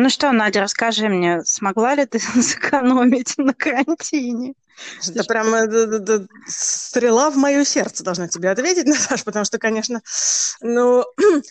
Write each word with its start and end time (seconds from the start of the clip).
Ну 0.00 0.10
что, 0.10 0.30
Надя, 0.30 0.60
расскажи 0.60 1.08
мне, 1.08 1.42
смогла 1.44 1.96
ли 1.96 2.06
ты 2.06 2.20
сэкономить 2.42 3.36
на 3.36 3.52
карантине? 3.52 4.54
Это 5.06 5.22
это, 5.22 5.96
это, 5.96 6.26
стрела 6.46 7.30
в 7.30 7.36
мое 7.36 7.64
сердце 7.64 8.04
должна 8.04 8.28
тебе 8.28 8.50
ответить, 8.50 8.86
Наташа, 8.86 9.24
потому 9.24 9.44
что, 9.44 9.58
конечно, 9.58 10.02
ну, 10.60 11.04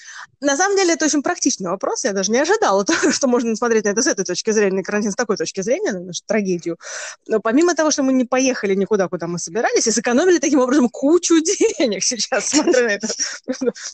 на 0.41 0.57
самом 0.57 0.77
деле 0.77 0.93
это 0.93 1.05
очень 1.05 1.23
практичный 1.23 1.69
вопрос. 1.69 2.03
Я 2.03 2.13
даже 2.13 2.31
не 2.31 2.39
ожидала, 2.39 2.85
что 3.11 3.27
можно 3.27 3.55
смотреть 3.55 3.85
на 3.85 3.89
это 3.89 4.01
с 4.01 4.07
этой 4.07 4.25
точки 4.25 4.51
зрения, 4.51 4.77
на 4.77 4.83
карантин 4.83 5.11
с 5.11 5.15
такой 5.15 5.37
точки 5.37 5.61
зрения, 5.61 5.91
на 5.91 5.99
нашу 5.99 6.21
трагедию. 6.25 6.77
Но 7.27 7.39
помимо 7.39 7.75
того, 7.75 7.91
что 7.91 8.03
мы 8.03 8.13
не 8.13 8.25
поехали 8.25 8.75
никуда, 8.75 9.07
куда 9.07 9.27
мы 9.27 9.39
собирались, 9.39 9.87
и 9.87 9.91
сэкономили 9.91 10.39
таким 10.39 10.59
образом 10.59 10.89
кучу 10.89 11.39
денег 11.79 12.03
сейчас, 12.03 12.49
смотря 12.49 12.83
на 12.83 12.89
это. 12.89 13.07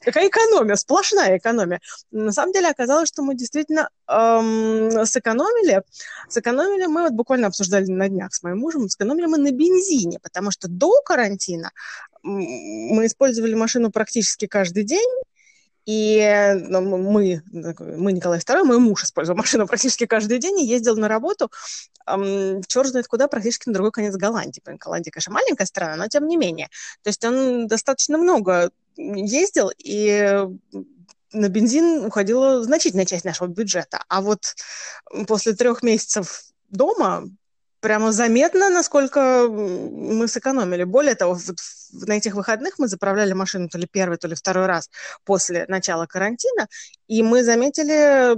Какая 0.02 0.28
экономия, 0.28 0.76
сплошная 0.76 1.38
экономия. 1.38 1.82
На 2.12 2.32
самом 2.32 2.54
деле 2.54 2.70
оказалось, 2.70 3.10
что 3.10 3.24
мы 3.24 3.36
действительно 3.36 3.90
эм, 4.08 5.06
сэкономили. 5.06 5.84
Сэкономили 6.30 6.86
мы, 6.88 7.04
вот 7.04 7.14
буквально 7.14 7.48
обсуждали 7.48 7.86
на 7.86 8.10
днях 8.10 8.34
с 8.34 8.44
моим 8.44 8.60
мужем, 8.60 8.90
сэкономили 8.90 9.23
экономили 9.24 9.28
мы 9.28 9.38
на 9.38 9.52
бензине, 9.52 10.20
потому 10.20 10.52
что 10.52 10.68
до 10.68 11.02
карантина 11.02 11.72
мы 12.24 13.06
использовали 13.06 13.54
машину 13.56 13.92
практически 13.92 14.48
каждый 14.48 14.84
день, 14.84 15.10
и 15.86 16.54
ну, 16.70 16.82
мы, 16.82 17.44
мы, 17.52 18.14
Николай 18.14 18.40
II, 18.40 18.64
мой 18.64 18.80
муж 18.80 19.04
использовал 19.04 19.38
машину 19.40 19.68
практически 19.68 20.06
каждый 20.06 20.40
день 20.40 20.60
и 20.60 20.66
ездил 20.66 20.96
на 20.96 21.08
работу, 21.08 21.52
эм, 22.08 22.62
черт 22.68 22.88
знает 22.88 23.08
куда, 23.08 23.28
практически 23.28 23.68
на 23.68 23.74
другой 23.74 23.92
конец 23.92 24.16
Голландии. 24.16 24.62
Голландия, 24.66 25.12
конечно, 25.12 25.34
маленькая 25.34 25.66
страна, 25.66 25.98
но 25.98 26.08
тем 26.08 26.28
не 26.28 26.38
менее. 26.38 26.70
То 27.02 27.10
есть 27.10 27.24
он 27.26 27.68
достаточно 27.68 28.18
много 28.18 28.72
ездил, 28.96 29.72
и 29.78 30.48
на 31.34 31.50
бензин 31.50 32.06
уходила 32.06 32.64
значительная 32.64 33.06
часть 33.06 33.26
нашего 33.26 33.48
бюджета. 33.48 34.00
А 34.08 34.22
вот 34.22 34.56
после 35.28 35.54
трех 35.54 35.84
месяцев 35.84 36.44
дома 36.70 37.26
прямо 37.84 38.14
заметно, 38.14 38.70
насколько 38.70 39.48
мы 39.50 40.30
сэкономили. 40.30 40.86
Более 40.86 41.16
того, 41.16 41.34
вот 41.34 41.58
на 42.08 42.14
этих 42.14 42.34
выходных 42.34 42.80
мы 42.80 42.88
заправляли 42.88 43.34
машину 43.34 43.68
то 43.68 43.78
ли 43.78 43.88
первый, 43.92 44.18
то 44.18 44.30
ли 44.30 44.36
второй 44.36 44.68
раз 44.68 44.90
после 45.26 45.66
начала 45.68 46.06
карантина, 46.06 46.68
и 47.08 47.22
мы 47.22 47.44
заметили 47.44 48.36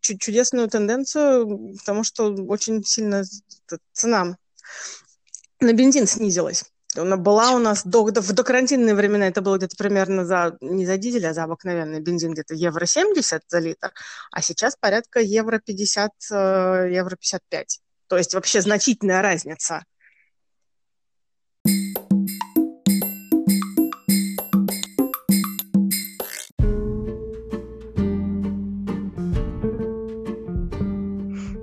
чудесную 0.00 0.68
тенденцию, 0.68 1.76
потому 1.78 2.04
что 2.04 2.32
очень 2.32 2.84
сильно 2.84 3.24
цена 3.92 4.36
на 5.60 5.72
бензин 5.72 6.06
снизилась. 6.06 6.64
Она 6.94 7.16
была 7.16 7.50
у 7.52 7.58
нас 7.58 7.84
до, 7.84 8.08
до, 8.12 8.20
в 8.20 8.32
докарантинные 8.32 8.94
времена, 8.94 9.26
это 9.26 9.40
было 9.40 9.56
где-то 9.56 9.76
примерно 9.76 10.24
за, 10.24 10.56
не 10.60 10.86
за 10.86 10.98
дизель, 10.98 11.26
а 11.26 11.34
за 11.34 11.44
обыкновенный 11.44 12.00
бензин, 12.00 12.32
где-то 12.32 12.54
евро 12.54 12.86
70 12.86 13.42
за 13.48 13.58
литр, 13.58 13.92
а 14.30 14.40
сейчас 14.40 14.76
порядка 14.78 15.18
евро 15.18 15.58
50, 15.58 16.10
э, 16.30 16.88
евро 16.92 17.16
55. 17.16 17.80
То 18.12 18.18
есть 18.18 18.34
вообще 18.34 18.60
значительная 18.60 19.22
разница. 19.22 19.86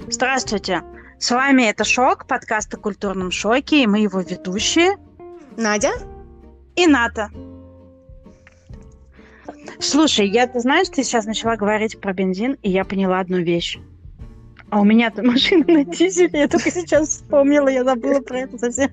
Здравствуйте! 0.07 0.81
С 1.19 1.29
вами 1.29 1.69
это 1.69 1.83
«Шок», 1.83 2.25
подкаст 2.25 2.73
о 2.73 2.77
культурном 2.77 3.29
шоке, 3.29 3.83
и 3.83 3.85
мы 3.85 3.99
его 3.99 4.21
ведущие 4.21 4.97
Надя 5.55 5.91
и 6.75 6.87
Ната. 6.87 7.29
Слушай, 9.79 10.27
я, 10.29 10.47
ты 10.47 10.61
знаешь, 10.61 10.89
ты 10.89 11.03
сейчас 11.03 11.25
начала 11.25 11.57
говорить 11.57 12.01
про 12.01 12.11
бензин, 12.11 12.53
и 12.63 12.71
я 12.71 12.85
поняла 12.85 13.19
одну 13.19 13.37
вещь. 13.37 13.77
А 14.71 14.81
у 14.81 14.83
меня-то 14.83 15.23
машина 15.23 15.65
на 15.67 15.83
дизеле, 15.83 16.39
я 16.39 16.47
только 16.47 16.71
сейчас 16.71 17.09
вспомнила, 17.09 17.67
я 17.67 17.83
забыла 17.83 18.21
про 18.21 18.39
это 18.39 18.57
совсем, 18.57 18.91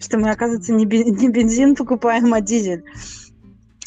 что 0.00 0.18
мы, 0.18 0.30
оказывается, 0.30 0.72
не 0.72 0.84
бензин 0.86 1.76
покупаем, 1.76 2.32
а 2.34 2.40
дизель. 2.40 2.84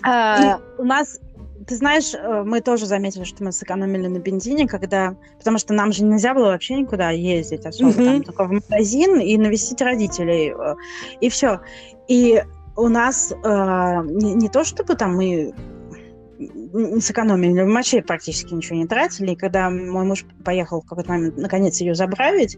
А, 0.04 0.60
у 0.78 0.84
нас 0.84 1.20
ты 1.66 1.76
знаешь, 1.76 2.14
э, 2.14 2.44
мы 2.46 2.62
тоже 2.62 2.86
заметили, 2.86 3.24
что 3.24 3.44
мы 3.44 3.52
сэкономили 3.52 4.08
на 4.08 4.20
бензине, 4.20 4.68
когда... 4.68 5.16
Потому 5.38 5.58
что 5.58 5.74
нам 5.74 5.92
же 5.92 6.04
нельзя 6.04 6.34
было 6.34 6.48
вообще 6.48 6.76
никуда 6.76 7.12
ездить 7.12 7.66
особо, 7.66 7.92
mm-hmm. 7.92 8.06
там, 8.06 8.24
только 8.24 8.44
в 8.46 8.52
магазин 8.52 9.20
и 9.20 9.38
навестить 9.38 9.82
родителей, 9.82 10.54
э, 10.54 10.76
и 11.22 11.30
все. 11.30 11.62
И 12.08 12.44
у 12.76 12.88
нас 12.90 13.32
э, 13.32 13.36
не, 14.06 14.34
не 14.34 14.50
то, 14.50 14.64
чтобы 14.64 14.96
там 14.96 15.16
мы 15.16 15.54
не 16.74 17.02
сэкономили, 17.02 17.62
вообще 17.62 18.02
практически 18.02 18.54
ничего 18.54 18.78
не 18.78 18.88
тратили. 18.88 19.32
И 19.32 19.36
когда 19.36 19.70
мой 19.70 20.06
муж 20.06 20.26
поехал 20.44 20.82
в 20.82 20.86
какой-то 20.86 21.12
момент 21.12 21.38
наконец 21.38 21.80
ее 21.80 21.96
заправить, 21.96 22.58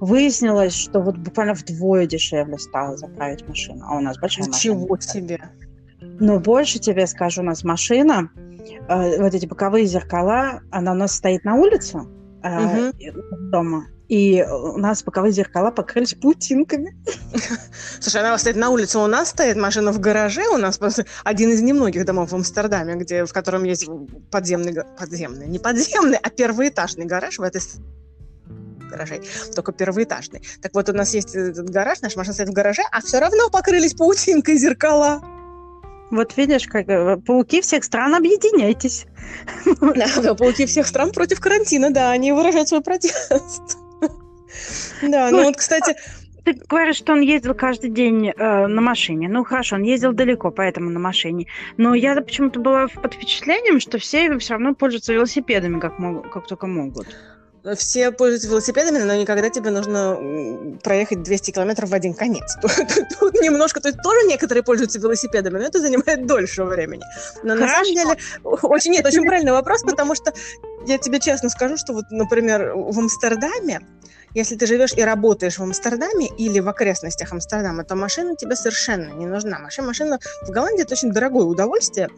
выяснилось, 0.00 0.74
что 0.74 1.00
вот 1.00 1.16
буквально 1.16 1.54
вдвое 1.54 2.06
дешевле 2.06 2.58
стало 2.58 2.96
заправить 2.96 3.46
машину. 3.48 3.84
А 3.86 3.96
у 3.96 4.00
нас 4.00 4.18
большая 4.18 4.46
Ничего 4.46 4.86
машина. 4.86 4.94
Ничего 4.94 5.00
себе! 5.00 5.40
Но 6.20 6.38
больше 6.38 6.78
тебе 6.78 7.06
скажу, 7.06 7.40
у 7.40 7.44
нас 7.44 7.64
машина, 7.64 8.30
э, 8.88 9.20
вот 9.20 9.34
эти 9.34 9.46
боковые 9.46 9.86
зеркала, 9.86 10.60
она 10.70 10.92
у 10.92 10.94
нас 10.94 11.14
стоит 11.14 11.44
на 11.44 11.54
улице 11.54 11.98
э, 12.42 12.88
угу. 12.90 13.20
дома. 13.50 13.86
И 14.08 14.42
у 14.42 14.76
нас 14.76 15.02
боковые 15.02 15.32
зеркала 15.32 15.70
покрылись 15.70 16.14
паутинками. 16.14 16.94
Слушай, 18.00 18.20
она 18.20 18.36
стоит 18.36 18.56
на 18.56 18.68
улице, 18.68 18.98
у 18.98 19.06
нас 19.06 19.30
стоит 19.30 19.56
машина 19.56 19.92
в 19.92 19.98
гараже, 19.98 20.46
у 20.48 20.58
нас 20.58 20.78
один 21.24 21.50
из 21.50 21.62
немногих 21.62 22.04
домов 22.04 22.30
в 22.30 22.34
Амстердаме, 22.34 22.96
где, 22.96 23.24
в 23.24 23.32
котором 23.32 23.64
есть 23.64 23.88
подземный, 24.30 24.74
подземный, 24.98 25.46
не 25.46 25.58
подземный, 25.58 26.18
а 26.22 26.28
первоэтажный 26.28 27.06
гараж 27.06 27.38
в 27.38 27.42
этой 27.42 27.62
гаражей, 28.90 29.22
только 29.54 29.72
первоэтажный. 29.72 30.42
Так 30.60 30.74
вот, 30.74 30.88
у 30.90 30.92
нас 30.92 31.14
есть 31.14 31.34
этот 31.34 31.70
гараж, 31.70 32.02
наша 32.02 32.18
машина 32.18 32.34
стоит 32.34 32.50
в 32.50 32.52
гараже, 32.52 32.82
а 32.92 33.00
все 33.00 33.20
равно 33.20 33.48
покрылись 33.48 33.94
паутинкой 33.94 34.58
зеркала. 34.58 35.22
Вот 36.10 36.36
видишь, 36.36 36.66
как 36.66 36.88
э, 36.88 37.16
пауки 37.16 37.62
всех 37.62 37.82
стран, 37.84 38.14
объединяйтесь. 38.14 39.06
Да, 39.80 40.34
пауки 40.34 40.66
всех 40.66 40.86
стран 40.86 41.10
против 41.10 41.40
карантина, 41.40 41.90
да, 41.90 42.10
они 42.10 42.32
выражают 42.32 42.68
свой 42.68 42.82
протест. 42.82 43.78
Да, 45.02 45.30
ну 45.30 45.44
вот, 45.44 45.56
кстати... 45.56 45.96
Ты 46.44 46.52
говоришь, 46.68 46.96
что 46.96 47.14
он 47.14 47.22
ездил 47.22 47.54
каждый 47.54 47.88
день 47.88 48.28
э, 48.28 48.66
на 48.66 48.82
машине. 48.82 49.30
Ну 49.30 49.44
хорошо, 49.44 49.76
он 49.76 49.82
ездил 49.82 50.12
далеко, 50.12 50.50
поэтому 50.50 50.90
на 50.90 51.00
машине. 51.00 51.46
Но 51.78 51.94
я 51.94 52.14
почему-то 52.16 52.60
была 52.60 52.86
под 52.88 53.14
впечатлением, 53.14 53.80
что 53.80 53.96
все 53.96 54.36
все 54.38 54.52
равно 54.52 54.74
пользуются 54.74 55.14
велосипедами, 55.14 55.80
как, 55.80 55.98
мог, 55.98 56.30
как 56.30 56.46
только 56.46 56.66
могут 56.66 57.08
все 57.76 58.12
пользуются 58.12 58.48
велосипедами, 58.48 58.98
но 58.98 59.14
никогда 59.14 59.48
тебе 59.48 59.70
нужно 59.70 60.76
проехать 60.82 61.22
200 61.22 61.52
километров 61.52 61.88
в 61.88 61.94
один 61.94 62.12
конец. 62.12 62.56
Тут, 62.62 62.72
тут, 62.76 63.04
тут 63.18 63.34
немножко, 63.40 63.80
то 63.80 63.88
есть 63.88 64.02
тоже 64.02 64.26
некоторые 64.26 64.62
пользуются 64.62 64.98
велосипедами, 64.98 65.58
но 65.58 65.64
это 65.64 65.80
занимает 65.80 66.26
дольше 66.26 66.64
времени. 66.64 67.02
Но 67.42 67.54
Хорошо. 67.54 67.62
на 67.62 67.68
самом 67.68 67.94
деле, 67.94 68.16
очень, 68.42 68.92
нет, 68.92 69.06
очень 69.06 69.22
правильный 69.22 69.52
вопрос, 69.52 69.82
потому 69.82 70.14
что 70.14 70.32
я 70.86 70.98
тебе 70.98 71.20
честно 71.20 71.48
скажу, 71.48 71.76
что 71.78 71.94
вот, 71.94 72.04
например, 72.10 72.74
в 72.74 72.98
Амстердаме, 72.98 73.80
если 74.34 74.56
ты 74.56 74.66
живешь 74.66 74.92
и 74.94 75.02
работаешь 75.02 75.58
в 75.58 75.62
Амстердаме 75.62 76.26
или 76.26 76.60
в 76.60 76.68
окрестностях 76.68 77.32
Амстердама, 77.32 77.84
то 77.84 77.94
машина 77.94 78.36
тебе 78.36 78.56
совершенно 78.56 79.12
не 79.12 79.26
нужна. 79.26 79.58
Машина, 79.58 79.88
машина 79.88 80.18
в 80.42 80.50
Голландии 80.50 80.82
это 80.82 80.94
очень 80.94 81.12
дорогое 81.12 81.44
удовольствие, 81.44 82.08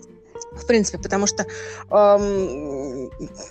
в 0.57 0.67
принципе, 0.67 0.99
потому 0.99 1.27
что, 1.27 1.45
эм, 1.91 3.11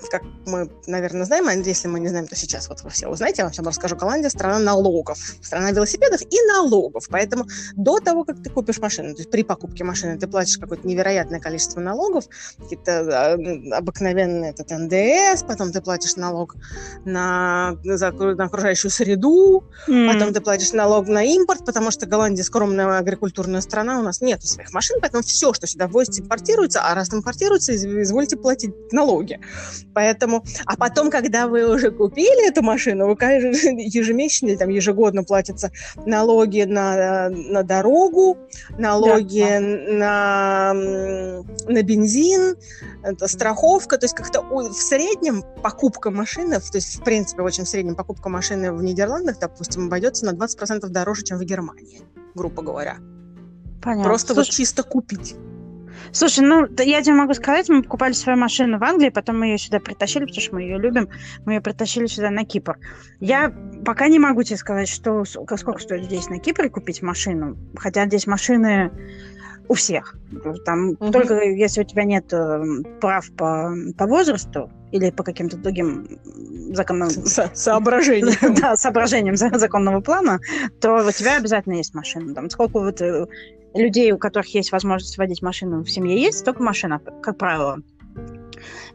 как 0.10 0.24
мы, 0.46 0.70
наверное, 0.88 1.26
знаем, 1.26 1.48
а 1.48 1.54
если 1.54 1.88
мы 1.88 2.00
не 2.00 2.08
знаем, 2.08 2.28
то 2.28 2.36
сейчас 2.36 2.70
вот 2.70 2.82
вы 2.82 2.90
все 2.90 3.08
узнаете, 3.08 3.42
я 3.42 3.46
вам 3.46 3.54
сейчас 3.54 3.66
расскажу. 3.66 3.96
Голландия– 3.96 4.30
страна 4.32 4.60
налогов, 4.60 5.18
страна 5.42 5.72
велосипедов 5.72 6.22
и 6.22 6.42
налогов. 6.48 7.08
Поэтому 7.10 7.46
до 7.76 8.00
того, 8.00 8.24
как 8.24 8.42
ты 8.42 8.50
купишь 8.50 8.80
машину, 8.80 9.14
то 9.14 9.20
есть 9.22 9.32
при 9.32 9.44
покупке 9.44 9.84
машины 9.84 10.18
ты 10.18 10.28
платишь 10.28 10.58
какое-то 10.58 10.88
невероятное 10.88 11.40
количество 11.40 11.80
налогов, 11.80 12.26
какие-то 12.58 12.92
э, 12.92 13.70
обыкновенные, 13.72 14.52
это 14.58 14.78
НДС, 14.78 15.44
потом 15.44 15.72
ты 15.72 15.82
платишь 15.82 16.16
налог 16.16 16.56
на, 17.06 17.78
за, 17.84 18.12
на 18.12 18.46
окружающую 18.46 18.92
среду, 18.92 19.63
mm. 19.88 20.13
потом 20.13 20.34
ты 20.34 20.42
платишь 20.42 20.74
налог 20.74 21.08
на 21.08 21.24
импорт, 21.24 21.66
потому 21.66 21.92
что 21.92 22.06
Голландия 22.06 22.44
скромная 22.44 22.98
агрикультурная 22.98 23.62
страна, 23.62 24.00
у 24.00 24.01
нас 24.01 24.22
нет 24.22 24.44
своих 24.44 24.74
машин, 24.74 24.98
поэтому 25.01 25.24
все, 25.24 25.54
что 25.54 25.68
сюда 25.68 25.88
ввозится, 25.88 26.22
импортируется, 26.22 26.81
а 26.81 26.94
раз 26.95 27.13
импортируется, 27.13 27.75
извольте 27.75 28.38
платить 28.38 28.74
налоги. 28.92 29.39
Поэтому, 29.94 30.44
а 30.65 30.75
потом, 30.77 31.09
когда 31.09 31.47
вы 31.47 31.71
уже 31.71 31.92
купили 31.92 32.47
эту 32.47 32.63
машину, 32.63 33.07
вы 33.07 33.13
ежемесячно 33.24 34.47
или 34.47 34.56
там 34.56 34.69
ежегодно 34.69 35.24
платятся 35.24 35.71
налоги 36.06 36.63
на, 36.63 37.30
на 37.30 37.63
дорогу, 37.63 38.38
налоги 38.77 39.42
да, 39.42 39.59
да. 39.59 40.74
на, 40.74 40.74
на 41.68 41.83
бензин, 41.83 42.56
это 43.03 43.27
страховка, 43.27 43.98
то 43.98 44.06
есть 44.06 44.15
как-то 44.15 44.41
в 44.41 44.74
среднем 44.74 45.44
покупка 45.62 46.12
машины, 46.12 46.59
то 46.59 46.77
есть 46.77 47.00
в 47.00 47.03
принципе 47.03 47.41
очень 47.41 47.65
в 47.65 47.69
среднем 47.69 47.95
покупка 47.95 48.30
машины 48.30 48.71
в 48.71 48.81
Нидерландах, 48.81 49.39
допустим, 49.39 49.88
обойдется 49.88 50.25
на 50.25 50.31
20% 50.31 50.88
дороже, 50.88 51.24
чем 51.24 51.38
в 51.38 51.44
Германии, 51.44 52.01
грубо 52.33 52.62
говоря. 52.62 52.98
Понятно. 53.81 54.03
Просто 54.03 54.33
Слушай, 54.33 54.48
вот 54.48 54.56
чисто 54.56 54.83
купить. 54.83 55.36
Слушай, 56.12 56.45
ну, 56.45 56.68
я 56.77 57.01
тебе 57.01 57.15
могу 57.15 57.33
сказать, 57.33 57.69
мы 57.69 57.83
покупали 57.83 58.13
свою 58.13 58.38
машину 58.38 58.77
в 58.77 58.83
Англии, 58.83 59.09
потом 59.09 59.39
мы 59.39 59.47
ее 59.47 59.57
сюда 59.57 59.80
притащили, 59.80 60.25
потому 60.25 60.42
что 60.42 60.56
мы 60.56 60.62
ее 60.62 60.77
любим, 60.77 61.09
мы 61.45 61.53
ее 61.53 61.62
притащили 61.62 62.06
сюда 62.07 62.30
на 62.30 62.45
Кипр. 62.45 62.77
Я 63.19 63.53
пока 63.86 64.07
не 64.07 64.19
могу 64.19 64.44
тебе 64.44 64.57
сказать, 64.57 64.89
что 64.89 65.25
сколько 65.25 65.80
стоит 65.80 66.06
здесь 66.06 66.30
на 66.30 66.39
Кипре 66.39 66.69
купить 66.69 67.01
машину, 67.01 67.57
хотя 67.77 68.06
здесь 68.06 68.27
машины 68.27 68.92
у 69.68 69.74
всех. 69.74 70.15
Там 70.65 70.89
угу. 70.89 71.12
только 71.12 71.42
если 71.42 71.81
у 71.81 71.83
тебя 71.83 72.03
нет 72.03 72.31
э, 72.33 72.63
прав 73.01 73.31
по, 73.31 73.74
по 73.98 74.06
возрасту 74.06 74.71
или 74.95 75.12
по 75.12 75.24
каким-то 75.24 75.57
другим 75.57 76.07
законным... 76.74 77.09
Со 77.09 77.51
соображениям. 77.53 78.56
да, 78.56 78.75
соображениям 78.77 79.36
законного 79.36 80.00
плана, 80.00 80.39
то 80.80 81.06
у 81.06 81.12
тебя 81.12 81.38
обязательно 81.38 81.74
есть 81.74 81.94
машина. 81.94 82.33
Там 82.33 82.50
сколько 82.50 82.80
вот 82.80 83.01
э, 83.01 83.27
людей, 83.74 84.13
у 84.13 84.18
которых 84.18 84.47
есть 84.56 84.71
возможность 84.71 85.18
водить 85.18 85.42
машину 85.42 85.83
в 85.83 85.92
семье, 85.92 86.21
есть 86.21 86.45
только 86.45 86.63
машина, 86.63 87.00
как 87.00 87.38
правило. 87.38 87.80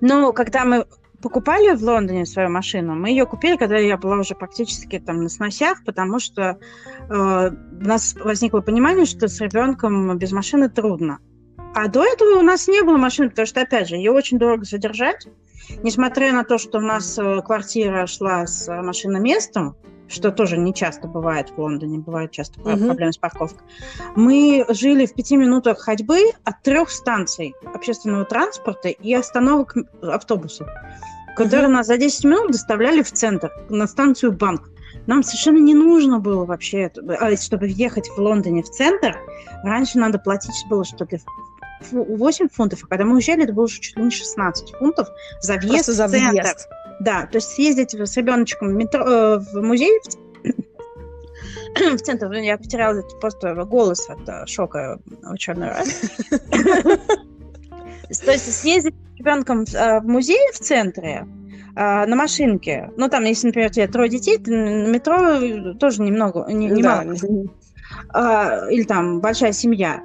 Но 0.01 0.33
когда 0.33 0.65
мы 0.65 0.87
покупали 1.21 1.77
в 1.77 1.83
Лондоне 1.83 2.25
свою 2.25 2.49
машину, 2.49 2.95
мы 2.95 3.11
ее 3.11 3.27
купили, 3.27 3.59
когда 3.59 3.77
я 3.77 3.99
была 3.99 4.17
уже 4.17 4.35
практически 4.35 4.99
там 4.99 5.23
на 5.23 5.29
сносях, 5.29 5.85
потому 5.85 6.19
что 6.19 6.59
э, 7.11 7.11
у 7.11 7.85
нас 7.85 8.15
возникло 8.15 8.61
понимание, 8.61 9.05
что 9.05 9.29
с 9.29 9.39
ребенком 9.39 10.17
без 10.17 10.33
машины 10.33 10.71
трудно. 10.71 11.19
А 11.75 11.89
до 11.89 12.05
этого 12.05 12.39
у 12.39 12.43
нас 12.43 12.67
не 12.69 12.83
было 12.83 12.97
машины, 12.97 13.29
потому 13.29 13.47
что, 13.47 13.61
опять 13.61 13.89
же, 13.89 13.97
ее 13.97 14.13
очень 14.13 14.39
дорого 14.39 14.65
содержать. 14.65 15.29
Несмотря 15.83 16.33
на 16.33 16.45
то, 16.45 16.59
что 16.59 16.79
у 16.79 16.83
нас 16.83 17.19
э, 17.19 17.41
квартира 17.43 18.07
шла 18.07 18.47
с 18.47 18.69
машиноместом, 18.83 19.77
что 20.11 20.33
тоже 20.33 20.59
не 20.59 20.75
часто 20.75 21.07
бывает 21.07 21.51
в 21.51 21.59
Лондоне, 21.59 21.99
бывают 21.99 22.33
часто 22.33 22.61
угу. 22.61 22.87
проблемы 22.87 23.13
с 23.13 23.19
парковкой. 23.19 23.67
Мы 24.17 24.67
жили 24.69 25.07
в 25.07 25.15
пяти 25.15 25.37
минутах 25.37 25.79
ходьбы 25.79 26.33
от 26.45 26.63
трех 26.63 26.91
станций 26.91 27.55
общественного 27.75 28.25
транспорта 28.25 28.89
и 28.89 29.15
остановок 29.15 29.77
автобусов, 30.03 30.69
которые 31.37 31.69
угу. 31.69 31.77
нас 31.77 31.87
за 31.87 31.97
10 31.97 32.25
минут 32.25 32.51
доставляли 32.51 33.03
в 33.03 33.13
центр, 33.13 33.53
на 33.69 33.87
станцию 33.87 34.33
Банк. 34.33 34.69
Нам 35.07 35.23
совершенно 35.23 35.59
не 35.59 35.75
нужно 35.75 36.19
было 36.19 36.45
вообще, 36.45 36.91
чтобы 37.41 37.67
въехать 37.67 38.09
в 38.09 38.19
Лондоне 38.19 38.63
в 38.63 38.71
центр, 38.71 39.17
раньше 39.63 39.99
надо 39.99 40.19
платить 40.19 40.65
было 40.69 40.85
что-то 40.85 41.07
8 41.91 42.49
фунтов, 42.49 42.85
а 42.85 42.87
когда 42.87 43.05
мы 43.05 43.15
уезжали, 43.15 43.45
это 43.45 43.53
было 43.53 43.65
уже 43.65 43.81
чуть 43.81 43.97
ли 43.97 44.05
не 44.05 44.11
16 44.11 44.71
фунтов 44.77 45.09
за 45.41 45.55
въезд 45.55 45.87
Просто 45.87 45.93
за 45.93 46.07
в 46.07 46.11
центр. 46.11 46.55
Да, 47.01 47.27
то 47.27 47.37
есть 47.37 47.49
съездить 47.49 47.95
с 47.95 48.17
ребеночком 48.17 48.69
в, 48.69 48.73
метро, 48.73 49.03
э, 49.03 49.39
в 49.39 49.63
музей, 49.63 49.91
в, 50.45 51.97
в 51.97 52.01
центр, 52.03 52.31
я 52.33 52.59
потеряла 52.59 53.03
просто 53.21 53.55
голос 53.65 54.09
от 54.11 54.29
э, 54.29 54.47
шока 54.47 55.01
черной 55.39 55.69
раз. 55.69 55.89
То 58.25 58.33
есть 58.33 58.53
съездить 58.53 58.95
с 58.95 59.19
ребенком 59.19 59.65
э, 59.73 60.01
в 60.01 60.05
музей 60.07 60.53
в 60.53 60.59
центре, 60.59 61.27
на 61.77 62.17
машинке. 62.17 62.91
Ну, 62.97 63.09
там, 63.09 63.25
если, 63.25 63.47
например, 63.47 63.71
у 63.71 63.73
тебя 63.73 63.87
трое 63.87 64.11
детей, 64.11 64.39
на 64.45 64.89
метро 64.89 65.75
тоже 65.75 66.03
немного, 66.03 66.45
не, 66.51 66.67
немало. 66.67 67.15
Да. 68.13 68.69
Или 68.69 68.83
там 68.83 69.21
большая 69.21 69.53
семья. 69.53 70.03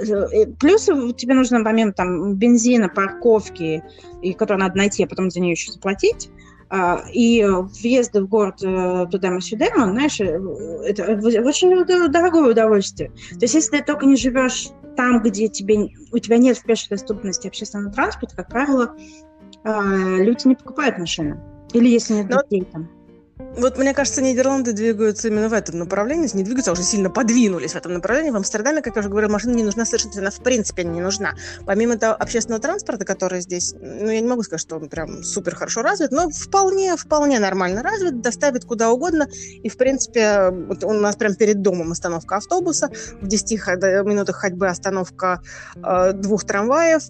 Э, 0.00 0.46
плюс 0.58 0.84
тебе 0.84 1.34
нужно 1.34 1.62
помимо 1.64 1.92
там 1.92 2.34
бензина, 2.34 2.88
парковки, 2.88 3.82
и 4.22 4.32
которую 4.32 4.60
надо 4.60 4.76
найти, 4.76 5.04
а 5.04 5.06
потом 5.06 5.30
за 5.30 5.40
нее 5.40 5.52
еще 5.52 5.72
заплатить, 5.72 6.30
а, 6.70 7.02
и 7.12 7.44
въезды 7.44 8.22
в 8.22 8.28
город 8.28 8.62
э, 8.62 9.06
туда-сюда, 9.10 9.66
знаешь, 9.74 10.20
э, 10.20 10.38
это 10.84 11.12
очень 11.14 12.10
дорогое 12.10 12.50
удовольствие. 12.50 13.10
То 13.30 13.42
есть 13.42 13.54
если 13.54 13.78
ты 13.78 13.84
только 13.84 14.06
не 14.06 14.16
живешь 14.16 14.68
там, 14.96 15.22
где 15.22 15.48
тебе, 15.48 15.88
у 16.12 16.18
тебя 16.18 16.36
нет 16.36 16.58
в 16.58 16.64
пешей 16.64 16.88
доступности 16.90 17.46
общественного 17.48 17.92
транспорта, 17.92 18.36
как 18.36 18.48
правило, 18.48 18.94
люди 19.64 20.46
не 20.46 20.56
покупают 20.56 20.98
машины. 20.98 21.40
Или 21.72 21.88
если 21.88 22.14
нет 22.14 22.28
Но... 22.28 22.42
детей 22.42 22.66
там. 22.70 22.88
Вот 23.58 23.76
мне 23.76 23.92
кажется, 23.92 24.22
Нидерланды 24.22 24.72
двигаются 24.72 25.26
именно 25.26 25.48
в 25.48 25.52
этом 25.52 25.80
направлении, 25.80 26.28
не 26.32 26.44
двигаются, 26.44 26.70
а 26.70 26.74
уже 26.74 26.84
сильно 26.84 27.10
подвинулись 27.10 27.72
в 27.72 27.76
этом 27.76 27.92
направлении. 27.92 28.30
В 28.30 28.36
Амстердаме, 28.36 28.82
как 28.82 28.94
я 28.94 29.00
уже 29.00 29.08
говорила, 29.08 29.32
машина 29.32 29.56
не 29.56 29.64
нужна 29.64 29.84
совершенно, 29.84 30.30
в 30.30 30.40
принципе 30.40 30.84
не 30.84 31.00
нужна. 31.00 31.34
Помимо 31.66 31.98
того 31.98 32.14
общественного 32.14 32.62
транспорта, 32.62 33.04
который 33.04 33.40
здесь, 33.40 33.74
ну, 33.80 34.10
я 34.10 34.20
не 34.20 34.28
могу 34.28 34.44
сказать, 34.44 34.60
что 34.60 34.76
он 34.76 34.88
прям 34.88 35.24
супер 35.24 35.56
хорошо 35.56 35.82
развит, 35.82 36.12
но 36.12 36.30
вполне, 36.30 36.96
вполне 36.96 37.40
нормально 37.40 37.82
развит, 37.82 38.20
доставит 38.20 38.64
куда 38.64 38.92
угодно. 38.92 39.26
И, 39.64 39.68
в 39.68 39.76
принципе, 39.76 40.50
вот 40.50 40.84
у 40.84 40.92
нас 40.92 41.16
прям 41.16 41.34
перед 41.34 41.60
домом 41.60 41.90
остановка 41.90 42.36
автобуса, 42.36 42.90
в 43.20 43.26
10 43.26 43.50
минутах 44.06 44.36
ходьбы 44.36 44.68
остановка 44.68 45.42
э, 45.74 46.12
двух 46.12 46.44
трамваев, 46.44 47.02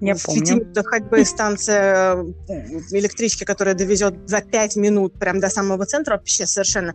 я 0.00 0.14
в 0.14 0.22
помню. 0.22 0.40
5 0.40 0.50
минутах 0.50 0.86
ходьбы 0.86 1.24
станция 1.24 2.14
э, 2.48 2.54
электрички, 2.92 3.42
которая 3.42 3.74
довезет 3.74 4.14
за 4.28 4.40
5 4.40 4.76
минут 4.76 5.18
прям 5.18 5.40
до 5.40 5.48
самого 5.48 5.84
центра 5.84 5.95
вообще 6.04 6.46
совершенно 6.46 6.94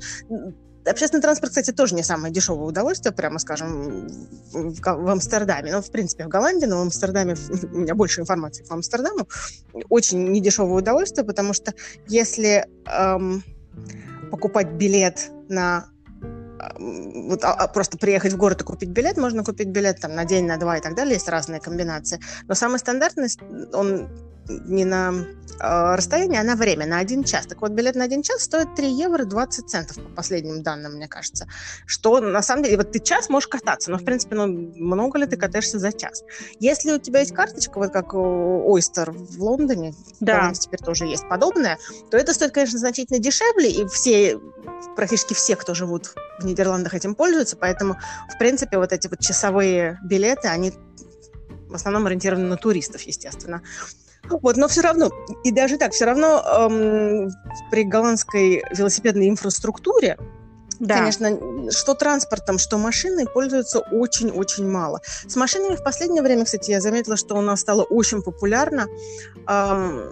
Общественный 0.83 1.21
транспорт, 1.21 1.51
кстати, 1.51 1.71
тоже 1.71 1.93
не 1.93 2.01
самое 2.01 2.33
дешевое 2.33 2.67
удовольствие, 2.67 3.13
прямо 3.13 3.37
скажем, 3.37 4.07
в, 4.51 4.81
в 4.81 5.09
Амстердаме. 5.09 5.71
Ну, 5.71 5.81
в 5.81 5.91
принципе, 5.91 6.25
в 6.25 6.27
Голландии, 6.27 6.65
но 6.65 6.79
в 6.79 6.81
Амстердаме 6.81 7.35
у 7.71 7.77
меня 7.77 7.93
больше 7.93 8.21
информации 8.21 8.63
по 8.63 8.73
Амстердаму. 8.73 9.27
Очень 9.89 10.31
недешевое 10.31 10.81
удовольствие, 10.81 11.23
потому 11.23 11.53
что 11.53 11.73
если 12.07 12.65
эм, 12.87 13.43
покупать 14.31 14.71
билет 14.71 15.29
на 15.49 15.85
вот 16.79 17.43
а, 17.43 17.53
а, 17.53 17.67
просто 17.67 17.97
приехать 17.97 18.33
в 18.33 18.37
город 18.37 18.61
и 18.61 18.63
купить 18.63 18.89
билет, 18.89 19.17
можно 19.17 19.43
купить 19.43 19.69
билет 19.69 19.99
там 19.99 20.15
на 20.15 20.25
день, 20.25 20.45
на 20.45 20.57
два 20.57 20.77
и 20.77 20.81
так 20.81 20.95
далее, 20.95 21.15
есть 21.15 21.27
разные 21.27 21.59
комбинации. 21.59 22.19
Но 22.47 22.55
самый 22.55 22.79
стандартный, 22.79 23.29
он 23.73 24.09
не 24.65 24.85
на 24.85 25.13
э, 25.59 25.95
расстояние, 25.95 26.41
а 26.41 26.43
на 26.43 26.55
время, 26.55 26.85
на 26.85 26.99
один 26.99 27.23
час. 27.23 27.45
Так 27.45 27.61
вот, 27.61 27.71
билет 27.71 27.95
на 27.95 28.03
один 28.03 28.21
час 28.21 28.43
стоит 28.43 28.75
3 28.75 28.91
евро 28.91 29.25
20 29.25 29.69
центов, 29.69 29.97
по 29.97 30.09
последним 30.09 30.63
данным, 30.63 30.93
мне 30.93 31.07
кажется. 31.07 31.47
Что, 31.85 32.19
на 32.19 32.41
самом 32.41 32.63
деле, 32.63 32.77
вот 32.77 32.91
ты 32.91 32.99
час 32.99 33.29
можешь 33.29 33.47
кататься, 33.47 33.91
но, 33.91 33.97
в 33.97 34.03
принципе, 34.03 34.35
ну, 34.35 34.47
много 34.47 35.19
ли 35.19 35.25
ты 35.25 35.37
катаешься 35.37 35.79
за 35.79 35.91
час? 35.91 36.23
Если 36.59 36.91
у 36.91 36.99
тебя 36.99 37.19
есть 37.19 37.33
карточка, 37.33 37.77
вот 37.77 37.91
как 37.91 38.13
у 38.13 38.75
Oyster 38.75 39.11
в 39.11 39.41
Лондоне, 39.41 39.93
да. 40.19 40.51
теперь 40.53 40.79
тоже 40.79 41.05
есть 41.05 41.27
подобное, 41.27 41.77
то 42.09 42.17
это 42.17 42.33
стоит, 42.33 42.51
конечно, 42.51 42.79
значительно 42.79 43.19
дешевле, 43.19 43.71
и 43.71 43.87
все, 43.87 44.39
практически 44.95 45.33
все, 45.33 45.55
кто 45.55 45.73
живут 45.73 46.13
в 46.39 46.45
Нидерландах, 46.45 46.93
этим 46.93 47.15
пользуются, 47.15 47.55
поэтому, 47.55 47.97
в 48.33 48.37
принципе, 48.37 48.77
вот 48.77 48.91
эти 48.91 49.07
вот 49.07 49.19
часовые 49.19 49.99
билеты, 50.03 50.47
они 50.47 50.73
в 51.71 51.75
основном 51.75 52.05
ориентированы 52.05 52.47
на 52.47 52.57
туристов, 52.57 53.01
естественно. 53.03 53.61
Вот, 54.29 54.55
но 54.57 54.67
все 54.67 54.81
равно, 54.81 55.09
и 55.43 55.51
даже 55.51 55.77
так, 55.77 55.93
все 55.93 56.05
равно 56.05 56.41
эм, 56.41 57.29
при 57.69 57.83
голландской 57.83 58.63
велосипедной 58.71 59.29
инфраструктуре 59.29 60.17
да. 60.81 60.95
Конечно, 60.95 61.71
что 61.71 61.93
транспортом, 61.93 62.57
что 62.57 62.79
машиной 62.79 63.27
пользуются 63.27 63.81
очень-очень 63.81 64.67
мало. 64.67 64.99
С 65.27 65.35
машинами 65.35 65.75
в 65.75 65.83
последнее 65.83 66.23
время, 66.23 66.43
кстати, 66.43 66.71
я 66.71 66.81
заметила, 66.81 67.15
что 67.17 67.35
у 67.35 67.41
нас 67.41 67.61
стала 67.61 67.83
очень 67.83 68.23
популярна 68.23 68.87
эм, 69.47 70.09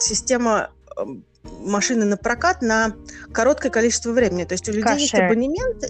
система 0.00 0.70
эм, 0.96 1.24
машины 1.42 2.04
на 2.04 2.16
прокат 2.16 2.62
на 2.62 2.94
короткое 3.32 3.70
количество 3.70 4.12
времени. 4.12 4.44
То 4.44 4.54
есть 4.54 4.68
у 4.68 4.72
людей 4.72 4.84
Кашер. 4.84 5.00
есть 5.00 5.14
абонемент. 5.14 5.84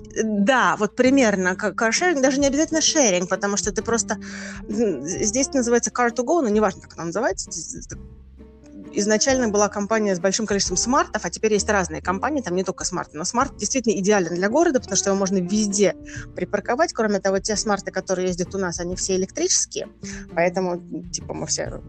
Да, 0.45 0.77
вот 0.79 0.97
примерно. 0.97 1.57
Каршеринг, 1.57 2.23
даже 2.23 2.39
не 2.41 2.47
обязательно 2.47 2.81
шеринг, 2.81 3.29
потому 3.29 3.57
что 3.57 3.73
ты 3.73 3.83
просто... 3.83 4.19
Здесь 4.69 5.53
называется 5.53 5.91
car 5.91 6.11
to 6.15 6.25
go, 6.25 6.41
но 6.41 6.49
неважно, 6.49 6.83
как 6.83 6.95
она 6.95 7.07
называется. 7.07 7.51
Изначально 8.93 9.49
была 9.49 9.69
компания 9.69 10.17
с 10.17 10.21
большим 10.21 10.47
количеством 10.47 10.77
смартов, 10.77 11.25
а 11.25 11.31
теперь 11.31 11.53
есть 11.53 11.69
разные 11.69 12.03
компании, 12.03 12.43
там 12.43 12.57
не 12.57 12.65
только 12.65 12.85
смарт. 12.85 13.11
Но 13.15 13.25
смарт 13.25 13.57
действительно 13.57 13.93
идеален 14.01 14.35
для 14.35 14.49
города, 14.49 14.81
потому 14.81 14.97
что 14.97 15.11
его 15.11 15.19
можно 15.19 15.39
везде 15.39 15.95
припарковать. 16.35 16.93
Кроме 16.93 17.21
того, 17.21 17.39
те 17.39 17.55
смарты, 17.55 17.93
которые 17.93 18.29
ездят 18.29 18.53
у 18.55 18.59
нас, 18.59 18.81
они 18.81 18.97
все 18.97 19.15
электрические. 19.15 19.89
Поэтому, 20.35 20.83
типа, 21.11 21.35
мы 21.35 21.47
все 21.47 21.81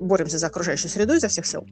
боремся 0.00 0.36
за 0.38 0.48
окружающую 0.48 0.90
среду 0.90 1.14
изо 1.14 1.28
всех 1.28 1.46
сил. 1.46 1.66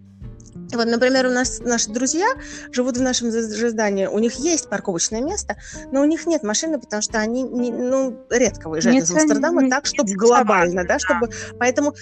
Вот, 0.55 0.87
например, 0.87 1.27
у 1.27 1.31
нас 1.31 1.61
наши 1.61 1.91
друзья 1.91 2.27
живут 2.71 2.97
в 2.97 3.03
нашем 3.03 3.31
же 3.31 3.71
здании, 3.71 4.07
у 4.07 4.19
них 4.19 4.35
есть 4.35 4.69
парковочное 4.69 5.21
место, 5.21 5.57
но 5.91 6.01
у 6.01 6.05
них 6.05 6.27
нет 6.27 6.43
машины, 6.43 6.79
потому 6.79 7.03
что 7.03 7.19
они 7.19 7.43
не, 7.43 7.71
ну, 7.71 8.19
редко 8.31 8.69
выезжают 8.69 9.01
нет, 9.01 9.05
из 9.05 9.11
Амстердама 9.13 9.69
так, 9.69 9.87
чтобы 9.87 10.13
глобально, 10.15 10.85
да, 10.85 10.99
чтобы... 10.99 11.31
Поэтому 11.59 11.95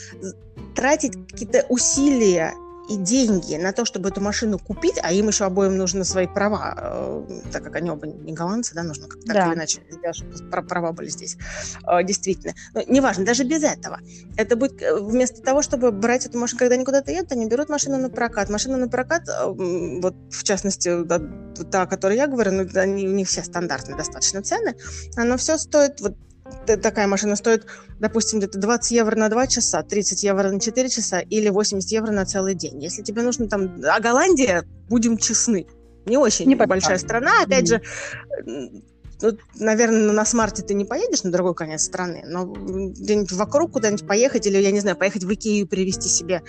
тратить 0.74 1.14
какие-то 1.28 1.64
усилия 1.68 2.54
и 2.90 2.96
деньги 2.96 3.54
на 3.54 3.72
то, 3.72 3.84
чтобы 3.84 4.08
эту 4.08 4.20
машину 4.20 4.58
купить, 4.58 4.98
а 5.00 5.12
им 5.12 5.28
еще 5.28 5.44
обоим 5.44 5.76
нужны 5.76 6.04
свои 6.04 6.26
права, 6.26 6.74
э, 6.76 7.40
так 7.52 7.62
как 7.62 7.76
они 7.76 7.90
оба 7.90 8.08
не 8.08 8.32
голландцы, 8.32 8.74
да, 8.74 8.82
нужно 8.82 9.06
как-то 9.06 9.26
да. 9.28 9.34
так 9.34 9.46
или 9.46 9.54
иначе, 9.54 9.80
чтобы 10.12 10.66
права 10.66 10.92
были 10.92 11.08
здесь, 11.08 11.36
э, 11.86 12.02
действительно. 12.02 12.54
Но 12.74 12.82
неважно, 12.88 13.24
даже 13.24 13.44
без 13.44 13.62
этого. 13.62 14.00
Это 14.36 14.56
будет 14.56 14.82
э, 14.82 14.98
вместо 14.98 15.40
того, 15.40 15.62
чтобы 15.62 15.92
брать 15.92 16.26
эту 16.26 16.38
машину, 16.38 16.58
когда 16.58 16.74
они 16.74 16.84
куда-то 16.84 17.12
едут, 17.12 17.30
они 17.30 17.46
берут 17.46 17.68
машину 17.68 17.96
на 17.96 18.10
прокат. 18.10 18.50
Машина 18.50 18.76
на 18.76 18.88
прокат, 18.88 19.22
вот 19.46 20.14
в 20.30 20.42
частности, 20.42 20.90
та, 21.70 21.82
о 21.82 21.86
которой 21.86 22.16
я 22.16 22.26
говорю, 22.26 22.52
ну, 22.52 22.68
они, 22.74 23.06
у 23.06 23.12
них 23.12 23.28
все 23.28 23.44
стандартные 23.44 23.96
достаточно 23.96 24.42
цены, 24.42 24.74
оно 25.16 25.36
все 25.36 25.58
стоит 25.58 26.00
вот 26.00 26.16
такая 26.66 27.06
машина 27.06 27.36
стоит, 27.36 27.66
допустим, 27.98 28.38
где-то 28.38 28.58
20 28.58 28.90
евро 28.92 29.16
на 29.16 29.28
2 29.28 29.46
часа, 29.46 29.82
30 29.82 30.22
евро 30.22 30.50
на 30.50 30.60
4 30.60 30.88
часа 30.88 31.20
или 31.20 31.48
80 31.48 31.90
евро 31.90 32.10
на 32.10 32.24
целый 32.24 32.54
день. 32.54 32.82
Если 32.82 33.02
тебе 33.02 33.22
нужно 33.22 33.48
там... 33.48 33.80
А 33.84 34.00
Голландия, 34.00 34.64
будем 34.88 35.16
честны, 35.18 35.66
не 36.06 36.16
очень 36.16 36.46
не 36.46 36.54
большая 36.54 36.98
страна. 36.98 37.42
Опять 37.42 37.68
же, 37.68 37.82
ну, 38.44 39.36
наверное, 39.58 40.12
на 40.12 40.24
смарте 40.24 40.62
ты 40.62 40.74
не 40.74 40.84
поедешь 40.84 41.22
на 41.22 41.30
другой 41.30 41.54
конец 41.54 41.82
страны, 41.82 42.22
но 42.26 42.46
где-нибудь 42.46 43.32
вокруг 43.32 43.72
куда-нибудь 43.72 44.06
поехать 44.06 44.46
или, 44.46 44.58
я 44.58 44.70
не 44.70 44.80
знаю, 44.80 44.96
поехать 44.96 45.24
в 45.24 45.32
Икею 45.32 45.64
и 45.64 45.68
привезти 45.68 46.08
себе 46.08 46.42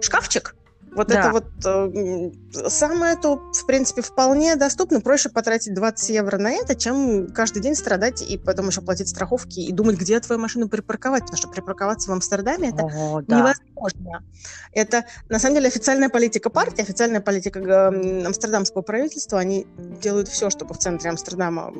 шкафчик, 0.00 0.54
вот 0.94 1.08
да. 1.08 1.20
это 1.20 1.32
вот 1.32 1.46
э, 1.64 2.68
самое 2.68 3.16
то, 3.16 3.36
в 3.36 3.66
принципе, 3.66 4.02
вполне 4.02 4.56
доступно. 4.56 5.00
Проще 5.00 5.30
потратить 5.30 5.74
20 5.74 6.10
евро 6.10 6.38
на 6.38 6.52
это, 6.52 6.74
чем 6.74 7.28
каждый 7.28 7.62
день 7.62 7.74
страдать 7.74 8.20
и 8.22 8.36
потом 8.36 8.68
еще 8.68 8.82
платить 8.82 9.08
страховки 9.08 9.60
и 9.60 9.72
думать, 9.72 9.96
где 9.96 10.20
твою 10.20 10.40
машину 10.40 10.68
припарковать. 10.68 11.22
Потому 11.22 11.38
что 11.38 11.48
припарковаться 11.48 12.10
в 12.10 12.12
Амстердаме 12.12 12.70
это 12.70 12.84
О, 12.84 13.22
да. 13.22 13.38
невозможно. 13.38 14.24
Это, 14.72 15.04
на 15.28 15.38
самом 15.38 15.56
деле, 15.56 15.68
официальная 15.68 16.10
политика 16.10 16.50
партии, 16.50 16.82
официальная 16.82 17.20
политика 17.20 17.88
амстердамского 17.88 18.82
правительства. 18.82 19.38
Они 19.38 19.66
делают 20.02 20.28
все, 20.28 20.50
чтобы 20.50 20.74
в 20.74 20.78
центре 20.78 21.10
Амстердама 21.10 21.72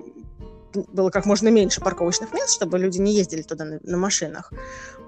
было 0.75 1.11
как 1.11 1.27
можно 1.27 1.49
меньше 1.49 1.81
парковочных 1.81 2.33
мест, 2.33 2.55
чтобы 2.55 2.79
люди 2.79 2.99
не 2.99 3.13
ездили 3.13 3.43
туда 3.43 3.65
на, 3.65 3.81
на 3.83 3.97
машинах. 3.97 4.53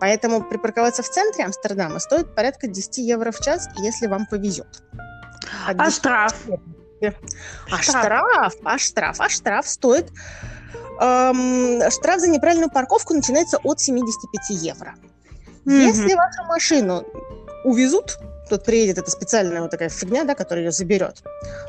Поэтому 0.00 0.42
припарковаться 0.42 1.02
в 1.02 1.08
центре 1.08 1.44
Амстердама 1.44 1.98
стоит 1.98 2.34
порядка 2.34 2.66
10 2.66 2.98
евро 2.98 3.30
в 3.30 3.40
час, 3.40 3.68
если 3.78 4.06
вам 4.06 4.26
повезет. 4.26 4.82
а 5.76 5.90
штраф? 5.90 6.34
А 7.70 7.82
штраф, 7.82 8.54
а 8.64 8.78
штраф, 8.78 9.20
а 9.20 9.28
штраф 9.28 9.68
стоит... 9.68 10.10
Эм, 11.00 11.80
штраф 11.90 12.20
за 12.20 12.28
неправильную 12.28 12.70
парковку 12.70 13.14
начинается 13.14 13.58
от 13.62 13.80
75 13.80 14.50
евро. 14.62 14.94
Mm-hmm. 15.64 15.72
Если 15.72 16.14
вашу 16.14 16.44
машину 16.46 17.04
увезут 17.64 18.18
тут 18.48 18.64
приедет 18.64 18.98
эта 18.98 19.10
специальная 19.10 19.62
вот 19.62 19.70
такая 19.70 19.88
фигня, 19.88 20.24
да, 20.24 20.34
которая 20.34 20.66
ее 20.66 20.72
заберет. 20.72 21.22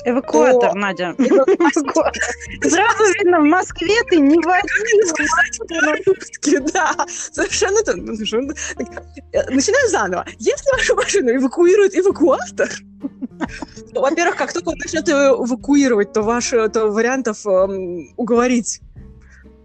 Эвакуатор, 0.04 0.72
то... 0.72 0.78
Надя. 0.78 1.16
Сразу 1.18 3.04
видно, 3.20 3.40
в 3.40 3.46
Москве 3.46 3.96
ты 4.10 4.18
не 4.18 4.38
водила. 4.38 5.16
Да, 6.74 7.06
совершенно 7.08 7.82
то. 7.84 7.96
Ну, 7.96 8.14
э, 8.14 9.50
начинаю 9.50 9.90
заново. 9.90 10.26
Если 10.40 10.72
вашу 10.72 10.96
машину 10.96 11.36
эвакуирует 11.36 11.96
эвакуатор, 11.96 12.70
то, 13.94 14.02
во-первых, 14.02 14.36
как 14.36 14.54
только 14.54 14.70
он 14.70 14.76
начнет 14.78 15.08
ее 15.08 15.36
эвакуировать, 15.36 16.14
то, 16.14 16.22
ваш, 16.22 16.50
то 16.50 16.90
вариантов 16.92 17.46
эм, 17.46 18.14
уговорить 18.18 18.82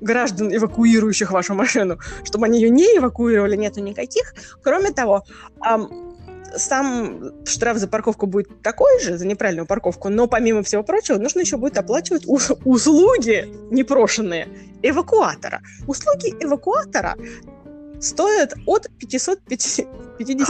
граждан, 0.00 0.54
эвакуирующих 0.54 1.30
вашу 1.30 1.54
машину, 1.54 1.98
чтобы 2.24 2.46
они 2.46 2.60
ее 2.60 2.70
не 2.70 2.84
эвакуировали, 2.96 3.56
нету 3.56 3.80
никаких. 3.80 4.34
Кроме 4.62 4.92
того, 4.92 5.24
эм, 5.66 6.09
сам 6.56 7.44
штраф 7.46 7.78
за 7.78 7.88
парковку 7.88 8.26
будет 8.26 8.62
такой 8.62 9.00
же, 9.00 9.16
за 9.16 9.26
неправильную 9.26 9.66
парковку, 9.66 10.08
но 10.08 10.26
помимо 10.26 10.62
всего 10.62 10.82
прочего, 10.82 11.18
нужно 11.18 11.40
еще 11.40 11.56
будет 11.56 11.78
оплачивать 11.78 12.24
услуги 12.26 13.48
непрошенные 13.70 14.48
эвакуатора. 14.82 15.60
Услуги 15.86 16.34
эвакуатора 16.40 17.16
стоят 18.00 18.54
от 18.66 18.88
550 18.98 19.86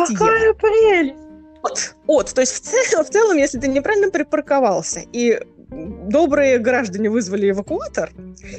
Какая 0.09 0.41
евро. 0.41 0.55
прелесть! 0.55 1.15
От, 1.63 1.95
от. 2.07 2.33
То 2.35 2.41
есть 2.41 2.55
в 2.55 2.61
целом, 2.61 3.05
в 3.05 3.11
целом, 3.11 3.37
если 3.37 3.59
ты 3.59 3.69
неправильно 3.69 4.11
припарковался 4.11 5.03
и 5.13 5.41
добрые 5.71 6.59
граждане 6.59 7.11
вызвали 7.11 7.51
эвакуатор, 7.51 8.13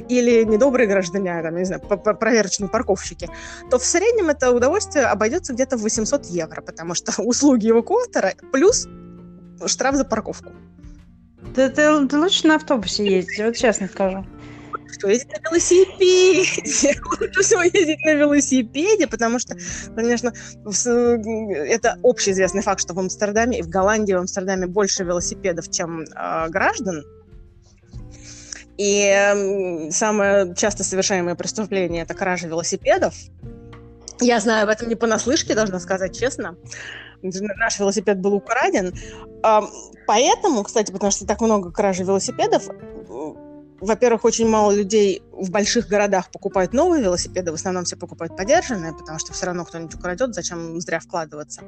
или 0.09 0.43
недобрые 0.43 0.87
граждане, 0.87 1.41
там, 1.41 1.55
не 1.57 1.65
знаю, 1.65 1.81
проверочные 1.81 2.69
парковщики, 2.69 3.29
то 3.69 3.77
в 3.77 3.85
среднем 3.85 4.29
это 4.29 4.51
удовольствие 4.51 5.05
обойдется 5.05 5.53
где-то 5.53 5.77
в 5.77 5.81
800 5.81 6.25
евро, 6.27 6.61
потому 6.61 6.95
что 6.95 7.11
услуги 7.21 7.69
эвакуатора 7.69 8.33
плюс 8.51 8.87
штраф 9.65 9.95
за 9.95 10.05
парковку. 10.05 10.51
Ты, 11.55 11.69
ты, 11.69 12.07
ты 12.07 12.17
лучше 12.17 12.47
на 12.47 12.55
автобусе 12.55 13.05
ездить, 13.05 13.43
вот 13.43 13.55
честно 13.55 13.87
скажу 13.87 14.25
что 14.91 15.09
ездить 15.09 15.31
на 15.31 15.49
велосипеде. 15.49 16.99
Лучше 17.19 17.41
всего 17.41 17.61
ездить 17.63 18.03
на 18.05 18.13
велосипеде, 18.13 19.07
потому 19.07 19.39
что, 19.39 19.55
конечно, 19.95 20.33
это 20.65 21.97
общеизвестный 22.03 22.61
факт, 22.61 22.81
что 22.81 22.93
в 22.93 22.99
Амстердаме 22.99 23.59
и 23.59 23.61
в 23.61 23.69
Голландии, 23.69 24.13
в 24.13 24.19
Амстердаме 24.19 24.67
больше 24.67 25.03
велосипедов, 25.03 25.69
чем 25.69 26.01
э, 26.01 26.49
граждан. 26.49 27.03
И 28.77 29.05
э, 29.05 29.91
самое 29.91 30.55
часто 30.55 30.83
совершаемое 30.83 31.35
преступление– 31.35 32.03
это 32.03 32.13
кража 32.13 32.47
велосипедов. 32.47 33.13
Я 34.19 34.39
знаю 34.39 34.63
об 34.63 34.69
этом 34.69 34.87
не 34.87 34.95
понаслышке, 34.95 35.55
должна 35.55 35.79
сказать 35.79 36.17
честно. 36.17 36.55
Наш 37.23 37.79
велосипед 37.79 38.19
был 38.19 38.33
украден. 38.35 38.93
Поэтому, 40.07 40.63
кстати, 40.63 40.91
потому 40.91 41.11
что 41.11 41.25
так 41.25 41.41
много 41.41 41.71
кражи 41.71 42.03
велосипедов, 42.03 42.67
во-первых, 43.81 44.25
очень 44.25 44.47
мало 44.47 44.71
людей 44.71 45.23
в 45.31 45.49
больших 45.49 45.87
городах 45.87 46.29
покупают 46.31 46.71
новые 46.71 47.03
велосипеды, 47.03 47.51
в 47.51 47.55
основном 47.55 47.83
все 47.83 47.97
покупают 47.97 48.37
подержанные, 48.37 48.93
потому 48.93 49.17
что 49.17 49.33
все 49.33 49.47
равно 49.47 49.65
кто-нибудь 49.65 49.95
украдет, 49.95 50.35
зачем 50.35 50.79
зря 50.79 50.99
вкладываться. 50.99 51.61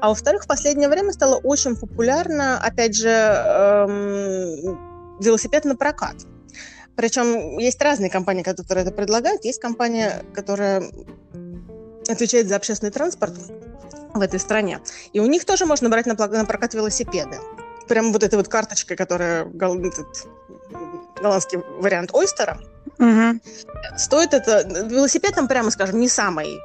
А 0.00 0.08
во-вторых, 0.08 0.44
в 0.44 0.46
последнее 0.46 0.88
время 0.88 1.12
стало 1.12 1.36
очень 1.36 1.76
популярно, 1.76 2.58
опять 2.58 2.96
же, 2.96 3.10
эм, 3.10 5.18
велосипед 5.20 5.66
на 5.66 5.76
прокат. 5.76 6.16
Причем 6.96 7.58
есть 7.58 7.80
разные 7.80 8.10
компании, 8.10 8.42
которые 8.42 8.84
это 8.84 8.92
предлагают. 8.92 9.44
Есть 9.44 9.60
компания, 9.60 10.24
которая 10.34 10.82
отвечает 12.08 12.48
за 12.48 12.56
общественный 12.56 12.90
транспорт 12.90 13.34
в 14.14 14.20
этой 14.20 14.40
стране. 14.40 14.80
И 15.12 15.20
у 15.20 15.26
них 15.26 15.44
тоже 15.44 15.66
можно 15.66 15.90
брать 15.90 16.06
на, 16.06 16.14
на 16.14 16.44
прокат 16.44 16.74
велосипеды. 16.74 17.36
Прям 17.86 18.12
вот 18.12 18.22
этой 18.22 18.34
вот 18.34 18.48
карточкой, 18.48 18.96
которая 18.96 19.44
голландский 21.20 21.58
вариант 21.78 22.10
ойстера. 22.12 22.58
Угу. 22.98 23.40
Стоит 23.96 24.34
это... 24.34 24.66
Велосипед 24.88 25.34
там, 25.34 25.48
прямо 25.48 25.70
скажем, 25.70 26.00
не 26.00 26.08
самый 26.08 26.58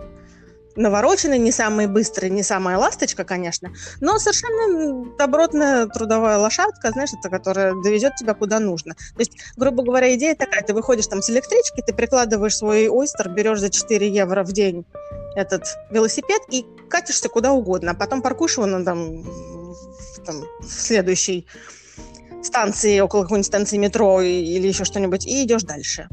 навороченный, 0.75 1.37
не 1.37 1.51
самый 1.51 1.87
быстрый, 1.87 2.29
не 2.29 2.43
самая 2.43 2.77
ласточка, 2.77 3.23
конечно, 3.23 3.71
но 4.01 4.17
совершенно 4.17 5.05
добротная 5.17 5.87
трудовая 5.87 6.37
лошадка, 6.37 6.91
знаешь, 6.91 7.11
это 7.17 7.29
которая 7.29 7.73
довезет 7.83 8.15
тебя 8.15 8.33
куда 8.33 8.59
нужно. 8.59 8.95
То 8.95 9.19
есть, 9.19 9.33
грубо 9.55 9.83
говоря, 9.83 10.13
идея 10.15 10.35
такая, 10.35 10.63
ты 10.63 10.73
выходишь 10.73 11.07
там 11.07 11.21
с 11.21 11.29
электрички, 11.29 11.83
ты 11.85 11.93
прикладываешь 11.93 12.57
свой 12.57 12.87
ойстер, 12.87 13.29
берешь 13.29 13.59
за 13.59 13.69
4 13.69 14.07
евро 14.07 14.43
в 14.43 14.51
день 14.51 14.85
этот 15.35 15.65
велосипед 15.89 16.41
и 16.49 16.65
катишься 16.89 17.29
куда 17.29 17.51
угодно, 17.51 17.91
а 17.91 17.95
потом 17.95 18.21
паркуешь 18.21 18.57
его 18.57 18.65
ну, 18.65 18.83
там, 18.83 19.23
там, 20.25 20.43
в 20.59 20.67
следующий 20.67 21.47
станции, 22.43 22.99
около 22.99 23.23
какой-нибудь 23.23 23.47
станции 23.47 23.77
метро 23.77 24.21
или 24.21 24.67
еще 24.67 24.83
что-нибудь, 24.83 25.25
и 25.25 25.43
идешь 25.43 25.63
дальше. 25.63 26.07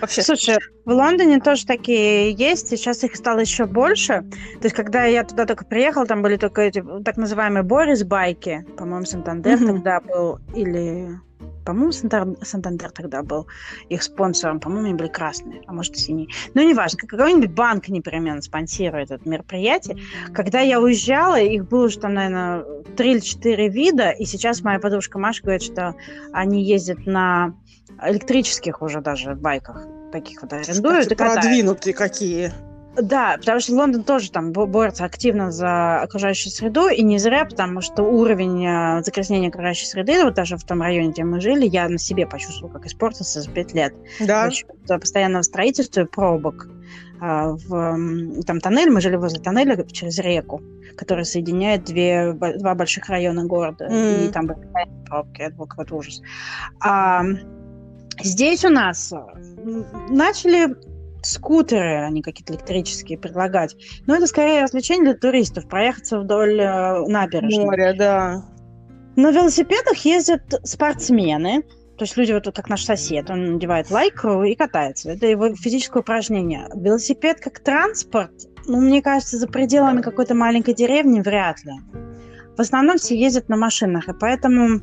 Вообще. 0.00 0.22
Слушай, 0.22 0.58
в 0.84 0.90
Лондоне 0.90 1.40
тоже 1.40 1.64
такие 1.66 2.32
есть, 2.32 2.68
сейчас 2.68 3.04
их 3.04 3.14
стало 3.14 3.40
еще 3.40 3.66
больше. 3.66 4.24
То 4.60 4.64
есть, 4.64 4.74
когда 4.74 5.04
я 5.04 5.24
туда 5.24 5.46
только 5.46 5.64
приехала, 5.64 6.06
там 6.06 6.22
были 6.22 6.36
только 6.36 6.62
эти 6.62 6.84
так 7.04 7.16
называемые 7.16 7.62
Борис 7.62 8.02
байки, 8.02 8.66
по-моему, 8.76 9.06
Сантандер 9.06 9.58
mm-hmm. 9.58 9.66
тогда 9.66 10.00
был, 10.00 10.38
или 10.54 11.20
по-моему, 11.64 11.92
Сантандер 11.92 12.90
тогда 12.90 13.22
был 13.22 13.46
их 13.88 14.02
спонсором. 14.02 14.60
По-моему, 14.60 14.86
они 14.86 14.94
были 14.94 15.08
красные, 15.08 15.62
а 15.66 15.72
может, 15.72 15.96
синие. 15.96 16.28
Но 16.54 16.62
неважно, 16.62 16.98
какой-нибудь 16.98 17.52
банк 17.52 17.88
непременно 17.88 18.42
спонсирует 18.42 19.10
это 19.10 19.28
мероприятие. 19.28 19.98
Когда 20.32 20.60
я 20.60 20.80
уезжала, 20.80 21.40
их 21.40 21.68
было 21.68 21.86
уже 21.86 21.98
там, 21.98 22.14
наверное, 22.14 22.64
три 22.96 23.12
или 23.12 23.20
четыре 23.20 23.68
вида, 23.68 24.10
и 24.10 24.24
сейчас 24.24 24.62
моя 24.62 24.78
подружка 24.78 25.18
Маша 25.18 25.42
говорит, 25.42 25.62
что 25.62 25.94
они 26.32 26.64
ездят 26.64 27.06
на 27.06 27.54
электрических 28.02 28.82
уже 28.82 29.00
даже 29.00 29.34
байках 29.34 29.86
таких 30.10 30.42
вот 30.42 30.52
арендуют. 30.52 31.04
Кстати, 31.04 31.14
продвинутые 31.14 31.94
какие. 31.94 32.52
Да, 32.96 33.36
потому 33.38 33.60
что 33.60 33.74
Лондон 33.74 34.04
тоже 34.04 34.30
там 34.30 34.52
борется 34.52 35.04
активно 35.04 35.50
за 35.50 36.02
окружающую 36.02 36.52
среду, 36.52 36.88
и 36.88 37.02
не 37.02 37.18
зря, 37.18 37.46
потому 37.46 37.80
что 37.80 38.02
уровень 38.02 38.66
э, 38.66 39.02
загрязнения 39.02 39.48
окружающей 39.48 39.86
среды, 39.86 40.22
вот 40.24 40.34
даже 40.34 40.58
в 40.58 40.64
том 40.64 40.82
районе, 40.82 41.10
где 41.10 41.24
мы 41.24 41.40
жили, 41.40 41.66
я 41.66 41.88
на 41.88 41.98
себе 41.98 42.26
почувствовала, 42.26 42.74
как 42.74 42.86
испортился 42.86 43.40
за 43.40 43.50
пять 43.50 43.72
лет. 43.72 43.94
Да. 44.20 44.50
За 44.84 44.98
постоянного 44.98 45.42
строительства 45.42 46.02
и 46.02 46.04
пробок. 46.04 46.68
А, 47.20 47.52
в, 47.52 48.42
там 48.46 48.60
тоннель, 48.60 48.90
мы 48.90 49.00
жили 49.00 49.16
возле 49.16 49.40
тоннеля 49.40 49.82
через 49.84 50.18
реку, 50.18 50.60
который 50.96 51.24
соединяет 51.24 51.84
две, 51.84 52.32
два 52.32 52.74
больших 52.74 53.08
района 53.08 53.44
города, 53.44 53.86
mm. 53.86 54.26
и 54.26 54.32
там 54.32 54.48
были 54.48 54.58
пробки, 55.06 55.40
это 55.40 55.54
был 55.54 55.66
какой-то 55.66 55.96
ужас. 55.96 56.20
А, 56.80 57.22
здесь 58.20 58.64
у 58.64 58.70
нас 58.70 59.14
начали 60.10 60.76
скутеры, 61.26 62.04
а 62.04 62.10
не 62.10 62.22
какие-то 62.22 62.52
электрические 62.52 63.18
предлагать. 63.18 63.76
Но 64.06 64.16
это 64.16 64.26
скорее 64.26 64.62
развлечение 64.62 65.12
для 65.12 65.14
туристов, 65.14 65.68
проехаться 65.68 66.20
вдоль 66.20 66.60
э, 66.60 67.06
набережной. 67.06 67.64
Море, 67.64 67.94
да. 67.94 68.44
На 69.16 69.30
велосипедах 69.30 69.98
ездят 70.04 70.42
спортсмены, 70.64 71.62
То 71.98 72.04
есть 72.04 72.16
люди, 72.16 72.32
вот 72.32 72.46
как 72.54 72.68
наш 72.68 72.84
сосед, 72.84 73.28
он 73.30 73.54
надевает 73.54 73.90
лайку 73.90 74.42
и 74.42 74.54
катается. 74.54 75.10
Это 75.10 75.26
его 75.26 75.54
физическое 75.54 76.00
упражнение. 76.00 76.68
Велосипед 76.74 77.40
как 77.40 77.60
транспорт, 77.60 78.32
ну, 78.66 78.80
мне 78.80 79.02
кажется, 79.02 79.38
за 79.38 79.48
пределами 79.48 80.00
какой-то 80.00 80.34
маленькой 80.34 80.74
деревни 80.74 81.20
вряд 81.20 81.62
ли. 81.64 81.72
В 82.56 82.60
основном 82.60 82.98
все 82.98 83.18
ездят 83.18 83.48
на 83.48 83.56
машинах, 83.56 84.08
и 84.08 84.14
поэтому 84.18 84.80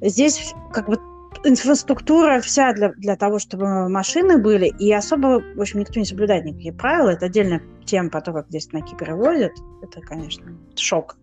здесь 0.00 0.54
как 0.72 0.88
бы 0.88 0.98
инфраструктура 1.44 2.40
вся 2.40 2.72
для, 2.72 2.92
для 2.92 3.16
того, 3.16 3.38
чтобы 3.38 3.88
машины 3.88 4.38
были, 4.38 4.66
и 4.66 4.92
особо, 4.92 5.42
в 5.54 5.60
общем, 5.60 5.80
никто 5.80 5.98
не 5.98 6.06
соблюдает 6.06 6.44
никакие 6.44 6.72
правила. 6.72 7.10
Это 7.10 7.26
отдельная 7.26 7.62
тема 7.84 8.10
по 8.10 8.20
то, 8.20 8.32
как 8.32 8.48
здесь 8.48 8.70
на 8.72 8.82
Кипре 8.82 9.14
водят. 9.14 9.52
Это, 9.82 10.00
конечно, 10.00 10.56
шок. 10.76 11.16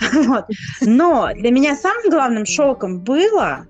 вот. 0.12 0.46
Но 0.80 1.30
для 1.34 1.50
меня 1.50 1.76
самым 1.76 2.10
главным 2.10 2.46
шоком 2.46 3.00
было, 3.00 3.66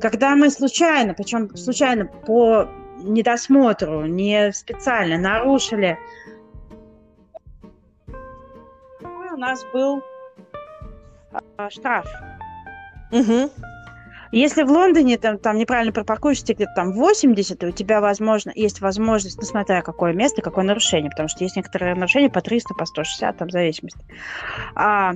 когда 0.00 0.36
мы 0.36 0.50
случайно, 0.50 1.14
причем 1.14 1.54
случайно 1.56 2.06
по 2.06 2.68
недосмотру, 3.02 4.06
не 4.06 4.52
специально 4.52 5.18
нарушили 5.18 5.98
у 9.38 9.40
нас 9.40 9.64
был 9.72 10.02
а, 11.56 11.70
штраф. 11.70 12.06
Угу. 13.12 13.50
Если 14.32 14.62
в 14.62 14.70
Лондоне 14.70 15.16
там, 15.18 15.38
там 15.38 15.56
неправильно 15.56 15.92
припаркуешься 15.92 16.54
где-то 16.54 16.72
там 16.74 16.92
80, 16.92 17.58
то 17.58 17.68
у 17.68 17.70
тебя 17.70 18.00
возможно, 18.00 18.52
есть 18.54 18.80
возможность, 18.80 19.38
ну, 19.38 19.44
смотря 19.44 19.82
какое 19.82 20.12
место, 20.12 20.42
какое 20.42 20.64
нарушение, 20.64 21.10
потому 21.10 21.28
что 21.28 21.44
есть 21.44 21.56
некоторые 21.56 21.94
нарушения 21.94 22.30
по 22.30 22.40
300, 22.40 22.74
по 22.74 22.84
160, 22.84 23.36
там, 23.36 23.48
в 23.48 23.50
зависимости. 23.52 24.00
А, 24.74 25.14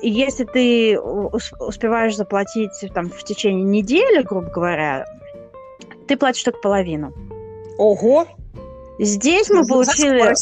и 0.00 0.10
если 0.10 0.44
ты 0.44 0.98
успеваешь 0.98 2.16
заплатить 2.16 2.72
там 2.94 3.10
в 3.10 3.22
течение 3.24 3.64
недели, 3.64 4.22
грубо 4.22 4.48
говоря, 4.48 5.04
ты 6.06 6.16
платишь 6.16 6.42
только 6.42 6.60
половину. 6.60 7.12
Ого! 7.78 8.26
Здесь 8.98 9.50
мы 9.50 9.66
получили... 9.66 10.34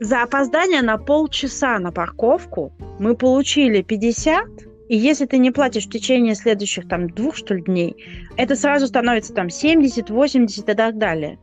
За 0.00 0.22
опоздание 0.22 0.80
на 0.80 0.96
полчаса 0.96 1.78
на 1.78 1.92
парковку 1.92 2.72
мы 2.98 3.14
получили 3.14 3.82
50, 3.82 4.46
и 4.90 4.96
если 4.96 5.24
ты 5.24 5.38
не 5.38 5.52
платишь 5.52 5.86
в 5.86 5.90
течение 5.90 6.34
следующих 6.34 6.88
там 6.88 7.08
двух, 7.10 7.36
что 7.36 7.54
ли, 7.54 7.62
дней, 7.62 7.96
это 8.36 8.56
сразу 8.56 8.88
становится 8.88 9.32
там 9.32 9.48
70, 9.48 10.10
80 10.10 10.68
и 10.68 10.74
так 10.74 10.98
далее. 10.98 11.38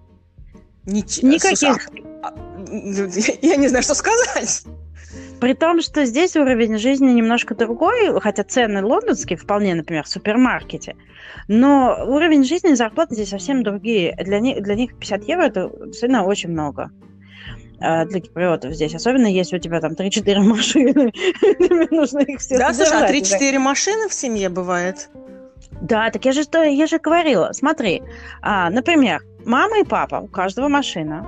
Ничего. 0.85 1.29
Никаких... 1.29 1.89
А, 2.23 2.33
я 3.41 3.55
не 3.55 3.69
знаю, 3.69 3.83
что 3.83 3.95
сказать. 3.95 4.65
При 5.39 5.53
том, 5.53 5.81
что 5.81 6.03
здесь 6.03 6.35
уровень 6.35 6.77
жизни 6.77 7.09
немножко 7.13 7.55
другой, 7.55 8.19
хотя 8.19 8.43
цены 8.43 8.83
лондонские 8.83 9.37
вполне, 9.37 9.75
например, 9.75 10.03
в 10.03 10.09
супермаркете, 10.09 10.97
но 11.47 12.03
уровень 12.05 12.43
жизни 12.43 12.71
и 12.71 12.75
зарплаты 12.75 13.15
здесь 13.15 13.29
совсем 13.29 13.63
другие. 13.63 14.13
Для 14.25 14.41
них, 14.41 14.61
для 14.61 14.75
них 14.75 14.97
50 14.99 15.23
евро 15.23 15.43
это 15.43 15.71
действительно 15.85 16.25
очень 16.25 16.49
много. 16.49 16.91
А, 17.79 18.05
для 18.05 18.19
киприотов 18.19 18.73
здесь. 18.73 18.95
Особенно 18.95 19.27
если 19.27 19.57
у 19.57 19.59
тебя 19.59 19.79
там 19.79 19.93
3-4 19.93 20.39
машины. 20.41 21.13
нужно 21.91 22.19
их 22.19 22.39
все 22.39 22.57
Да, 22.57 22.73
слушай, 22.73 22.97
а 22.97 23.11
3-4 23.11 23.59
машины 23.59 24.09
в 24.09 24.13
семье 24.13 24.49
бывает? 24.49 25.09
Да, 25.81 26.09
так 26.09 26.25
я 26.25 26.31
же, 26.31 26.43
я 26.53 26.87
же 26.87 26.97
говорила. 26.99 27.51
Смотри, 27.53 28.01
а, 28.41 28.69
например, 28.69 29.21
мама 29.45 29.79
и 29.79 29.83
папа, 29.83 30.15
у 30.15 30.27
каждого 30.27 30.67
машина. 30.69 31.27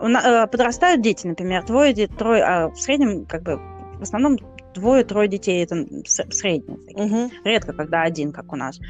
Э, 0.00 0.46
подрастают 0.46 1.02
дети, 1.02 1.26
например, 1.26 1.64
двое, 1.66 2.06
трое, 2.06 2.42
а 2.42 2.68
в 2.68 2.80
среднем, 2.80 3.26
как 3.26 3.42
бы, 3.42 3.60
в 3.98 4.02
основном 4.02 4.38
двое-трое 4.74 5.28
детей 5.28 5.64
это 5.64 5.86
средние. 6.06 6.78
Угу. 6.94 7.30
Редко, 7.44 7.72
когда 7.72 8.02
один, 8.02 8.32
как 8.32 8.52
у 8.52 8.56
нас. 8.56 8.80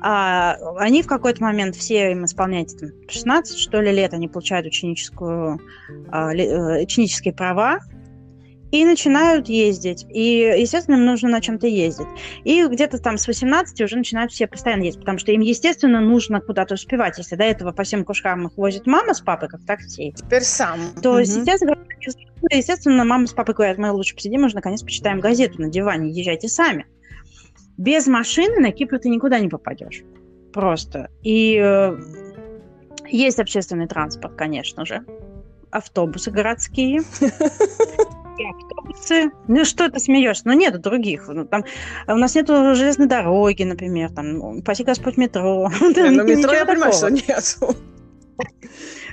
А, 0.00 0.56
они 0.78 1.02
в 1.02 1.06
какой-то 1.06 1.42
момент 1.42 1.76
все 1.76 2.12
им 2.12 2.24
исполняют 2.24 2.76
там, 2.78 2.90
16, 3.08 3.58
что 3.58 3.80
ли, 3.80 3.92
лет, 3.92 4.14
они 4.14 4.28
получают 4.28 4.66
ученическую, 4.66 5.60
а, 6.10 6.34
э, 6.34 6.82
ученические 6.82 7.34
права, 7.34 7.80
и 8.72 8.84
начинают 8.84 9.48
ездить. 9.48 10.06
И, 10.10 10.54
естественно, 10.58 10.96
им 10.96 11.04
нужно 11.04 11.28
на 11.28 11.40
чем-то 11.40 11.66
ездить. 11.66 12.06
И 12.44 12.66
где-то 12.66 12.98
там 12.98 13.16
с 13.16 13.26
18 13.26 13.80
уже 13.80 13.96
начинают 13.96 14.32
все 14.32 14.46
постоянно 14.46 14.82
ездить, 14.82 15.00
потому 15.00 15.18
что 15.18 15.32
им, 15.32 15.40
естественно, 15.40 16.00
нужно 16.00 16.40
куда-то 16.40 16.74
успевать. 16.74 17.18
Если 17.18 17.36
до 17.36 17.44
этого 17.44 17.72
по 17.72 17.84
всем 17.84 18.04
кушкам 18.04 18.46
их 18.46 18.56
возит 18.56 18.86
мама 18.86 19.14
с 19.14 19.20
папой, 19.20 19.48
как 19.48 19.64
такси, 19.64 20.12
Теперь 20.16 20.42
сам. 20.42 20.80
то, 21.02 21.12
угу. 21.12 21.18
естественно, 21.18 21.76
естественно, 22.50 23.04
мама 23.04 23.26
с 23.26 23.32
папой 23.32 23.54
говорят, 23.54 23.78
мы 23.78 23.90
лучше 23.92 24.14
посидим, 24.14 24.44
уже 24.44 24.54
наконец 24.54 24.82
почитаем 24.82 25.20
газету 25.20 25.60
на 25.60 25.68
диване, 25.68 26.10
езжайте 26.10 26.48
сами. 26.48 26.86
Без 27.76 28.06
машины 28.06 28.60
на 28.60 28.72
Кипр 28.72 28.98
ты 28.98 29.08
никуда 29.08 29.38
не 29.38 29.48
попадешь. 29.48 30.02
Просто. 30.52 31.10
И 31.22 31.58
э, 31.62 31.98
есть 33.08 33.38
общественный 33.38 33.86
транспорт, 33.86 34.34
конечно 34.36 34.86
же. 34.86 35.04
Автобусы 35.70 36.30
городские. 36.30 37.02
автобусы. 38.44 39.30
Ну 39.48 39.64
что 39.64 39.90
ты 39.90 39.98
смеешься? 39.98 40.42
Ну 40.46 40.52
нету 40.54 40.78
других. 40.78 41.28
Ну, 41.28 41.44
там, 41.46 41.64
у 42.06 42.16
нас 42.16 42.34
нету 42.34 42.74
железной 42.74 43.08
дороги, 43.08 43.62
например, 43.62 44.10
там, 44.10 44.60
спаси 44.60 44.84
Господь, 44.84 45.16
метро. 45.16 45.70
Ну 45.80 46.24
метро 46.24 46.52
я 46.52 46.66
понимаю, 46.66 46.92
что 46.92 47.10
нету. 47.10 47.76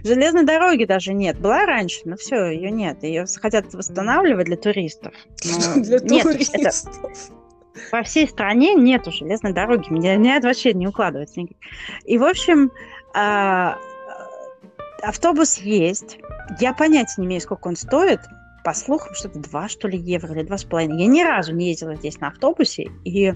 Железной 0.03 0.43
дороги 0.43 0.85
даже 0.85 1.13
нет. 1.13 1.39
Была 1.39 1.65
раньше, 1.65 2.01
но 2.05 2.17
все, 2.17 2.47
ее 2.47 2.71
нет. 2.71 3.03
Ее 3.03 3.25
хотят 3.41 3.73
восстанавливать 3.73 4.45
для 4.45 4.57
туристов. 4.57 5.13
Для 5.75 5.99
туристов. 5.99 7.31
По 7.89 8.03
всей 8.03 8.27
стране 8.27 8.75
нету 8.75 9.11
железной 9.11 9.53
дороги. 9.53 9.87
Мне 9.89 10.37
это 10.37 10.47
вообще 10.47 10.73
не 10.73 10.87
укладывается. 10.87 11.41
И, 12.05 12.17
в 12.17 12.23
общем, 12.23 12.71
а, 13.15 13.77
автобус 15.01 15.57
есть. 15.57 16.19
Я 16.59 16.73
понятия 16.73 17.15
не 17.17 17.25
имею, 17.25 17.41
сколько 17.41 17.67
он 17.67 17.75
стоит 17.75 18.19
по 18.63 18.73
слухам, 18.73 19.13
что-то 19.13 19.39
2, 19.39 19.67
что 19.67 19.87
ли, 19.87 19.97
евро 19.97 20.33
или 20.33 20.45
2,5. 20.45 20.95
Я 20.97 21.07
ни 21.07 21.21
разу 21.21 21.53
не 21.53 21.69
ездила 21.69 21.95
здесь 21.95 22.19
на 22.19 22.29
автобусе, 22.29 22.91
и, 23.03 23.33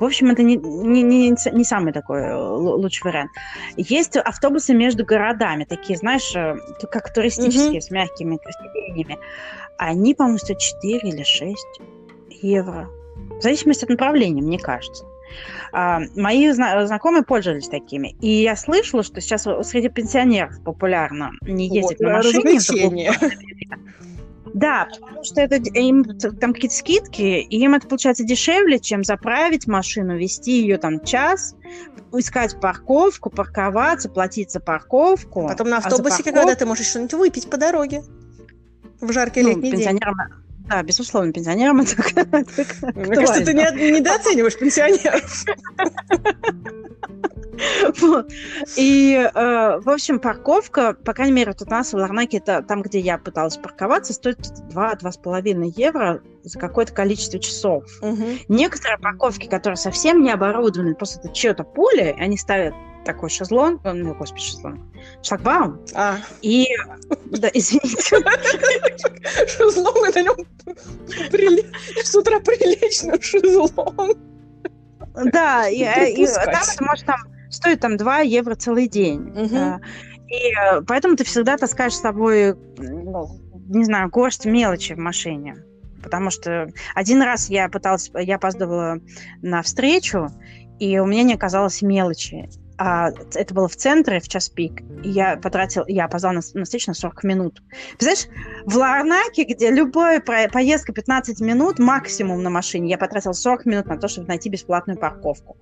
в 0.00 0.04
общем, 0.04 0.30
это 0.30 0.42
не, 0.42 0.56
не, 0.56 1.02
не, 1.02 1.30
не 1.30 1.64
самый 1.64 1.92
такой 1.92 2.22
э, 2.22 2.36
лучший 2.36 3.04
вариант. 3.04 3.30
Есть 3.76 4.16
автобусы 4.16 4.74
между 4.74 5.04
городами, 5.04 5.64
такие, 5.64 5.96
знаешь, 5.96 6.34
э, 6.34 6.56
как 6.90 7.12
туристические, 7.12 7.78
mm-hmm. 7.78 7.80
с 7.80 7.90
мягкими 7.90 8.36
красивениями. 8.36 9.18
Они, 9.78 10.14
по-моему, 10.14 10.38
стоят 10.38 10.60
4 10.60 10.98
или 11.08 11.22
6 11.22 11.56
евро. 12.42 12.88
В 13.38 13.42
зависимости 13.42 13.84
от 13.84 13.90
направления, 13.90 14.42
мне 14.42 14.58
кажется. 14.58 15.04
А, 15.72 16.00
мои 16.14 16.50
зна- 16.52 16.86
знакомые 16.86 17.24
пользовались 17.24 17.68
такими. 17.68 18.16
И 18.20 18.28
я 18.28 18.56
слышала, 18.56 19.02
что 19.02 19.20
сейчас 19.20 19.42
среди 19.42 19.88
пенсионеров 19.88 20.62
популярно 20.62 21.32
не 21.42 21.68
ездить 21.68 21.98
вот, 21.98 22.06
на 22.06 22.16
машине. 22.16 23.10
Да, 24.54 24.86
потому 25.00 25.24
что 25.24 25.40
это 25.40 25.56
им 25.56 26.04
там 26.04 26.54
какие-то 26.54 26.76
скидки, 26.76 27.22
и 27.22 27.58
им 27.58 27.74
это 27.74 27.88
получается 27.88 28.22
дешевле, 28.22 28.78
чем 28.78 29.02
заправить 29.02 29.66
машину, 29.66 30.16
вести 30.16 30.60
ее 30.60 30.78
там 30.78 31.04
час, 31.04 31.56
искать 32.12 32.60
парковку, 32.60 33.30
парковаться, 33.30 34.08
платить 34.08 34.52
за 34.52 34.60
парковку. 34.60 35.48
Потом 35.48 35.70
на 35.70 35.78
автобусе, 35.78 35.98
а 35.98 36.18
парковку... 36.18 36.32
когда 36.32 36.54
ты 36.54 36.66
можешь 36.66 36.86
что-нибудь 36.86 37.14
выпить 37.14 37.50
по 37.50 37.56
дороге 37.56 38.04
в 39.00 39.12
жаркий 39.12 39.42
ну, 39.42 39.48
летний 39.48 39.72
день. 39.72 40.00
Да, 40.68 40.82
безусловно, 40.82 41.32
пенсионерам 41.32 41.80
это 41.80 41.96
Мне 42.94 43.14
кажется, 43.14 43.44
ты 43.44 43.52
недооцениваешь 43.52 44.58
пенсионеров. 44.58 45.44
Вот. 48.00 48.32
И, 48.76 49.14
э, 49.14 49.80
в 49.80 49.88
общем, 49.88 50.18
парковка, 50.18 50.94
по 50.94 51.12
крайней 51.12 51.34
мере, 51.34 51.52
тут 51.52 51.68
у 51.68 51.70
нас 51.70 51.92
в 51.92 51.96
Ларнаке, 51.96 52.38
это 52.38 52.62
там, 52.62 52.82
где 52.82 52.98
я 52.98 53.18
пыталась 53.18 53.56
парковаться, 53.56 54.12
стоит 54.12 54.38
2-2,5 54.40 55.72
евро 55.76 56.20
за 56.42 56.58
какое-то 56.58 56.92
количество 56.92 57.38
часов. 57.38 57.84
Угу. 58.02 58.24
Некоторые 58.48 58.98
парковки, 58.98 59.46
которые 59.46 59.76
совсем 59.76 60.22
не 60.22 60.30
оборудованы, 60.30 60.94
просто 60.94 61.20
это 61.20 61.32
чье-то 61.32 61.64
поле, 61.64 62.14
они 62.18 62.36
ставят 62.36 62.74
такой 63.04 63.30
шезлонг, 63.30 63.82
ну, 63.84 64.14
господи, 64.14 64.42
шезлонг, 64.42 64.80
шлагбаум. 65.22 65.80
А. 65.94 66.18
И, 66.42 66.66
да, 67.26 67.48
извините. 67.52 68.16
Шезлонг, 69.46 70.14
на 70.14 70.22
нем 70.22 70.36
с 72.02 72.14
утра 72.14 72.40
прилично 72.40 73.20
шезлонг. 73.20 74.18
Да, 75.32 75.68
и, 75.68 75.82
и 75.82 76.26
там 76.26 76.48
это 76.48 76.84
может 76.84 77.06
там 77.06 77.20
стоит 77.50 77.80
там 77.80 77.96
2 77.96 78.20
евро 78.20 78.54
целый 78.54 78.88
день. 78.88 79.30
Угу. 79.30 79.80
И 80.28 80.52
э, 80.52 80.82
поэтому 80.86 81.16
ты 81.16 81.24
всегда 81.24 81.56
таскаешь 81.56 81.94
с 81.94 82.00
собой, 82.00 82.54
ну, 82.78 83.40
не 83.68 83.84
знаю, 83.84 84.10
горсть 84.10 84.44
мелочи 84.44 84.94
в 84.94 84.98
машине. 84.98 85.56
Потому 86.02 86.30
что 86.30 86.68
один 86.94 87.22
раз 87.22 87.48
я 87.48 87.68
пыталась, 87.68 88.10
я 88.14 88.36
опаздывала 88.36 88.98
на 89.40 89.62
встречу, 89.62 90.28
и 90.78 90.98
у 90.98 91.06
меня 91.06 91.22
не 91.22 91.34
оказалось 91.34 91.80
мелочи. 91.80 92.50
А, 92.76 93.10
это 93.34 93.54
было 93.54 93.68
в 93.68 93.76
центре 93.76 94.20
в 94.20 94.28
час 94.28 94.48
пик. 94.48 94.80
И 95.02 95.10
я 95.10 95.36
потратил, 95.36 95.84
я 95.86 96.06
опоздала 96.06 96.32
на, 96.32 96.40
на 96.54 96.64
встречу 96.64 96.90
на 96.90 96.94
40 96.94 97.24
минут. 97.24 97.62
Знаешь, 97.98 98.26
в 98.66 98.76
Ларнаке, 98.76 99.44
где 99.44 99.70
любая 99.70 100.20
поездка 100.20 100.92
15 100.92 101.40
минут 101.40 101.78
максимум 101.78 102.42
на 102.42 102.50
машине, 102.50 102.90
я 102.90 102.98
потратила 102.98 103.32
40 103.32 103.66
минут 103.66 103.86
на 103.86 103.96
то, 103.96 104.08
чтобы 104.08 104.28
найти 104.28 104.48
бесплатную 104.48 104.98
парковку. 104.98 105.56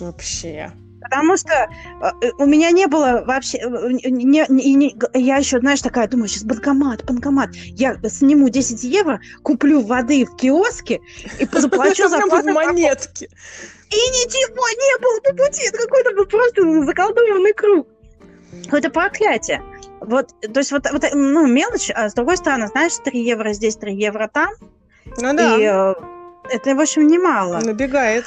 Вообще. 0.00 0.72
Потому 1.00 1.36
что 1.36 1.52
э, 1.52 2.30
у 2.38 2.46
меня 2.46 2.70
не 2.70 2.86
было 2.86 3.22
вообще... 3.26 3.58
э, 3.58 3.88
Не, 3.90 4.44
не- 4.48 4.74
не- 4.74 4.96
я 5.14 5.36
еще, 5.36 5.60
знаешь, 5.60 5.80
такая, 5.80 6.08
думаю, 6.08 6.28
сейчас 6.28 6.44
банкомат, 6.44 7.04
банкомат. 7.04 7.54
Я 7.54 7.96
сниму 8.08 8.48
10 8.48 8.82
евро, 8.84 9.20
куплю 9.42 9.82
воды 9.82 10.24
в 10.24 10.36
киоске 10.36 11.00
и 11.38 11.44
заплачу 11.52 12.08
за 12.08 12.18
монетки. 12.52 13.28
И 13.90 13.94
ничего 13.94 14.68
не 14.68 15.00
было 15.00 15.20
по 15.20 15.44
пути. 15.44 15.68
Это 15.68 15.78
какой-то 15.78 16.12
был 16.12 16.26
просто 16.26 16.84
заколдованный 16.84 17.52
круг. 17.52 17.86
Какое-то 18.64 18.90
проклятие. 18.90 19.62
Вот, 20.00 20.28
то 20.40 20.60
есть 20.60 20.72
вот, 20.72 20.86
вот 20.90 21.04
ну, 21.14 21.46
мелочь, 21.46 21.90
а 21.94 22.08
с 22.08 22.14
другой 22.14 22.36
стороны, 22.36 22.68
знаешь, 22.68 22.92
3 23.04 23.18
евро 23.18 23.52
здесь, 23.52 23.76
3 23.76 23.94
евро 23.94 24.28
там. 24.32 24.50
Ну 25.18 25.34
да, 25.34 25.56
И 25.56 25.62
э, 25.62 25.94
это, 26.50 26.74
в 26.74 26.80
общем, 26.80 27.06
немало. 27.06 27.60
набегает. 27.60 28.24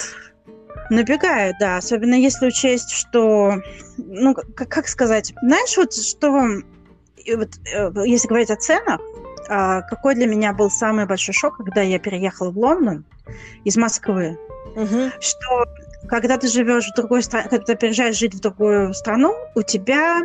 Набегают, 0.89 1.57
да. 1.59 1.77
Особенно 1.77 2.15
если 2.15 2.47
учесть, 2.47 2.91
что, 2.91 3.61
ну, 3.97 4.33
как, 4.33 4.69
как 4.69 4.87
сказать, 4.87 5.33
знаешь, 5.43 5.77
вот 5.77 5.93
что, 5.93 6.31
вот, 6.31 7.49
э, 7.71 7.91
если 8.05 8.27
говорить 8.27 8.49
о 8.49 8.55
ценах, 8.55 8.99
а, 9.49 9.81
какой 9.81 10.15
для 10.15 10.27
меня 10.27 10.53
был 10.53 10.69
самый 10.69 11.05
большой 11.05 11.33
шок, 11.33 11.57
когда 11.57 11.81
я 11.81 11.97
переехала 11.99 12.51
в 12.51 12.57
Лондон 12.57 13.03
из 13.63 13.77
Москвы, 13.77 14.37
Мгм. 14.79 15.11
что 15.19 15.65
когда 16.07 16.37
ты 16.37 16.47
живешь 16.47 16.87
в 16.87 16.95
другой 16.95 17.21
стране, 17.21 17.49
когда 17.49 17.65
ты 17.65 17.75
переезжаешь 17.75 18.17
жить 18.17 18.33
в 18.33 18.39
другую 18.39 18.93
страну, 18.93 19.35
у 19.55 19.61
тебя 19.61 20.21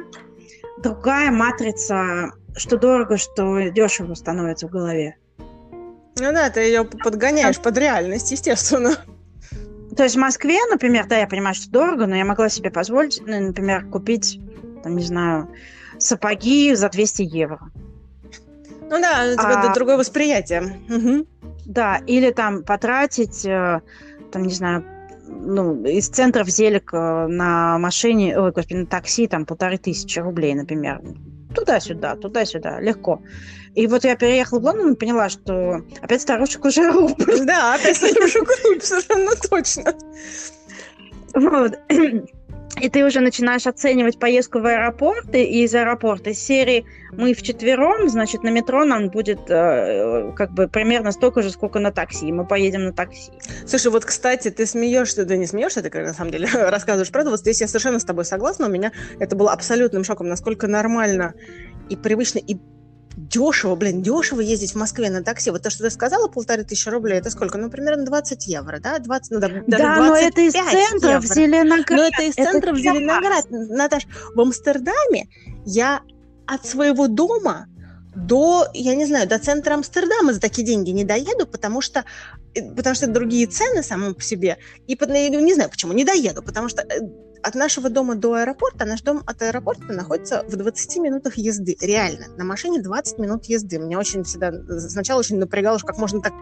другая 0.79 1.31
матрица, 1.31 2.31
что 2.57 2.79
дорого, 2.79 3.17
что 3.17 3.69
дешево 3.71 4.15
становится 4.15 4.69
в 4.69 4.71
голове. 4.71 5.17
Ну 5.39 6.33
да, 6.33 6.49
ты 6.51 6.61
ее 6.61 6.85
подгоняешь 6.85 7.61
под 7.61 7.77
реальность, 7.77 8.31
естественно. 8.31 8.97
То 9.97 10.05
есть 10.05 10.15
в 10.15 10.19
Москве, 10.19 10.59
например, 10.71 11.07
да, 11.09 11.19
я 11.19 11.27
понимаю, 11.27 11.55
что 11.55 11.71
дорого, 11.71 12.07
но 12.07 12.17
я 12.17 12.25
могла 12.25 12.49
себе 12.49 12.71
позволить, 12.71 13.21
ну, 13.27 13.41
например, 13.41 13.87
купить, 13.87 14.41
там, 14.83 14.97
не 14.97 15.05
знаю, 15.05 15.49
сапоги 15.99 16.75
за 16.75 16.89
200 16.89 17.23
евро. 17.23 17.61
Ну 18.83 19.01
да, 19.01 19.25
у 19.33 19.35
тебя 19.35 19.71
А- 19.71 19.75
другое 19.75 19.97
восприятие. 19.97 20.79
Мгм. 20.89 21.27
Да, 21.67 22.01
или 22.07 22.31
там 22.31 22.63
потратить, 22.63 23.45
э, 23.47 23.81
там, 24.35 24.43
не 24.43 24.53
знаю, 24.53 24.85
ну, 25.27 25.85
из 25.85 26.09
центра 26.09 26.45
в 26.45 26.49
Зелик 26.49 26.93
э, 26.93 27.27
на 27.29 27.79
машине, 27.79 28.39
ой, 28.39 28.53
господи, 28.53 28.79
на 28.79 28.87
такси, 28.87 29.27
там, 29.27 29.47
полторы 29.47 29.79
тысячи 29.79 30.19
рублей, 30.19 30.55
например. 30.55 31.01
Туда-сюда, 31.55 32.17
туда-сюда, 32.17 32.81
легко. 32.81 33.23
И 33.75 33.87
вот 33.87 34.05
я 34.05 34.17
переехала 34.17 34.59
в 34.59 34.65
Лондон 34.65 34.93
и 34.93 34.97
поняла, 34.97 35.29
что 35.29 35.83
опять 36.01 36.23
старушек 36.23 36.65
уже 36.65 36.91
рубль. 36.91 37.47
Да, 37.47 37.75
опять 37.75 37.97
слышу 37.97 38.45
групп, 38.45 38.83
совершенно 38.83 39.31
точно. 39.37 39.95
Вот. 41.35 41.79
И 42.81 42.89
ты 42.89 43.05
уже 43.05 43.21
начинаешь 43.21 43.67
оценивать 43.67 44.19
поездку 44.19 44.59
в 44.59 44.67
аэропорт, 44.67 45.35
и 45.35 45.63
из 45.63 45.75
аэропорта 45.75 46.31
из 46.31 46.41
серии 46.41 46.85
мы 47.13 47.33
вчетвером, 47.33 48.09
значит, 48.09 48.43
на 48.43 48.49
метро 48.49 48.85
нам 48.85 49.09
будет 49.09 49.49
э, 49.49 50.33
как 50.37 50.53
бы 50.53 50.67
примерно 50.67 51.13
столько 51.13 51.43
же, 51.43 51.51
сколько 51.51 51.79
на 51.79 51.93
такси. 51.93 52.33
Мы 52.33 52.45
поедем 52.45 52.85
на 52.85 52.93
такси. 52.93 53.31
Слушай, 53.67 53.93
вот, 53.93 54.05
кстати, 54.05 54.51
ты 54.51 54.67
смеешься, 54.67 55.25
да 55.25 55.37
не 55.37 55.47
смеешься, 55.47 55.83
ты 55.83 55.91
как 55.91 56.05
на 56.05 56.15
самом 56.15 56.33
деле 56.33 56.49
рассказываешь 56.53 57.11
правду. 57.11 57.31
Вот 57.31 57.41
здесь 57.41 57.61
я 57.61 57.69
совершенно 57.69 58.01
с 58.01 58.05
тобой 58.05 58.25
согласна. 58.25 58.67
У 58.67 58.71
меня 58.71 58.93
это 59.21 59.37
было 59.37 59.53
абсолютным 59.53 60.03
шоком, 60.03 60.29
насколько 60.29 60.67
нормально 60.67 61.35
и 61.89 61.97
привычно, 61.97 62.39
и 62.39 62.59
дешево, 63.17 63.75
блин, 63.77 64.03
дешево 64.03 64.41
ездить 64.41 64.73
в 64.73 64.77
Москве 64.77 65.11
на 65.11 65.23
такси. 65.23 65.51
Вот 65.51 65.63
то, 65.63 65.71
что 65.71 65.85
ты 65.85 65.91
сказала, 65.91 66.29
полторы 66.29 66.65
тысячи 66.65 66.89
рублей, 66.89 67.19
это 67.19 67.31
сколько? 67.31 67.59
Ну, 67.59 67.71
примерно 67.71 68.05
20 68.05 68.47
евро, 68.47 68.79
да? 68.81 68.99
20, 68.99 69.31
ну, 69.31 69.41
да, 69.41 69.49
да, 69.67 69.97
но 69.97 70.17
это 70.17 70.41
из 70.41 70.53
25 70.53 70.91
центра 70.91 71.21
в. 71.21 71.27
Зеленоград. 71.27 71.91
Но 71.91 72.03
это 72.03 72.23
из 72.23 72.35
центра 72.35 72.73
в. 72.73 72.79
Зеленоград. 72.79 73.47
Наташ, 73.51 74.07
в 74.35 74.41
Амстердаме 74.41 75.29
я 75.65 76.01
от 76.47 76.67
своего 76.67 77.09
дома 77.09 77.67
до, 78.15 78.69
я 78.75 78.95
не 78.95 79.07
знаю, 79.07 79.29
до 79.29 79.39
центра 79.39 79.75
Амстердама 79.75 80.33
за 80.33 80.41
такие 80.41 80.67
деньги 80.67 80.91
не 80.91 81.05
доеду, 81.05 81.47
потому 81.47 81.81
что, 81.81 82.05
э, 82.55 82.63
потому 82.75 82.95
что 82.95 83.07
другие 83.07 83.47
цены 83.47 83.83
самому 83.83 84.15
по 84.15 84.23
себе. 84.23 84.59
И 84.87 84.97
я 85.01 85.29
не 85.29 85.55
знаю 85.55 85.71
почему, 85.71 85.93
не 85.93 86.05
доеду, 86.05 86.43
потому 86.43 86.69
что 86.69 86.83
э, 86.83 87.01
от 87.45 87.55
нашего 87.55 87.91
дома 87.91 88.15
до 88.15 88.35
аэропорта, 88.35 88.87
наш 88.87 89.03
дом 89.03 89.23
от 89.27 89.43
аэропорта 89.43 89.93
находится 89.93 90.45
в 90.49 90.57
20 90.57 90.97
минутах 90.97 91.37
езды. 91.37 91.77
Реально, 91.81 92.29
на 92.37 92.45
машине 92.45 92.81
20 92.81 93.19
минут 93.19 93.45
езды. 93.45 93.79
Меня 93.79 93.99
очень 93.99 94.25
всегда, 94.25 94.51
сначала 94.81 95.21
очень 95.21 95.37
напрягало, 95.37 95.79
что 95.79 95.87
как 95.87 95.99
можно 95.99 96.23
так 96.23 96.33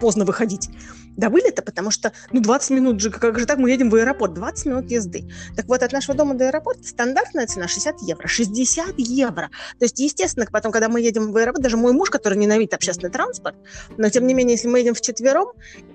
поздно 0.00 0.24
выходить 0.24 0.68
до 1.16 1.28
вылета, 1.28 1.62
потому 1.62 1.90
что, 1.90 2.12
ну, 2.32 2.40
20 2.40 2.70
минут 2.70 3.00
же, 3.00 3.10
как 3.10 3.38
же 3.38 3.46
так 3.46 3.58
мы 3.58 3.70
едем 3.70 3.90
в 3.90 3.94
аэропорт? 3.94 4.34
20 4.34 4.66
минут 4.66 4.90
езды. 4.90 5.28
Так 5.56 5.66
вот, 5.66 5.82
от 5.82 5.92
нашего 5.92 6.16
дома 6.16 6.34
до 6.34 6.46
аэропорта 6.46 6.82
стандартная 6.84 7.46
цена 7.46 7.68
60 7.68 8.02
евро. 8.02 8.26
60 8.26 8.94
евро! 8.96 9.50
То 9.78 9.84
есть, 9.84 9.98
естественно, 9.98 10.46
потом, 10.50 10.72
когда 10.72 10.88
мы 10.88 11.00
едем 11.00 11.32
в 11.32 11.36
аэропорт, 11.36 11.62
даже 11.62 11.76
мой 11.76 11.92
муж, 11.92 12.10
который 12.10 12.38
ненавидит 12.38 12.74
общественный 12.74 13.10
транспорт, 13.10 13.56
но, 13.98 14.08
тем 14.08 14.26
не 14.26 14.34
менее, 14.34 14.54
если 14.54 14.68
мы 14.68 14.78
едем 14.78 14.94
вчетвером, 14.94 15.48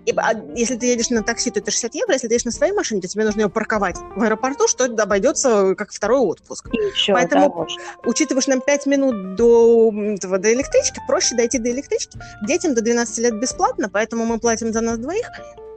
и, 0.05 0.13
а 0.15 0.33
если 0.55 0.75
ты 0.75 0.85
едешь 0.85 1.09
на 1.09 1.23
такси, 1.23 1.49
то 1.49 1.59
это 1.59 1.71
60 1.71 1.95
евро, 1.95 2.13
если 2.13 2.27
ты 2.27 2.35
едешь 2.35 2.45
на 2.45 2.51
своей 2.51 2.73
машине, 2.73 3.01
то 3.01 3.07
тебе 3.07 3.25
нужно 3.25 3.41
ее 3.41 3.49
парковать 3.49 3.97
в 4.15 4.21
аэропорту, 4.21 4.67
что 4.67 4.85
обойдется 4.85 5.75
как 5.75 5.91
второй 5.91 6.19
отпуск. 6.19 6.67
Еще 6.73 7.13
Поэтому- 7.13 7.49
дороже. 7.49 7.75
Учитываешь 8.05 8.47
нам 8.47 8.61
5 8.61 8.85
минут 8.85 9.35
до, 9.35 9.91
до 9.91 10.53
электрички, 10.53 10.99
проще 11.07 11.35
дойти 11.35 11.57
до 11.57 11.71
электрички. 11.71 12.19
Детям 12.45 12.75
до 12.75 12.81
12 12.81 13.17
лет 13.19 13.39
бесплатно, 13.39 13.89
поэтому 13.95 14.25
мы 14.25 14.39
платим 14.39 14.73
за 14.73 14.81
нас 14.81 14.97
двоих. 14.97 15.25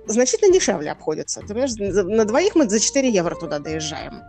Значительно 0.07 0.53
дешевле 0.53 0.91
обходится. 0.91 1.41
Ты 1.41 1.55
понимаешь, 1.55 1.75
на 1.77 2.25
двоих 2.25 2.57
мы 2.57 2.69
за 2.69 2.81
4 2.81 3.09
евро 3.09 3.37
туда 3.37 3.61
доезжаем. 3.61 4.23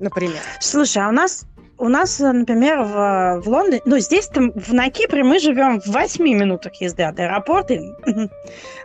Например. 0.00 0.42
Слушай, 0.60 1.02
а 1.02 1.08
у 1.08 1.12
нас 1.12 1.46
у 1.78 1.88
нас, 1.88 2.20
э, 2.20 2.32
например, 2.32 2.82
в, 2.82 3.40
в 3.42 3.48
Лондоне, 3.48 3.82
ну, 3.84 3.98
здесь 3.98 4.28
там, 4.28 4.52
в, 4.52 4.72
на 4.72 4.90
Кипре 4.90 5.24
мы 5.24 5.38
живем 5.38 5.80
в 5.80 5.86
8 5.86 6.24
минутах 6.24 6.74
езды 6.80 7.02
от 7.02 7.18
аэропорта. 7.18 7.78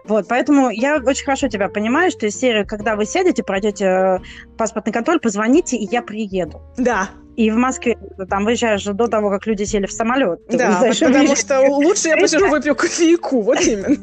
Вот, 0.06 0.28
поэтому 0.28 0.70
я 0.70 0.98
очень 0.98 1.26
хорошо 1.26 1.50
тебя 1.50 1.70
понимаю, 1.70 2.10
что 2.12 2.26
из 2.26 2.40
серии, 2.40 2.64
когда 2.64 2.96
вы 2.96 3.06
сядете, 3.06 3.44
пройдете 3.44 3.86
э, 3.86 4.20
паспортный 4.58 4.94
контроль, 4.94 5.20
позвоните, 5.20 5.78
и 5.78 5.88
я 5.92 6.02
приеду. 6.02 6.62
Да, 6.78 7.10
И 7.36 7.52
в 7.52 7.56
Москве 7.56 7.98
там 8.30 8.46
выезжаешь 8.46 8.84
до 8.86 9.08
того, 9.08 9.30
как 9.30 9.46
люди 9.46 9.64
сели 9.64 9.86
в 9.86 9.92
самолет. 9.92 10.40
Да, 10.50 10.72
знаешь, 10.80 11.00
потому 11.00 11.18
выезжаешь. 11.20 11.40
что 11.40 11.62
лучше 11.70 12.08
я 12.10 12.18
посижу 12.22 12.48
выпью 12.50 12.76
кофейку, 12.76 13.42
вот 13.42 13.62
именно. 13.62 13.96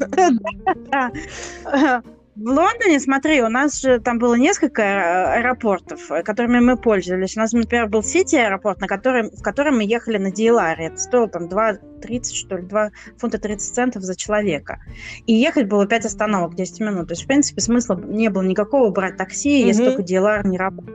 В 2.37 2.49
Лондоне, 2.51 3.01
смотри, 3.01 3.41
у 3.41 3.49
нас 3.49 3.81
же 3.81 3.99
там 3.99 4.19
было 4.19 4.35
несколько 4.35 4.83
э, 4.83 5.39
аэропортов, 5.39 6.11
э, 6.11 6.23
которыми 6.23 6.61
мы 6.61 6.77
пользовались. 6.77 7.35
У 7.35 7.41
нас, 7.41 7.53
например, 7.53 7.89
был 7.89 8.03
Сити 8.03 8.37
аэропорт, 8.37 8.79
на 8.79 8.87
котором, 8.87 9.31
в 9.31 9.41
котором 9.43 9.77
мы 9.77 9.85
ехали 9.85 10.19
на 10.19 10.29
DLR. 10.29 10.75
Это 10.77 10.99
стоило 10.99 11.29
там 11.29 11.45
2,30, 11.45 12.35
что 12.35 12.59
ли, 12.59 12.63
2 12.65 12.91
фунта 13.17 13.39
30 13.39 13.75
центов 13.75 14.03
за 14.03 14.15
человека. 14.15 14.81
И 15.27 15.33
ехать 15.33 15.67
было 15.67 15.87
5 15.87 16.05
остановок, 16.05 16.55
10 16.55 16.81
минут. 16.81 17.09
То 17.09 17.13
есть, 17.13 17.25
в 17.25 17.27
принципе, 17.27 17.63
смысла 17.63 17.99
не 18.05 18.29
было 18.29 18.43
никакого 18.43 18.91
брать 18.91 19.17
такси, 19.17 19.63
если 19.67 19.85
Мгм. 19.85 19.93
только 19.93 20.03
DLR 20.03 20.47
не 20.47 20.59
работает. 20.59 20.95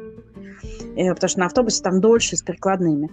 Э, 0.96 1.10
Потому 1.16 1.30
что 1.30 1.40
на 1.40 1.46
автобусе 1.48 1.82
там 1.82 2.02
дольше 2.02 2.38
с 2.38 2.44
перекладными. 2.44 3.10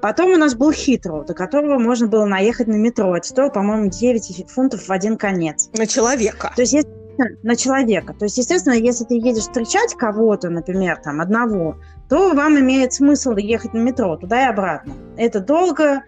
Потом 0.00 0.32
у 0.32 0.36
нас 0.36 0.56
был 0.56 0.72
Хитроу, 0.72 1.24
до 1.24 1.34
которого 1.34 1.78
можно 1.78 2.08
было 2.08 2.24
наехать 2.24 2.66
на 2.66 2.74
метро. 2.74 3.16
Это 3.16 3.28
стоило, 3.28 3.50
по-моему, 3.50 3.88
9 3.88 4.50
фунтов 4.50 4.88
в 4.88 4.90
один 4.90 5.16
конец. 5.16 5.70
На 5.74 5.86
человека. 5.86 6.52
То 6.56 6.62
есть, 6.62 6.72
если 6.72 7.01
на 7.42 7.56
человека. 7.56 8.14
То 8.18 8.24
есть, 8.24 8.38
естественно, 8.38 8.74
если 8.74 9.04
ты 9.04 9.14
едешь 9.14 9.42
встречать 9.42 9.94
кого-то, 9.94 10.48
например, 10.50 10.98
там, 11.02 11.20
одного, 11.20 11.76
то 12.08 12.32
вам 12.34 12.58
имеет 12.58 12.92
смысл 12.92 13.36
ехать 13.36 13.74
на 13.74 13.78
метро 13.78 14.16
туда 14.16 14.42
и 14.46 14.48
обратно. 14.48 14.94
Это 15.16 15.40
долго, 15.40 16.02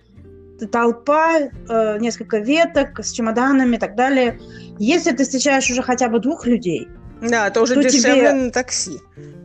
толпа, 0.73 1.39
э, 1.41 1.99
несколько 1.99 2.39
веток 2.39 3.01
с 3.01 3.13
чемоданами 3.13 3.77
и 3.77 3.79
так 3.79 3.97
далее. 3.97 4.39
Если 4.79 5.11
ты 5.13 5.25
встречаешь 5.25 5.69
уже 5.71 5.83
хотя 5.83 6.09
бы 6.09 6.19
двух 6.21 6.47
людей, 6.47 6.89
Да, 7.23 7.47
это 7.47 7.63
уже 7.63 7.75
Что 7.75 7.85
дешевле 7.85 8.21
тебе- 8.21 8.33
на 8.33 8.51
такси. 8.51 8.99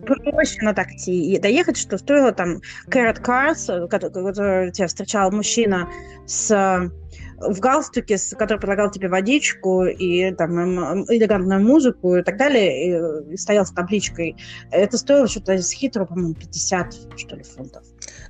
проще 0.05 0.57
на 0.63 0.73
такси 0.73 1.33
и 1.33 1.39
доехать, 1.39 1.77
что 1.77 1.97
стоило 1.97 2.31
там 2.33 2.57
Carrot 2.89 3.21
Cars, 3.21 3.71
э, 3.71 3.87
ко- 3.87 3.99
который 3.99 4.71
тебя 4.71 4.87
встречал 4.87 5.31
мужчина 5.31 5.87
с 6.25 6.51
э, 6.51 6.89
в 7.41 7.59
галстуке, 7.59 8.17
с, 8.17 8.35
который 8.35 8.59
предлагал 8.59 8.91
тебе 8.91 9.09
водичку 9.09 9.85
и 9.85 10.31
там 10.31 11.05
элегантную 11.09 11.61
музыку 11.61 12.17
и 12.17 12.23
так 12.23 12.37
далее, 12.37 13.29
и, 13.29 13.33
и 13.33 13.37
стоял 13.37 13.65
с 13.65 13.71
табличкой. 13.71 14.35
Это 14.71 14.97
стоило 14.97 15.27
что-то 15.27 15.53
из 15.53 15.71
хитро, 15.71 16.05
по-моему, 16.05 16.33
50, 16.35 17.17
что 17.17 17.35
ли, 17.35 17.43
фунтов. 17.43 17.83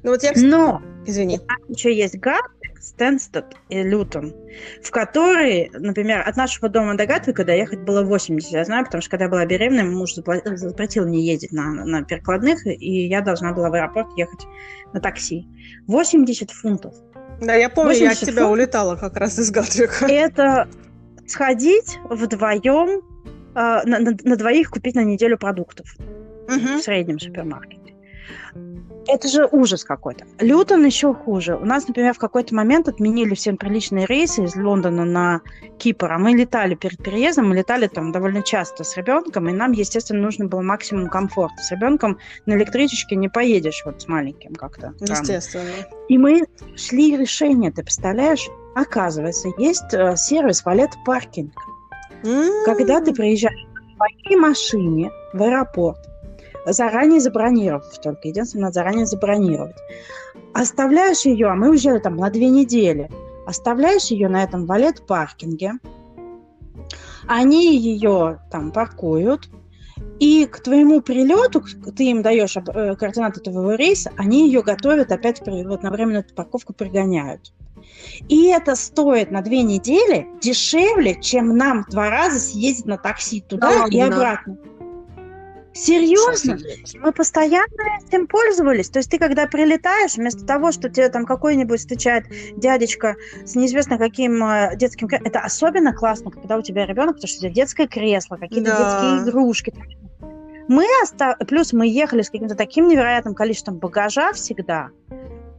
Ну 0.03 0.11
вот 0.11 0.23
я, 0.23 0.31
Но 0.35 0.81
извини. 1.05 1.39
еще 1.67 1.93
есть 1.93 2.17
Гатвик, 2.19 2.79
Стэнстед 2.79 3.45
и 3.69 3.83
Лютон, 3.83 4.33
в 4.81 4.91
которые, 4.91 5.69
например, 5.73 6.27
от 6.27 6.37
нашего 6.37 6.69
дома 6.69 6.95
до 6.95 7.05
Гатвика 7.05 7.43
доехать 7.43 7.81
было 7.81 8.03
80, 8.03 8.51
я 8.51 8.65
знаю, 8.65 8.85
потому 8.85 9.01
что 9.01 9.11
когда 9.11 9.25
я 9.25 9.31
была 9.31 9.45
беременной, 9.45 9.83
муж 9.83 10.13
запретил 10.13 11.05
мне 11.05 11.21
ездить 11.21 11.51
на, 11.51 11.71
на 11.85 12.03
перекладных, 12.03 12.65
и 12.65 13.07
я 13.07 13.21
должна 13.21 13.53
была 13.53 13.69
в 13.69 13.73
аэропорт 13.73 14.07
ехать 14.17 14.45
на 14.93 15.01
такси. 15.01 15.47
80 15.87 16.51
фунтов. 16.51 16.93
Да, 17.41 17.55
я 17.55 17.69
помню, 17.69 17.93
я 17.93 18.11
от 18.11 18.15
80 18.15 18.27
тебя 18.27 18.41
фунтов. 18.43 18.51
улетала 18.51 18.95
как 18.95 19.15
раз 19.17 19.39
из 19.39 19.51
Гатвика. 19.51 20.05
Это 20.09 20.67
сходить 21.27 21.97
вдвоем, 22.09 22.99
э, 22.99 23.01
на, 23.55 23.99
на- 23.99 24.17
на 24.23 24.35
двоих 24.35 24.69
купить 24.69 24.95
на 24.95 25.03
неделю 25.03 25.37
продуктов. 25.37 25.87
в 26.47 26.79
среднем 26.81 27.19
супермаркете. 27.19 27.93
Это 29.07 29.27
же 29.27 29.47
ужас 29.51 29.83
какой-то. 29.83 30.25
Лютон 30.39 30.85
еще 30.85 31.13
хуже. 31.13 31.55
У 31.55 31.65
нас, 31.65 31.87
например, 31.87 32.13
в 32.13 32.19
какой-то 32.19 32.53
момент 32.53 32.87
отменили 32.87 33.33
всем 33.33 33.57
приличные 33.57 34.05
рейсы 34.05 34.43
из 34.43 34.55
Лондона 34.55 35.03
на 35.03 35.41
Кипр, 35.79 36.11
а 36.11 36.19
мы 36.19 36.31
летали 36.31 36.75
перед 36.75 37.01
переездом, 37.01 37.49
мы 37.49 37.55
летали 37.55 37.87
там 37.87 38.11
довольно 38.11 38.43
часто 38.43 38.83
с 38.83 38.95
ребенком, 38.97 39.49
и 39.49 39.51
нам, 39.51 39.71
естественно, 39.71 40.21
нужно 40.21 40.45
было 40.45 40.61
максимум 40.61 41.09
комфорта. 41.09 41.57
С 41.57 41.71
ребенком 41.71 42.19
на 42.45 42.53
электричке 42.53 43.15
не 43.15 43.29
поедешь 43.29 43.81
вот 43.85 44.01
с 44.01 44.07
маленьким 44.07 44.53
как-то. 44.53 44.93
Естественно. 44.99 45.71
И 46.07 46.17
мы 46.17 46.43
шли 46.75 47.17
решение, 47.17 47.71
ты 47.71 47.83
представляешь? 47.83 48.47
Оказывается, 48.75 49.49
есть 49.57 49.93
э, 49.93 50.15
сервис 50.15 50.63
валет 50.63 50.91
паркинг. 51.05 51.53
Mm-hmm. 52.23 52.65
Когда 52.65 53.01
ты 53.01 53.13
приезжаешь 53.13 53.65
в 53.65 53.97
своей 53.97 54.39
машине 54.39 55.11
в 55.33 55.41
аэропорт, 55.41 56.08
заранее 56.65 57.19
забронировав 57.19 57.97
только. 57.99 58.27
Единственное, 58.27 58.65
надо 58.65 58.73
заранее 58.73 59.05
забронировать. 59.05 59.75
Оставляешь 60.53 61.25
ее, 61.25 61.47
а 61.47 61.55
мы 61.55 61.69
уезжали 61.69 61.99
там 61.99 62.15
на 62.15 62.29
две 62.29 62.49
недели. 62.49 63.09
Оставляешь 63.45 64.05
ее 64.05 64.29
на 64.29 64.43
этом 64.43 64.65
валет-паркинге. 64.65 65.73
Они 67.27 67.77
ее 67.77 68.39
там 68.51 68.71
паркуют. 68.71 69.49
И 70.19 70.45
к 70.45 70.59
твоему 70.61 71.01
прилету, 71.01 71.63
ты 71.95 72.05
им 72.05 72.21
даешь 72.21 72.55
э, 72.57 72.95
координаты 72.95 73.39
твоего 73.39 73.75
рейса, 73.75 74.11
они 74.17 74.47
ее 74.47 74.61
готовят, 74.61 75.11
опять 75.11 75.41
вот 75.45 75.83
на 75.83 75.91
временную 75.91 76.25
парковку 76.35 76.73
пригоняют. 76.73 77.53
И 78.27 78.47
это 78.47 78.75
стоит 78.75 79.31
на 79.31 79.41
две 79.41 79.61
недели 79.63 80.27
дешевле, 80.41 81.21
чем 81.21 81.55
нам 81.55 81.85
два 81.89 82.09
раза 82.09 82.39
съездить 82.39 82.85
на 82.85 82.97
такси 82.97 83.41
туда 83.41 83.85
да, 83.85 83.87
и 83.89 83.99
обратно. 83.99 84.57
Серьезно? 85.73 86.57
Мы 86.95 87.11
постоянно 87.11 87.99
этим 88.05 88.27
пользовались. 88.27 88.89
То 88.89 88.99
есть 88.99 89.09
ты, 89.09 89.19
когда 89.19 89.47
прилетаешь, 89.47 90.15
вместо 90.15 90.45
того, 90.45 90.71
что 90.71 90.89
тебе 90.89 91.09
там 91.09 91.25
какой-нибудь 91.25 91.79
встречает 91.79 92.25
дядечка 92.57 93.15
с 93.45 93.55
неизвестно 93.55 93.97
каким 93.97 94.43
э, 94.43 94.75
детским... 94.75 95.07
Это 95.07 95.39
особенно 95.39 95.93
классно, 95.93 96.31
когда 96.31 96.57
у 96.57 96.61
тебя 96.61 96.85
ребенок, 96.85 97.15
потому 97.15 97.27
что 97.27 97.37
у 97.37 97.41
тебя 97.41 97.51
детское 97.51 97.87
кресло, 97.87 98.37
какие-то 98.37 98.71
да. 98.71 98.77
детские 98.77 99.29
игрушки. 99.29 99.73
Мы 100.67 100.85
остав... 101.03 101.37
Плюс 101.47 101.71
мы 101.73 101.87
ехали 101.87 102.23
с 102.23 102.29
каким-то 102.29 102.55
таким 102.55 102.87
невероятным 102.87 103.35
количеством 103.35 103.77
багажа 103.77 104.33
всегда, 104.33 104.89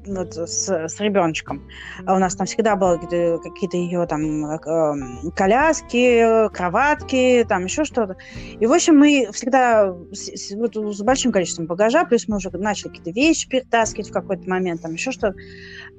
вот, 0.06 0.34
с, 0.34 0.68
с 0.68 1.00
ребеночком. 1.00 1.68
А 2.06 2.14
у 2.14 2.18
нас 2.18 2.34
там 2.36 2.46
всегда 2.46 2.76
было 2.76 2.96
какие-то 2.96 3.76
ее 3.76 4.06
там 4.06 4.46
э, 4.46 5.30
коляски, 5.34 6.48
кроватки, 6.52 7.44
там 7.48 7.64
еще 7.64 7.84
что-то. 7.84 8.16
И, 8.58 8.66
в 8.66 8.72
общем, 8.72 8.98
мы 8.98 9.28
всегда 9.32 9.94
с, 10.12 10.52
вот, 10.54 10.76
с 10.76 11.02
большим 11.02 11.32
количеством 11.32 11.66
багажа, 11.66 12.04
плюс 12.04 12.28
мы 12.28 12.36
уже 12.36 12.50
начали 12.50 12.88
какие-то 12.88 13.10
вещи 13.10 13.48
перетаскивать 13.48 14.10
в 14.10 14.12
какой-то 14.12 14.48
момент, 14.48 14.82
там 14.82 14.92
еще 14.92 15.12
что-то. 15.12 15.36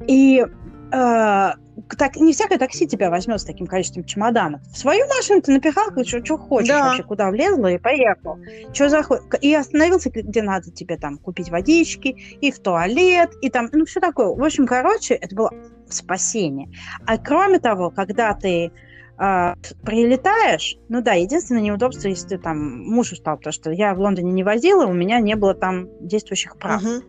И 0.07 0.45
э, 0.91 1.51
так, 1.97 2.15
не 2.15 2.33
всякое 2.33 2.57
такси 2.57 2.87
тебя 2.87 3.09
возьмет 3.09 3.41
с 3.41 3.45
таким 3.45 3.67
количеством 3.67 4.03
чемоданов. 4.03 4.61
В 4.71 4.77
свою 4.77 5.07
машину 5.07 5.41
ты 5.41 5.51
напихал, 5.51 5.85
что, 6.05 6.37
хочешь 6.37 6.69
да. 6.69 6.87
вообще, 6.87 7.03
куда 7.03 7.29
влезла 7.29 7.71
и 7.71 7.77
поехал. 7.77 8.37
Что 8.73 8.89
заход... 8.89 9.21
И 9.41 9.53
остановился, 9.53 10.09
где 10.09 10.41
надо 10.41 10.71
тебе 10.71 10.97
там 10.97 11.17
купить 11.17 11.49
водички, 11.49 12.09
и 12.41 12.51
в 12.51 12.59
туалет, 12.59 13.31
и 13.41 13.49
там, 13.49 13.69
ну, 13.71 13.85
все 13.85 13.99
такое. 13.99 14.27
В 14.27 14.43
общем, 14.43 14.65
короче, 14.65 15.15
это 15.15 15.35
было 15.35 15.51
спасение. 15.89 16.69
А 17.05 17.17
кроме 17.17 17.59
того, 17.59 17.89
когда 17.89 18.33
ты 18.33 18.71
э, 19.17 19.55
прилетаешь, 19.83 20.77
ну 20.89 21.01
да, 21.01 21.13
единственное 21.13 21.61
неудобство, 21.61 22.07
если 22.07 22.29
ты 22.29 22.37
там 22.37 22.83
муж 22.83 23.11
устал, 23.11 23.37
потому 23.37 23.53
что 23.53 23.71
я 23.71 23.93
в 23.93 23.99
Лондоне 23.99 24.31
не 24.31 24.43
возила, 24.43 24.85
у 24.85 24.93
меня 24.93 25.19
не 25.19 25.35
было 25.35 25.53
там 25.53 25.87
действующих 25.99 26.57
прав. 26.57 26.83
Uh-huh. 26.83 27.03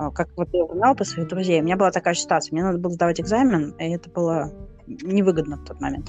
А, 0.00 0.10
как 0.10 0.30
вот 0.34 0.48
я 0.54 0.64
узнала 0.64 0.94
по 0.94 1.04
своих 1.04 1.28
друзей, 1.28 1.60
у 1.60 1.62
меня 1.62 1.76
была 1.76 1.90
такая 1.90 2.14
ситуация, 2.14 2.54
мне 2.54 2.64
надо 2.64 2.78
было 2.78 2.90
сдавать 2.90 3.20
экзамен, 3.20 3.74
и 3.78 3.90
это 3.90 4.08
было 4.08 4.50
невыгодно 4.86 5.58
в 5.58 5.64
тот 5.66 5.78
момент. 5.78 6.08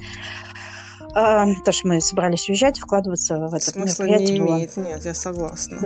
А, 1.13 1.45
потому 1.45 1.73
что 1.73 1.87
мы 1.89 1.99
собрались 1.99 2.47
уезжать, 2.47 2.79
вкладываться 2.79 3.37
в 3.37 3.53
этот 3.53 3.73
Смысла 3.73 4.05
не 4.05 4.37
имеет, 4.37 4.75
было. 4.75 4.85
нет, 4.85 5.03
я 5.03 5.13
согласна. 5.13 5.79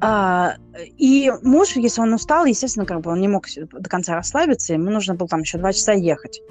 А, 0.00 0.56
и 0.76 1.32
муж, 1.42 1.76
если 1.76 2.00
он 2.00 2.12
устал, 2.14 2.46
естественно, 2.46 2.84
как 2.84 3.00
бы 3.02 3.12
он 3.12 3.20
не 3.20 3.28
мог 3.28 3.46
до 3.56 3.88
конца 3.88 4.16
расслабиться, 4.16 4.72
ему 4.72 4.90
нужно 4.90 5.14
было 5.14 5.28
там 5.28 5.42
еще 5.42 5.58
два 5.58 5.72
часа 5.72 5.92
ехать. 5.92 6.42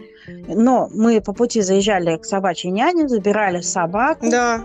Но 0.48 0.88
мы 0.94 1.20
по 1.20 1.34
пути 1.34 1.60
заезжали 1.60 2.16
к 2.16 2.24
собачьей 2.24 2.72
няне, 2.72 3.10
забирали 3.10 3.60
собаку. 3.60 4.30
Да. 4.30 4.64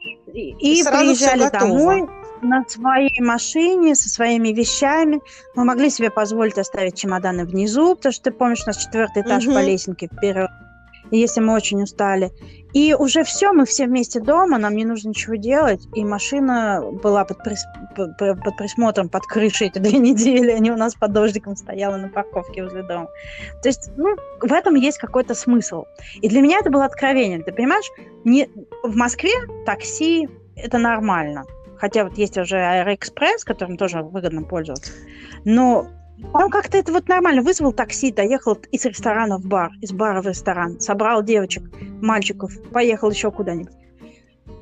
И, 0.00 0.14
и, 0.32 0.80
и 0.80 0.82
приезжали 0.82 1.50
домой 1.50 2.08
на 2.42 2.64
своей 2.68 3.20
машине 3.20 3.94
со 3.94 4.08
своими 4.08 4.48
вещами. 4.48 5.20
Мы 5.54 5.64
могли 5.64 5.90
себе 5.90 6.10
позволить 6.10 6.58
оставить 6.58 6.96
чемоданы 6.96 7.44
внизу, 7.44 7.94
потому 7.94 8.12
что 8.12 8.24
ты 8.24 8.30
помнишь, 8.32 8.62
у 8.64 8.66
нас 8.66 8.76
четвертый 8.76 9.22
этаж 9.22 9.46
угу. 9.46 9.54
по 9.54 9.62
лесенке 9.62 10.08
вперед. 10.08 10.50
Если 11.10 11.40
мы 11.40 11.54
очень 11.54 11.82
устали. 11.82 12.32
И 12.72 12.94
уже 12.94 13.22
все, 13.22 13.52
мы 13.52 13.66
все 13.66 13.86
вместе 13.86 14.18
дома, 14.18 14.56
нам 14.56 14.74
не 14.74 14.86
нужно 14.86 15.10
ничего 15.10 15.34
делать. 15.34 15.82
И 15.94 16.04
машина 16.04 16.82
была 17.02 17.26
под, 17.26 17.44
прис... 17.44 17.62
под, 17.94 18.56
присмотром, 18.56 19.10
под 19.10 19.26
крышей 19.26 19.66
эти 19.66 19.78
две 19.78 19.98
недели. 19.98 20.50
Они 20.52 20.70
у 20.70 20.76
нас 20.76 20.94
под 20.94 21.12
дождиком 21.12 21.54
стояла 21.54 21.98
на 21.98 22.08
парковке 22.08 22.62
возле 22.62 22.82
дома. 22.82 23.08
То 23.62 23.68
есть, 23.68 23.90
ну, 23.96 24.16
в 24.40 24.52
этом 24.52 24.74
есть 24.74 24.96
какой-то 24.96 25.34
смысл. 25.34 25.84
И 26.22 26.28
для 26.30 26.40
меня 26.40 26.58
это 26.60 26.70
было 26.70 26.86
откровение. 26.86 27.42
Ты 27.42 27.52
понимаешь, 27.52 27.90
не... 28.24 28.48
в 28.82 28.96
Москве 28.96 29.32
такси 29.66 30.30
это 30.56 30.78
нормально. 30.78 31.44
Хотя 31.82 32.04
вот 32.04 32.16
есть 32.16 32.38
уже 32.38 32.58
Аэроэкспресс, 32.58 33.42
которым 33.42 33.76
тоже 33.76 34.04
выгодно 34.04 34.44
пользоваться. 34.44 34.92
Но 35.44 35.88
он 36.32 36.48
как-то 36.48 36.78
это 36.78 36.92
вот 36.92 37.08
нормально. 37.08 37.42
Вызвал 37.42 37.72
такси, 37.72 38.12
доехал 38.12 38.54
из 38.70 38.84
ресторана 38.84 39.36
в 39.36 39.46
бар, 39.46 39.72
из 39.80 39.90
бара 39.90 40.22
в 40.22 40.28
ресторан, 40.28 40.78
собрал 40.78 41.24
девочек, 41.24 41.64
мальчиков, 42.00 42.52
поехал 42.70 43.10
еще 43.10 43.32
куда-нибудь. 43.32 43.72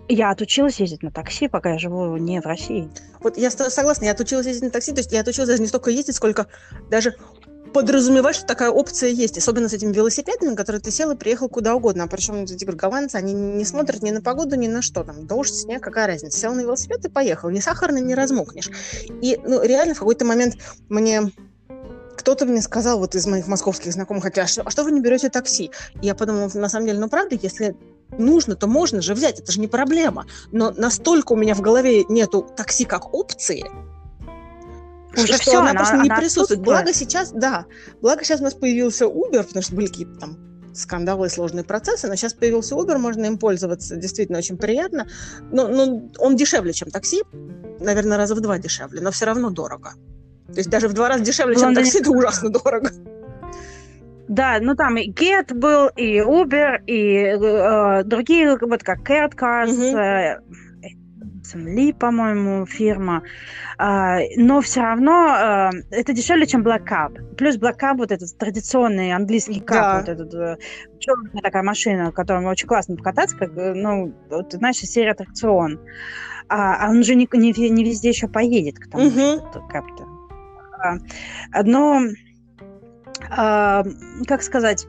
Я 0.09 0.31
отучилась 0.31 0.81
ездить 0.81 1.03
на 1.03 1.11
такси, 1.11 1.47
пока 1.49 1.73
я 1.73 1.79
живу 1.79 2.17
не 2.17 2.41
в 2.41 2.47
России. 2.47 2.89
Вот 3.23 3.37
я 3.37 3.51
согласна, 3.51 4.07
я 4.07 4.13
отучилась 4.13 4.47
ездить 4.47 4.63
на 4.63 4.71
такси, 4.71 4.93
то 4.93 5.01
есть 5.01 5.13
я 5.13 5.21
отучилась 5.21 5.51
даже 5.51 5.61
не 5.61 5.69
столько 5.69 5.91
ездить, 5.91 6.17
сколько 6.17 6.47
даже 6.89 7.17
подразумевать, 7.73 8.37
что 8.37 8.47
такая 8.47 8.71
опция 8.71 9.11
есть, 9.11 9.39
особенно 9.39 9.69
с 9.69 9.73
этими 9.73 9.93
велосипедами, 9.93 10.55
которые 10.55 10.81
ты 10.81 10.91
сел 10.91 11.11
и 11.11 11.17
приехал 11.17 11.49
куда 11.49 11.75
угодно. 11.75 12.05
А 12.05 12.07
причем 12.07 12.45
эти 12.45 12.65
голландцы, 12.65 13.17
они 13.17 13.33
не 13.33 13.65
смотрят 13.65 14.03
ни 14.03 14.11
на 14.11 14.21
погоду, 14.21 14.57
ни 14.57 14.69
на 14.69 14.83
что. 14.83 15.05
Там 15.05 15.27
дождь, 15.27 15.55
снег, 15.55 15.83
какая 15.83 16.07
разница. 16.07 16.39
Сел 16.39 16.55
на 16.55 16.61
велосипед 16.61 17.05
и 17.05 17.09
поехал. 17.09 17.51
Ни 17.51 17.61
сахарный, 17.61 18.01
не 18.01 18.15
размокнешь. 18.15 18.71
И 19.23 19.39
ну, 19.45 19.63
реально 19.63 19.95
в 19.95 19.99
какой-то 19.99 20.25
момент 20.25 20.57
мне 20.89 21.31
кто-то 22.17 22.45
мне 22.45 22.61
сказал 22.61 22.99
вот 22.99 23.15
из 23.15 23.27
моих 23.27 23.47
московских 23.47 23.93
знакомых, 23.93 24.27
а 24.27 24.47
что, 24.47 24.63
а 24.63 24.71
что 24.71 24.85
вы 24.85 24.93
не 24.93 25.01
берете 25.01 25.31
такси? 25.31 25.71
И 26.03 26.07
я 26.07 26.15
подумала, 26.15 26.51
на 26.53 26.69
самом 26.69 26.87
деле, 26.87 26.99
ну 26.99 27.09
правда, 27.09 27.39
если 27.41 27.75
нужно, 28.19 28.57
то 28.57 28.67
можно 28.67 29.01
же 29.01 29.15
взять, 29.15 29.41
это 29.41 29.51
же 29.51 29.59
не 29.59 29.69
проблема. 29.69 30.27
Но 30.53 30.71
настолько 30.71 31.33
у 31.33 31.37
меня 31.37 31.55
в 31.55 31.63
голове 31.63 32.05
нету 32.05 32.47
такси 32.57 32.85
как 32.85 33.15
опции, 33.15 33.65
уже 35.17 35.27
что 35.35 35.39
все, 35.39 35.59
она, 35.59 35.71
она 35.71 35.79
просто 35.79 35.97
не 35.97 36.09
она 36.09 36.17
присутствует. 36.17 36.61
Благо 36.61 36.93
сейчас, 36.93 37.33
да, 37.33 37.67
благо 38.01 38.25
сейчас 38.25 38.41
у 38.41 38.45
нас 38.45 38.55
появился 38.55 39.07
Uber, 39.07 39.43
потому 39.45 39.63
что 39.63 39.75
были 39.75 39.87
какие-то 39.87 40.19
там 40.19 40.51
скандалы 40.75 41.27
и 41.27 41.31
сложные 41.31 41.65
процессы, 41.65 42.07
но 42.07 42.15
сейчас 42.15 42.35
появился 42.35 42.75
Uber, 42.75 42.99
можно 42.99 43.25
им 43.27 43.39
пользоваться, 43.39 43.97
действительно 43.97 44.39
очень 44.39 44.57
приятно. 44.57 45.09
Но, 45.51 45.69
но 45.69 46.11
он 46.19 46.37
дешевле, 46.37 46.73
чем 46.73 46.91
такси, 46.91 47.23
наверное, 47.81 48.17
раза 48.17 48.35
в 48.35 48.41
два 48.41 48.59
дешевле, 48.59 49.01
но 49.01 49.11
все 49.11 49.27
равно 49.27 49.51
дорого. 49.51 49.95
То 50.49 50.59
есть 50.59 50.71
даже 50.71 50.89
в 50.89 50.93
два 50.93 51.09
раза 51.09 51.25
дешевле, 51.25 51.57
чем 51.57 51.75
такси, 51.75 52.01
это 52.01 52.11
ужасно 52.11 52.51
дорого. 52.51 52.91
Да, 54.29 54.59
ну 54.61 54.77
там 54.77 54.97
и 54.97 55.11
Get 55.11 55.53
был, 55.53 55.89
и 55.97 56.21
Uber, 56.21 56.85
и 56.87 57.17
э, 57.17 58.05
другие, 58.05 58.57
вот 58.61 58.83
как 58.85 59.01
Cat 59.01 59.35
Cars, 59.35 59.73
угу. 59.73 59.99
э, 59.99 60.41
Ли, 61.55 61.93
по-моему, 61.93 62.67
фирма. 62.67 63.23
А, 63.79 64.19
но 64.37 64.61
все 64.61 64.81
равно 64.81 65.13
а, 65.13 65.71
это 65.91 66.13
дешевле, 66.13 66.47
чем 66.47 66.63
Black 66.63 66.87
Cab. 66.87 67.35
Плюс 67.37 67.57
Black 67.57 67.79
Cab, 67.79 67.97
вот 67.97 68.13
этот 68.13 68.37
традиционный 68.37 69.13
английский 69.13 69.61
кап, 69.61 69.77
да. 69.77 69.99
вот 70.01 70.09
этот 70.09 70.35
э, 70.35 70.57
черная 70.99 71.43
такая 71.43 71.63
машина, 71.63 72.13
которой 72.13 72.45
очень 72.47 72.69
классно 72.69 72.97
покататься, 72.97 73.37
как, 73.37 73.57
э, 73.57 73.75
ну, 73.75 74.15
вот, 74.31 74.53
знаешь, 74.53 74.77
серия 74.77 75.13
аттракцион. 75.13 75.81
А, 76.49 76.87
а 76.87 76.91
он 76.91 77.03
же 77.03 77.15
не, 77.15 77.29
не, 77.33 77.53
не 77.71 77.85
везде 77.85 78.09
еще 78.09 78.29
поедет 78.29 78.79
к 78.79 78.91
тому, 78.91 79.07
угу. 79.07 79.49
что 79.51 79.61
кап-то. 79.69 80.07
А, 80.83 81.63
но, 81.63 82.03
как 84.27 84.43
сказать, 84.43 84.87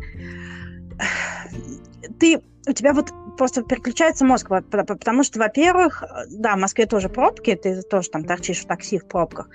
ты 2.19 2.41
у 2.67 2.73
тебя 2.73 2.93
вот 2.93 3.11
просто 3.41 3.63
переключается 3.63 4.23
мозг, 4.23 4.49
потому 4.69 5.23
что, 5.23 5.39
во-первых, 5.39 6.03
да, 6.29 6.55
в 6.55 6.59
Москве 6.59 6.85
тоже 6.85 7.09
пробки, 7.09 7.55
ты 7.55 7.81
тоже 7.81 8.11
там 8.11 8.23
торчишь 8.23 8.59
в 8.59 8.67
такси 8.67 8.99
в 8.99 9.07
пробках, 9.07 9.49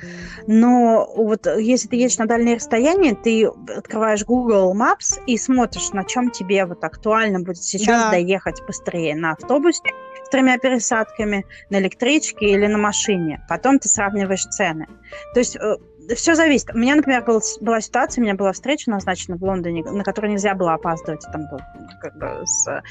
но 0.48 1.08
вот 1.14 1.46
если 1.46 1.86
ты 1.86 1.94
едешь 1.94 2.18
на 2.18 2.26
дальние 2.26 2.56
расстояния, 2.56 3.14
ты 3.14 3.46
открываешь 3.46 4.24
Google 4.24 4.74
Maps 4.76 5.22
и 5.28 5.38
смотришь, 5.38 5.90
на 5.92 6.02
чем 6.02 6.32
тебе 6.32 6.64
вот 6.64 6.82
актуально 6.82 7.38
будет 7.38 7.62
сейчас 7.62 8.06
да. 8.06 8.10
доехать 8.10 8.60
быстрее, 8.66 9.14
на 9.14 9.30
автобусе 9.30 9.82
с 10.24 10.28
тремя 10.30 10.58
пересадками 10.58 11.46
на 11.70 11.78
электричке 11.78 12.46
или 12.46 12.66
на 12.66 12.78
машине. 12.78 13.46
Потом 13.48 13.78
ты 13.78 13.88
сравниваешь 13.88 14.44
цены. 14.46 14.88
То 15.32 15.38
есть 15.38 15.54
э, 15.54 15.76
все 16.14 16.34
зависит. 16.34 16.70
У 16.74 16.78
меня, 16.78 16.94
например, 16.94 17.24
был, 17.24 17.42
была 17.60 17.80
ситуация, 17.80 18.20
у 18.20 18.24
меня 18.24 18.34
была 18.34 18.52
встреча 18.52 18.90
назначена 18.90 19.36
в 19.36 19.42
Лондоне, 19.42 19.82
на 19.84 20.04
которую 20.04 20.32
нельзя 20.32 20.54
было 20.54 20.74
опаздывать. 20.74 21.22
Там 21.32 21.48
был 21.50 21.58
как 22.00 22.16
бы 22.18 22.42
с, 22.44 22.82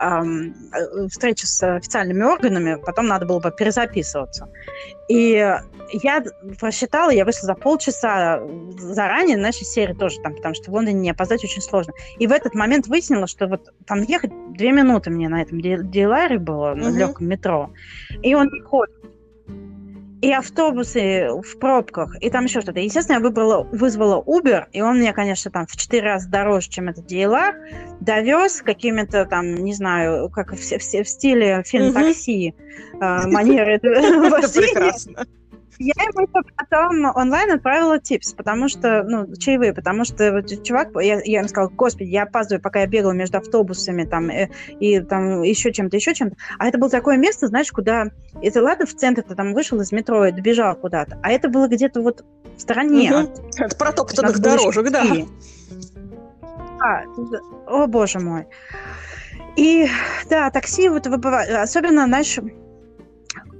эм, 0.00 0.54
встреча 1.08 1.46
с 1.46 1.76
официальными 1.76 2.22
органами, 2.22 2.80
потом 2.84 3.06
надо 3.06 3.26
было 3.26 3.40
бы 3.40 3.50
перезаписываться. 3.50 4.48
И 5.08 5.32
я 5.92 6.24
просчитала, 6.58 7.10
я 7.10 7.24
вышла 7.24 7.46
за 7.46 7.54
полчаса 7.54 8.40
заранее, 8.78 9.36
нашей 9.36 9.64
серии 9.64 9.94
тоже 9.94 10.20
там, 10.22 10.34
потому 10.34 10.54
что 10.54 10.70
в 10.70 10.74
Лондоне 10.74 11.00
не 11.00 11.10
опоздать 11.10 11.44
очень 11.44 11.60
сложно. 11.60 11.92
И 12.18 12.26
в 12.26 12.32
этот 12.32 12.54
момент 12.54 12.86
выяснила, 12.86 13.26
что 13.26 13.46
вот 13.46 13.72
там 13.86 14.02
ехать 14.02 14.32
две 14.52 14.72
минуты 14.72 15.10
мне 15.10 15.28
на 15.28 15.42
этом 15.42 15.60
диларе 15.60 16.38
было, 16.38 16.74
на 16.74 16.88
легком 16.88 17.26
метро, 17.26 17.72
и 18.22 18.34
он 18.34 18.48
не 18.48 18.60
ходит 18.60 18.94
и 20.22 20.32
автобусы 20.32 21.28
в 21.42 21.58
пробках, 21.58 22.16
и 22.20 22.30
там 22.30 22.44
еще 22.44 22.60
что-то. 22.60 22.78
Естественно, 22.78 23.16
я 23.16 23.20
выбрала, 23.20 23.64
вызвала 23.64 24.22
Uber, 24.22 24.66
и 24.72 24.80
он 24.80 24.98
мне, 24.98 25.12
конечно, 25.12 25.50
там 25.50 25.66
в 25.66 25.76
четыре 25.76 26.04
раза 26.04 26.30
дороже, 26.30 26.70
чем 26.70 26.88
этот 26.88 27.10
DLR, 27.10 27.54
довез 28.00 28.62
какими-то 28.62 29.26
там, 29.26 29.52
не 29.56 29.74
знаю, 29.74 30.30
как 30.30 30.52
в, 30.52 30.56
в, 30.56 30.80
в 30.80 31.08
стиле 31.08 31.64
фильм 31.66 31.92
«Такси», 31.92 32.54
э, 32.94 33.26
манеры. 33.26 33.74
Это 33.82 34.48
прекрасно. 34.54 35.26
Я 35.78 35.94
ему 36.04 36.28
потом 36.56 37.04
онлайн 37.14 37.52
отправила 37.52 37.98
типс, 37.98 38.32
потому 38.34 38.68
что, 38.68 39.02
ну, 39.04 39.34
чаевые, 39.36 39.72
потому 39.72 40.04
что 40.04 40.32
вот, 40.32 40.62
чувак, 40.62 40.90
я, 40.96 41.20
я 41.24 41.38
ему 41.38 41.48
сказала, 41.48 41.70
господи, 41.70 42.08
я 42.08 42.24
опаздываю, 42.24 42.62
пока 42.62 42.80
я 42.80 42.86
бегала 42.86 43.12
между 43.12 43.38
автобусами 43.38 44.04
там 44.04 44.30
и, 44.30 44.34
э, 44.34 44.48
и 44.80 45.00
там 45.00 45.42
еще 45.42 45.72
чем-то, 45.72 45.96
еще 45.96 46.14
чем-то. 46.14 46.36
А 46.58 46.68
это 46.68 46.78
было 46.78 46.90
такое 46.90 47.16
место, 47.16 47.48
знаешь, 47.48 47.70
куда... 47.72 48.06
Это 48.42 48.62
ладно, 48.62 48.86
в 48.86 48.94
центр 48.94 49.22
ты 49.22 49.34
там 49.34 49.54
вышел 49.54 49.80
из 49.80 49.92
метро 49.92 50.26
и 50.26 50.32
добежал 50.32 50.76
куда-то, 50.76 51.18
а 51.22 51.30
это 51.30 51.48
было 51.48 51.68
где-то 51.68 52.02
вот 52.02 52.24
в 52.56 52.60
стороне. 52.60 53.10
Угу. 53.10 53.20
От, 53.20 53.60
от 53.60 53.78
протоптанных 53.78 54.38
дорожек, 54.38 54.90
да. 54.90 55.04
А, 56.80 57.02
о, 57.66 57.86
боже 57.86 58.18
мой. 58.18 58.46
И 59.56 59.88
да, 60.28 60.50
такси 60.50 60.88
вот 60.88 61.06
выбывает, 61.06 61.50
особенно, 61.50 62.06
знаешь, 62.06 62.38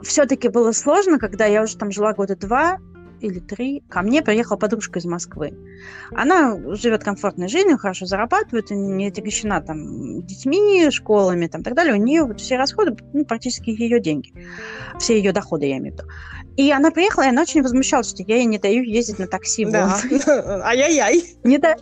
все-таки 0.03 0.49
было 0.49 0.73
сложно, 0.73 1.19
когда 1.19 1.47
я 1.47 1.63
уже 1.63 1.77
там 1.77 1.91
жила 1.91 2.13
года 2.13 2.37
два 2.37 2.79
или 3.21 3.39
три, 3.39 3.83
ко 3.89 4.03
мне 4.03 4.21
приехала 4.21 4.57
подружка 4.57 4.99
из 4.99 5.05
Москвы. 5.05 5.57
Она 6.11 6.59
живет 6.75 7.05
комфортной 7.05 7.49
жизнью, 7.49 7.79
хорошо 7.79 8.05
зарабатывает, 8.05 8.71
не 8.71 9.09
отягощена 9.09 9.61
там 9.61 10.23
детьми, 10.27 10.91
школами 10.91 11.47
там, 11.47 11.61
и 11.61 11.65
так 11.65 11.75
далее. 11.75 11.95
У 11.95 11.99
нее 11.99 12.25
вот 12.25 12.41
все 12.41 12.57
расходы, 12.57 12.97
ну, 13.13 13.25
практически 13.25 13.71
ее 13.71 14.01
деньги. 14.01 14.33
Все 14.99 15.17
ее 15.17 15.33
доходы, 15.33 15.67
я 15.67 15.79
имею 15.79 15.95
в 15.95 15.99
виду. 15.99 16.09
И 16.57 16.71
она 16.71 16.91
приехала, 16.91 17.25
и 17.25 17.29
она 17.29 17.43
очень 17.43 17.63
возмущалась, 17.63 18.11
что 18.11 18.23
я 18.25 18.37
ей 18.37 18.45
не 18.45 18.59
даю 18.59 18.83
ездить 18.83 19.19
на 19.19 19.27
такси. 19.27 19.65
Да. 19.65 19.99
Ай-яй-яй. 20.65 21.37
Не 21.45 21.59
даю. 21.59 21.79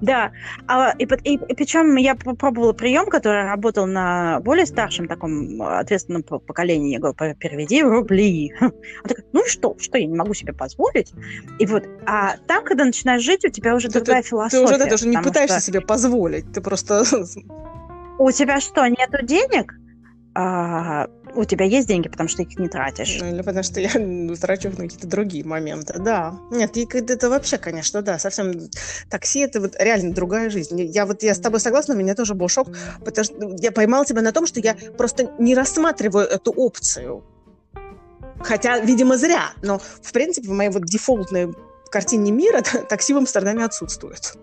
Да, 0.00 0.32
а, 0.66 0.94
и, 0.98 1.04
и, 1.04 1.34
и 1.34 1.54
причем 1.54 1.96
я 1.96 2.14
попробовала 2.14 2.72
прием, 2.72 3.06
который 3.06 3.44
работал 3.44 3.86
на 3.86 4.40
более 4.40 4.66
старшем 4.66 5.06
таком 5.08 5.60
ответственном 5.62 6.22
поколении. 6.22 6.92
Я 6.92 6.98
говорю, 6.98 7.34
переведи 7.36 7.82
рубли. 7.82 8.54
Он 8.60 8.72
такой, 9.06 9.24
ну 9.32 9.44
и 9.44 9.48
что, 9.48 9.76
что 9.78 9.98
я 9.98 10.06
не 10.06 10.16
могу 10.16 10.34
себе 10.34 10.52
позволить? 10.52 11.12
И 11.58 11.66
вот, 11.66 11.84
а 12.06 12.36
там, 12.46 12.64
когда 12.64 12.84
начинаешь 12.84 13.22
жить, 13.22 13.44
у 13.44 13.48
тебя 13.48 13.74
уже 13.74 13.88
ты, 13.88 14.00
другая 14.00 14.22
ты, 14.22 14.28
философия. 14.28 14.66
Ты 14.66 14.74
уже 14.74 14.90
даже 14.90 15.08
не 15.08 15.18
пытаешься 15.18 15.60
что... 15.60 15.66
себе 15.66 15.80
позволить, 15.80 16.50
ты 16.52 16.60
просто... 16.60 17.04
У 18.18 18.30
тебя 18.32 18.60
что, 18.60 18.86
нету 18.86 19.24
денег? 19.24 19.74
А, 20.34 21.08
у 21.34 21.44
тебя 21.44 21.64
есть 21.64 21.88
деньги, 21.88 22.08
потому 22.08 22.28
что 22.28 22.42
их 22.42 22.56
не 22.58 22.68
тратишь. 22.68 23.18
Ну, 23.20 23.26
или 23.32 23.42
потому 23.42 23.62
что 23.64 23.80
я 23.80 23.90
трачу 24.40 24.70
на 24.70 24.76
какие-то 24.76 25.06
другие 25.06 25.44
моменты, 25.44 25.98
да. 25.98 26.38
Нет, 26.50 26.76
это 26.76 27.28
вообще, 27.28 27.58
конечно, 27.58 28.02
да, 28.02 28.18
совсем 28.18 28.52
такси 29.08 29.40
это 29.40 29.60
вот 29.60 29.74
реально 29.78 30.14
другая 30.14 30.50
жизнь. 30.50 30.80
Я 30.82 31.06
вот 31.06 31.22
я 31.22 31.34
с 31.34 31.40
тобой 31.40 31.58
согласна, 31.60 31.94
у 31.94 31.98
меня 31.98 32.14
тоже 32.14 32.34
был 32.34 32.48
шок, 32.48 32.68
потому 33.04 33.24
что 33.24 33.56
я 33.58 33.72
поймал 33.72 34.04
тебя 34.04 34.22
на 34.22 34.32
том, 34.32 34.46
что 34.46 34.60
я 34.60 34.76
просто 34.96 35.32
не 35.38 35.54
рассматриваю 35.54 36.26
эту 36.26 36.52
опцию. 36.52 37.24
Хотя, 38.38 38.78
видимо, 38.78 39.18
зря. 39.18 39.50
Но, 39.62 39.78
в 39.78 40.12
принципе, 40.12 40.48
в 40.48 40.52
моей 40.52 40.70
вот 40.70 40.84
дефолтной 40.84 41.52
картине 41.90 42.30
мира 42.30 42.62
такси 42.88 43.12
в 43.12 43.18
Амстердаме 43.18 43.64
отсутствует. 43.64 44.34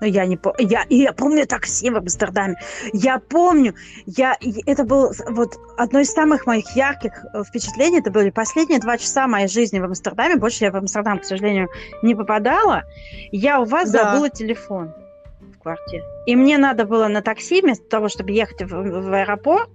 Но 0.00 0.06
я 0.06 0.26
не 0.26 0.36
помню. 0.36 0.68
Я, 0.68 0.84
я 0.88 1.12
помню 1.12 1.46
такси 1.46 1.90
в 1.90 1.96
Амстердаме. 1.96 2.56
Я 2.92 3.18
помню. 3.18 3.74
Я, 4.06 4.36
это 4.66 4.84
было 4.84 5.12
вот 5.28 5.56
одно 5.76 6.00
из 6.00 6.10
самых 6.10 6.46
моих 6.46 6.70
ярких 6.76 7.24
э, 7.32 7.42
впечатлений. 7.44 7.98
Это 7.98 8.10
были 8.10 8.30
последние 8.30 8.80
два 8.80 8.98
часа 8.98 9.26
моей 9.26 9.48
жизни 9.48 9.78
в 9.78 9.84
Амстердаме. 9.84 10.36
Больше 10.36 10.64
я 10.64 10.70
в 10.70 10.76
Амстердам, 10.76 11.18
к 11.18 11.24
сожалению, 11.24 11.68
не 12.02 12.14
попадала. 12.14 12.82
Я 13.32 13.60
у 13.60 13.64
вас 13.64 13.90
да. 13.90 14.04
забыла 14.04 14.30
телефон 14.30 14.92
в 15.40 15.58
квартире. 15.58 16.04
И 16.28 16.36
мне 16.36 16.58
надо 16.58 16.84
было 16.84 17.08
на 17.08 17.22
такси, 17.22 17.62
вместо 17.62 17.86
того, 17.86 18.10
чтобы 18.10 18.32
ехать 18.32 18.60
в, 18.60 18.68
в 18.68 19.14
аэропорт, 19.14 19.70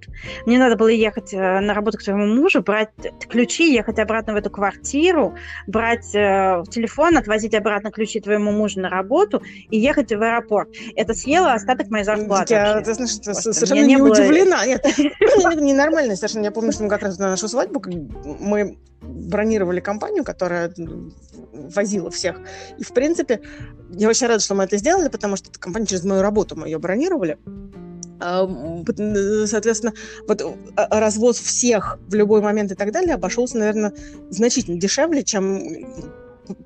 мне 0.46 0.60
надо 0.60 0.76
было 0.76 0.90
ехать 0.90 1.34
э, 1.34 1.60
на 1.60 1.74
работу 1.74 1.98
к 1.98 2.02
своему 2.02 2.28
мужу, 2.28 2.62
брать 2.62 2.92
ключи, 3.28 3.74
ехать 3.74 3.98
обратно 3.98 4.34
в 4.34 4.36
эту 4.36 4.52
квартиру, 4.52 5.34
брать 5.66 6.14
э, 6.14 6.62
телефон, 6.70 7.18
отвозить 7.18 7.56
обратно 7.56 7.90
ключи 7.90 8.20
твоему 8.20 8.52
мужу 8.52 8.82
на 8.82 8.90
работу 8.90 9.42
и 9.72 9.80
ехать 9.80 10.12
в 10.12 10.22
аэропорт. 10.22 10.70
Это 10.96 11.16
съело 11.16 11.54
остаток 11.54 11.90
моей 11.90 12.06
зарплаты. 12.06 12.54
Я, 12.54 12.82
ты 12.82 12.94
знаешь, 12.94 13.14
совершенно 13.14 13.80
не, 13.80 13.96
не 13.96 13.98
было... 13.98 14.12
удивлена. 14.12 14.64
Нет, 14.68 14.86
ненормально 15.60 16.16
совершенно. 16.16 16.44
Я 16.44 16.52
помню, 16.52 16.72
что 16.72 16.84
мы 16.84 16.90
как 16.90 17.02
раз 17.02 17.18
на 17.18 17.32
нашу 17.32 17.48
свадьбу 17.48 17.82
мы 18.40 18.78
бронировали 19.02 19.80
компанию, 19.80 20.24
которая 20.24 20.72
возила 21.52 22.10
всех. 22.10 22.40
И, 22.78 22.84
в 22.84 22.94
принципе, 22.94 23.42
я 23.92 24.10
очень 24.10 24.28
рада, 24.28 24.40
что 24.40 24.56
мы 24.56 24.64
это 24.64 24.78
сделали, 24.78 25.10
потому 25.10 25.36
что 25.36 25.50
эта 25.50 25.60
компания 25.60 25.86
через 25.86 26.04
мою 26.04 26.22
работу 26.22 26.43
мы 26.52 26.68
ее 26.68 26.80
бронировали. 26.80 27.38
А, 28.20 28.48
соответственно, 29.46 29.94
вот 30.28 30.42
а, 30.76 31.00
развоз 31.00 31.40
всех 31.40 32.00
в 32.08 32.14
любой 32.14 32.42
момент 32.42 32.72
и 32.72 32.76
так 32.76 32.92
далее 32.92 33.16
обошелся, 33.16 33.58
наверное, 33.58 33.94
значительно 34.30 34.80
дешевле, 34.80 35.24
чем 35.24 35.60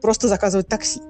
просто 0.01 0.27
заказывать 0.27 0.67
такси. 0.67 1.01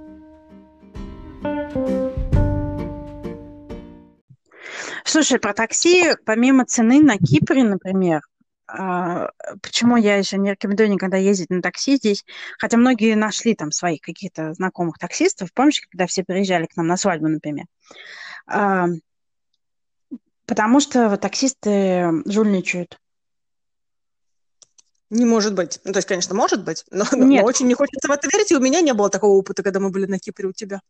Слушай, 5.04 5.40
про 5.40 5.54
такси, 5.54 6.16
помимо 6.26 6.66
цены 6.66 7.02
на 7.02 7.18
Кипре, 7.18 7.64
например, 7.64 8.22
а, 8.68 9.30
почему 9.62 9.96
я 9.96 10.18
еще 10.18 10.38
не 10.38 10.52
рекомендую 10.52 10.90
никогда 10.90 11.16
ездить 11.16 11.50
на 11.50 11.62
такси 11.62 11.96
здесь, 11.96 12.26
хотя 12.60 12.78
многие 12.78 13.16
нашли 13.16 13.56
там 13.56 13.72
своих 13.72 14.02
каких-то 14.02 14.54
знакомых 14.54 14.98
таксистов, 14.98 15.54
помнишь, 15.54 15.82
когда 15.90 16.06
все 16.06 16.24
приезжали 16.24 16.66
к 16.66 16.76
нам 16.76 16.88
на 16.88 16.98
свадьбу, 16.98 17.30
например, 17.30 17.66
потому 20.46 20.80
что 20.80 21.18
таксисты 21.18 22.24
жульничают. 22.26 23.00
Не 25.10 25.26
может 25.26 25.56
быть. 25.56 25.80
Ну, 25.86 25.94
то 25.94 26.00
есть, 26.00 26.08
конечно, 26.08 26.36
может 26.36 26.66
быть, 26.66 26.84
но, 26.92 27.06
Нет. 27.14 27.42
но 27.42 27.48
очень 27.48 27.68
не 27.68 27.76
хочется 27.76 28.08
в 28.08 28.12
это 28.12 28.28
верить, 28.32 28.52
и 28.52 28.56
у 28.56 28.60
меня 28.60 28.82
не 28.82 28.94
было 28.94 29.10
такого 29.10 29.36
опыта, 29.38 29.64
когда 29.64 29.80
мы 29.80 29.90
были 29.90 30.06
на 30.06 30.20
Кипре 30.20 30.48
у 30.48 30.52
тебя. 30.52 30.82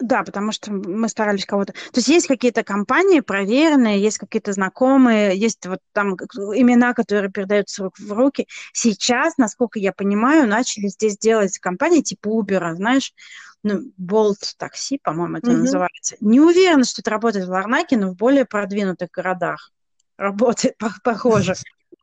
Да, 0.00 0.22
потому 0.22 0.52
что 0.52 0.70
мы 0.70 1.08
старались 1.08 1.44
кого-то... 1.44 1.72
То 1.72 1.96
есть 1.96 2.08
есть 2.08 2.26
какие-то 2.28 2.62
компании 2.62 3.18
проверенные, 3.18 4.00
есть 4.00 4.18
какие-то 4.18 4.52
знакомые, 4.52 5.36
есть 5.36 5.66
вот 5.66 5.80
там 5.92 6.14
имена, 6.14 6.94
которые 6.94 7.32
передаются 7.32 7.82
рук 7.82 7.98
в 7.98 8.12
руки. 8.12 8.46
Сейчас, 8.72 9.38
насколько 9.38 9.80
я 9.80 9.92
понимаю, 9.92 10.46
начали 10.46 10.86
здесь 10.86 11.18
делать 11.18 11.58
компании 11.58 12.02
типа 12.02 12.28
Uber, 12.28 12.76
знаешь, 12.76 13.12
ну, 13.62 13.92
Bolt 14.00 14.54
такси, 14.56 14.98
по-моему, 15.02 15.38
это 15.38 15.50
mm-hmm. 15.50 15.56
называется. 15.56 16.16
Не 16.20 16.40
уверена, 16.40 16.84
что 16.84 17.02
это 17.02 17.10
работает 17.10 17.46
в 17.46 17.50
Ларнаке, 17.50 17.96
но 17.96 18.10
в 18.10 18.16
более 18.16 18.44
продвинутых 18.44 19.10
городах 19.10 19.72
работает, 20.16 20.76
похоже. 21.02 21.54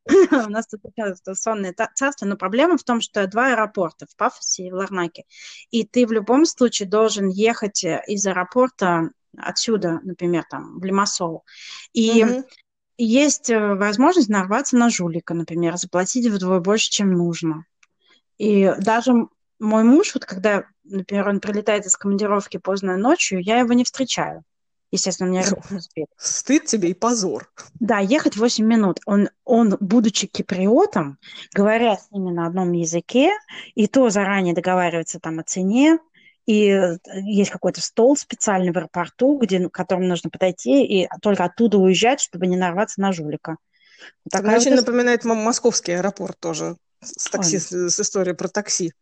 У 0.32 0.50
нас 0.50 0.68
тут 0.68 0.82
сонное 1.34 1.76
царство, 1.96 2.26
но 2.26 2.38
проблема 2.38 2.78
в 2.78 2.84
том, 2.84 3.02
что 3.02 3.26
два 3.28 3.54
аэропорта 3.54 4.06
в 4.08 4.16
Пафосе 4.16 4.68
и 4.68 4.72
в 4.72 4.76
Ларнаке. 4.76 5.24
И 5.72 5.84
ты 5.84 6.06
в 6.06 6.12
любом 6.12 6.46
случае 6.46 6.88
должен 6.88 7.30
ехать 7.30 7.84
э, 7.84 8.04
из 8.08 8.26
аэропорта 8.28 9.10
отсюда, 9.38 10.00
например, 10.04 10.46
там, 10.50 10.80
в 10.80 10.86
Лимассол. 10.86 11.44
И 11.94 12.22
mm-hmm. 12.22 12.44
есть 12.98 13.50
э, 13.50 13.76
возможность 13.76 14.30
нарваться 14.30 14.78
на 14.78 14.90
жулика, 14.90 15.34
например, 15.34 15.78
заплатить 15.78 16.28
вдвое 16.28 16.60
больше, 16.60 16.90
чем 16.92 17.12
нужно. 17.12 17.66
И 18.38 18.72
даже 18.80 19.28
мой 19.60 19.84
муж, 19.84 20.14
вот 20.14 20.26
когда, 20.26 20.66
например, 20.84 21.30
он 21.30 21.40
прилетает 21.40 21.86
из 21.86 21.96
командировки 21.96 22.58
поздно 22.58 22.98
ночью, 22.98 23.42
я 23.42 23.60
его 23.60 23.74
не 23.74 23.84
встречаю. 23.84 24.44
Естественно, 24.92 25.30
у 25.30 25.34
меня 25.34 25.44
успеет. 25.72 26.08
Стыд 26.18 26.66
тебе 26.66 26.90
и 26.90 26.94
позор. 26.94 27.52
Да, 27.80 28.00
ехать 28.00 28.38
8 28.38 28.66
минут. 28.66 29.00
Он, 29.06 29.30
он, 29.44 29.76
будучи 29.80 30.28
киприотом, 30.28 31.18
говоря 31.54 31.98
с 31.98 32.12
ними 32.12 32.32
на 32.32 32.48
одном 32.48 32.72
языке, 32.72 33.32
и 33.74 33.88
то 33.88 34.10
заранее 34.10 34.54
договаривается 34.54 35.20
там 35.20 35.40
о 35.40 35.44
цене, 35.44 36.00
и 36.46 36.70
э, 36.70 36.98
есть 37.24 37.52
какой-то 37.52 37.82
стол 37.82 38.16
специальный 38.16 38.72
в 38.72 38.78
аэропорту, 38.78 39.38
где, 39.38 39.68
к 39.68 39.74
которому 39.74 40.08
нужно 40.08 40.30
подойти 40.30 40.86
и 40.86 41.10
только 41.22 41.44
оттуда 41.44 41.78
уезжать, 41.78 42.22
чтобы 42.22 42.48
не 42.48 42.56
нарваться 42.56 43.02
на 43.02 43.12
жулика. 43.12 43.58
Такая 44.30 44.58
очень 44.58 44.72
вот 44.72 44.82
напоминает 44.82 45.26
московский 45.26 45.94
аэропорт 45.94 46.40
тоже 46.40 46.78
с 47.02 47.30
такси, 47.30 47.60
с, 47.60 47.72
с 47.72 48.00
историей 48.00 48.36
про 48.36 48.48
такси. 48.48 48.94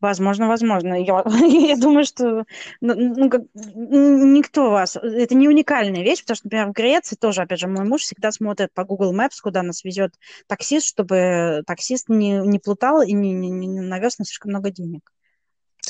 Возможно, 0.00 0.48
возможно. 0.48 0.94
Я, 0.94 1.22
я 1.68 1.76
думаю, 1.76 2.04
что 2.04 2.44
ну, 2.80 2.94
ну, 2.94 3.28
как, 3.28 3.42
никто 3.54 4.70
вас... 4.70 4.96
Это 4.96 5.34
не 5.34 5.48
уникальная 5.48 6.02
вещь, 6.02 6.22
потому 6.22 6.36
что, 6.36 6.46
например, 6.46 6.68
в 6.68 6.72
Греции 6.72 7.16
тоже, 7.16 7.42
опять 7.42 7.60
же, 7.60 7.68
мой 7.68 7.84
муж 7.84 8.02
всегда 8.02 8.32
смотрит 8.32 8.72
по 8.72 8.84
Google 8.84 9.14
Maps, 9.14 9.40
куда 9.42 9.62
нас 9.62 9.84
везет 9.84 10.14
таксист, 10.46 10.86
чтобы 10.86 11.62
таксист 11.66 12.08
не, 12.08 12.38
не 12.38 12.58
плутал 12.58 13.02
и 13.02 13.12
не, 13.12 13.32
не, 13.32 13.50
не 13.50 13.80
навез 13.80 14.18
на 14.18 14.24
слишком 14.24 14.50
много 14.50 14.70
денег. 14.70 15.12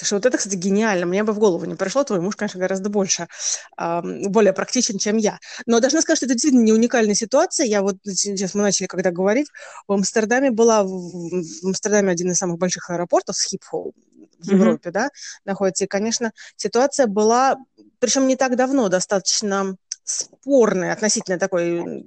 Слушай, 0.01 0.15
вот 0.15 0.27
это, 0.27 0.39
кстати, 0.39 0.55
гениально. 0.55 1.05
Мне 1.05 1.23
бы 1.25 1.35
в 1.35 1.39
голову 1.39 1.67
не 1.67 1.75
пришло. 1.75 2.05
Твой 2.05 2.21
муж, 2.21 2.35
конечно, 2.35 2.59
гораздо 2.59 2.89
больше, 2.89 3.29
более 3.77 4.55
практичен, 4.55 4.97
чем 4.97 5.19
я. 5.19 5.39
Но 5.67 5.79
должна 5.79 6.01
сказать, 6.01 6.17
что 6.17 6.27
это 6.27 6.35
действительно 6.35 6.63
не 6.63 6.73
уникальная 6.73 7.15
ситуация. 7.15 7.67
Я 7.67 7.83
вот 7.83 7.97
сейчас 8.05 8.55
мы 8.55 8.63
начали 8.63 8.87
когда 8.87 9.11
говорить, 9.11 9.49
в 9.87 9.93
Амстердаме 9.93 10.51
была, 10.51 10.85
в, 10.85 10.89
в 10.89 11.67
Амстердаме 11.67 12.11
один 12.11 12.31
из 12.31 12.39
самых 12.39 12.57
больших 12.57 12.89
аэропортов, 12.89 13.37
Схипхол, 13.37 13.93
в 14.39 14.51
Европе, 14.51 14.89
mm-hmm. 14.89 14.93
да, 14.93 15.11
находится. 15.45 15.85
И, 15.85 15.87
конечно, 15.87 16.33
ситуация 16.57 17.07
была, 17.07 17.59
причем 17.99 18.27
не 18.27 18.37
так 18.37 18.57
давно, 18.57 18.89
достаточно 18.89 19.77
спорная 20.03 20.95
относительно 20.95 21.39
такой 21.39 22.07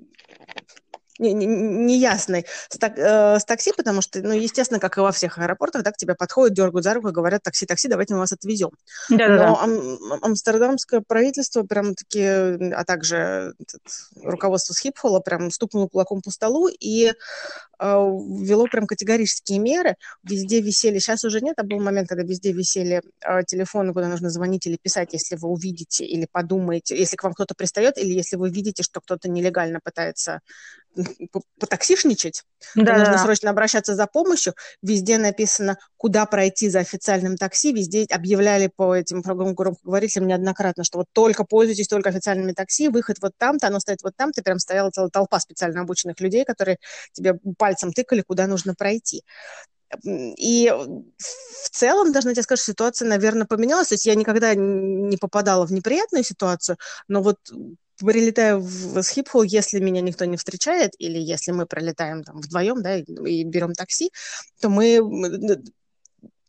неясный 1.19 2.45
с, 2.69 2.77
так, 2.77 2.97
э, 2.97 3.39
с 3.39 3.45
такси, 3.45 3.71
потому 3.75 4.01
что, 4.01 4.21
ну, 4.21 4.33
естественно, 4.33 4.79
как 4.79 4.97
и 4.97 5.01
во 5.01 5.11
всех 5.11 5.37
аэропортах, 5.37 5.83
да, 5.83 5.91
к 5.91 5.97
тебе 5.97 6.15
подходят, 6.15 6.55
дергают 6.55 6.83
за 6.83 6.93
руку 6.93 7.09
и 7.09 7.11
говорят, 7.11 7.43
такси, 7.43 7.65
такси, 7.65 7.87
давайте 7.87 8.13
мы 8.13 8.21
вас 8.21 8.31
отвезем. 8.31 8.71
Да-да-да. 9.09 9.47
Но 9.47 9.59
ам- 9.61 10.23
амстердамское 10.23 11.03
правительство 11.05 11.63
прям-таки, 11.63 12.21
а 12.21 12.83
также 12.85 13.53
этот, 13.59 13.81
руководство 14.23 14.73
Схипхола 14.73 15.19
прям 15.19 15.51
стукнуло 15.51 15.87
кулаком 15.87 16.21
по 16.21 16.31
столу 16.31 16.67
и 16.67 17.07
э, 17.07 17.13
ввело 17.79 18.65
прям 18.67 18.87
категорические 18.87 19.59
меры. 19.59 19.95
Везде 20.23 20.61
висели, 20.61 20.99
сейчас 20.99 21.23
уже 21.23 21.41
нет, 21.41 21.55
а 21.57 21.63
был 21.63 21.79
момент, 21.79 22.09
когда 22.09 22.23
везде 22.23 22.51
висели 22.51 23.01
э, 23.21 23.43
телефоны, 23.43 23.93
куда 23.93 24.07
нужно 24.07 24.29
звонить 24.29 24.65
или 24.65 24.77
писать, 24.81 25.13
если 25.13 25.35
вы 25.35 25.49
увидите 25.49 26.05
или 26.05 26.27
подумаете, 26.31 26.97
если 26.97 27.15
к 27.15 27.23
вам 27.23 27.33
кто-то 27.33 27.53
пристает, 27.55 27.97
или 27.97 28.13
если 28.13 28.35
вы 28.35 28.49
видите, 28.49 28.83
что 28.83 29.01
кто-то 29.01 29.29
нелегально 29.29 29.79
пытается 29.83 30.41
потаксишничать, 31.59 32.43
да, 32.75 32.97
нужно 32.97 33.17
срочно 33.17 33.49
обращаться 33.49 33.95
за 33.95 34.07
помощью. 34.07 34.53
Везде 34.81 35.17
написано, 35.17 35.77
куда 35.97 36.25
пройти 36.25 36.69
за 36.69 36.79
официальным 36.79 37.37
такси. 37.37 37.73
Везде 37.73 38.05
объявляли 38.09 38.71
по 38.73 38.95
этим 38.95 39.21
громкоговорителям 39.21 40.27
неоднократно, 40.27 40.83
что 40.83 40.99
вот 40.99 41.07
только 41.13 41.43
пользуйтесь 41.43 41.87
только 41.87 42.09
официальными 42.09 42.53
такси, 42.53 42.89
выход 42.89 43.17
вот 43.21 43.33
там-то, 43.37 43.67
оно 43.67 43.79
стоит 43.79 44.03
вот 44.03 44.15
там-то. 44.15 44.43
Прям 44.43 44.59
стояла 44.59 44.91
целая 44.91 45.09
толпа 45.09 45.39
специально 45.39 45.81
обученных 45.81 46.19
людей, 46.19 46.45
которые 46.45 46.77
тебе 47.13 47.39
пальцем 47.57 47.93
тыкали, 47.93 48.21
куда 48.21 48.47
нужно 48.47 48.75
пройти. 48.75 49.23
И 50.05 50.73
в 51.17 51.69
целом, 51.69 52.11
должна 52.11 52.33
тебе 52.33 52.43
сказать, 52.43 52.61
что 52.61 52.71
ситуация, 52.71 53.07
наверное, 53.07 53.45
поменялась. 53.45 53.89
То 53.89 53.95
есть 53.95 54.05
я 54.05 54.15
никогда 54.15 54.55
не 54.55 55.17
попадала 55.17 55.65
в 55.65 55.71
неприятную 55.71 56.23
ситуацию, 56.23 56.77
но 57.07 57.21
вот 57.21 57.37
прилетаю 57.99 58.59
в 58.59 59.01
Схипхол, 59.01 59.43
если 59.43 59.79
меня 59.79 60.01
никто 60.01 60.25
не 60.25 60.37
встречает, 60.37 60.91
или 60.97 61.19
если 61.19 61.51
мы 61.51 61.65
пролетаем 61.65 62.23
там 62.23 62.37
вдвоем, 62.41 62.81
да, 62.81 62.97
и, 62.97 63.03
и 63.03 63.43
берем 63.43 63.73
такси, 63.73 64.11
то 64.61 64.69
мы 64.69 64.99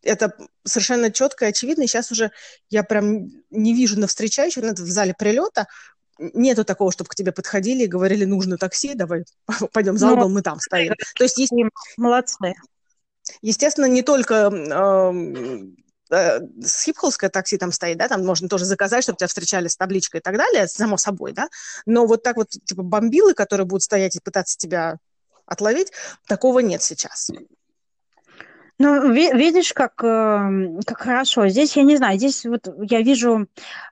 это 0.03 0.36
совершенно 0.64 1.11
четко 1.11 1.47
и 1.47 1.49
очевидно. 1.49 1.82
И 1.82 1.86
сейчас 1.86 2.12
уже 2.12 2.30
я 2.70 2.84
прям 2.84 3.28
не 3.51 3.74
вижу 3.74 3.99
на 3.99 4.07
встречающих, 4.07 4.62
ну, 4.62 4.72
в 4.72 4.90
зале 4.90 5.14
прилета 5.18 5.66
нету 6.18 6.64
такого, 6.64 6.92
чтобы 6.92 7.11
к 7.11 7.14
тебе 7.14 7.32
подходили 7.32 7.84
и 7.84 7.88
говорили, 7.88 8.24
нужно 8.24 8.57
такси, 8.57 8.95
давай 8.95 9.24
пойдем 9.72 9.99
за 9.99 10.12
угол, 10.12 10.28
ну, 10.28 10.34
мы 10.34 10.42
там 10.42 10.61
стоим. 10.61 10.95
То 11.16 11.24
есть 11.24 11.38
есть... 11.38 11.53
Молодцы. 11.97 12.55
Естественно, 13.40 13.86
не 13.86 14.03
только 14.03 14.51
э, 14.53 15.12
схипхолское 16.11 17.30
такси 17.30 17.57
там 17.57 17.72
стоит, 17.72 17.98
да, 17.98 18.09
там 18.09 18.24
можно 18.24 18.48
тоже 18.48 18.64
заказать, 18.64 19.02
чтобы 19.02 19.16
тебя 19.16 19.28
встречали 19.28 19.68
с 19.68 19.76
табличкой 19.76 20.20
и 20.20 20.22
так 20.22 20.36
далее, 20.36 20.68
само 20.68 20.96
собой, 20.96 21.32
да, 21.32 21.48
но 21.86 22.07
вот 22.07 22.22
так 22.22 22.36
вот, 22.36 22.50
типа, 22.50 22.82
бомбилы, 22.82 23.34
которые 23.34 23.66
будут 23.66 23.82
стоять 23.82 24.16
и 24.16 24.20
пытаться 24.20 24.57
тебя 24.57 24.98
отловить, 25.46 25.92
такого 26.26 26.61
нет 26.61 26.82
сейчас. 26.82 27.30
Ну, 28.78 29.12
видишь, 29.12 29.72
как, 29.72 30.02
эм, 30.02 30.80
как 30.84 30.98
хорошо. 30.98 31.46
Здесь, 31.46 31.76
я 31.76 31.84
не 31.84 31.96
знаю, 31.96 32.18
здесь 32.18 32.44
вот 32.44 32.66
я 32.82 33.02
вижу, 33.02 33.46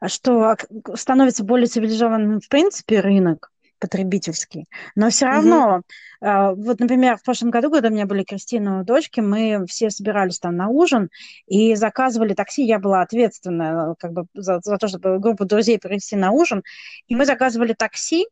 что 0.07 0.57
становится 0.97 1.45
более 1.45 1.69
цивилизованным 1.69 2.41
в 2.41 2.49
принципе 2.49 2.99
рынок 2.99 3.52
потребительский. 3.83 4.67
Но 4.95 5.11
все 5.11 5.27
равно, 5.27 5.83
угу. 6.21 6.63
вот, 6.63 6.79
например, 6.79 7.17
в 7.17 7.25
прошлом 7.25 7.51
году, 7.51 7.69
когда 7.69 7.89
у 7.89 7.91
меня 7.91 8.07
были 8.07 8.23
Кристина 8.23 8.85
дочки, 8.85 9.19
мы 9.19 9.67
все 9.67 9.91
собирались 9.91 10.39
там 10.39 10.57
на 10.57 10.69
ужин 10.69 11.11
и 11.49 11.75
заказывали 11.75 12.33
такси. 12.33 12.63
Я 12.63 12.79
была 12.79 13.03
ответственна 13.03 13.97
как 13.99 14.13
бы 14.13 14.27
за, 14.35 14.61
за 14.63 14.79
то, 14.79 14.87
чтобы 14.87 15.19
группу 15.19 15.45
друзей 15.45 15.81
привезти 15.81 16.15
на 16.15 16.31
ужин. 16.31 16.63
И 17.09 17.17
мы 17.17 17.27
заказывали 17.27 17.73
такси, 17.73 18.27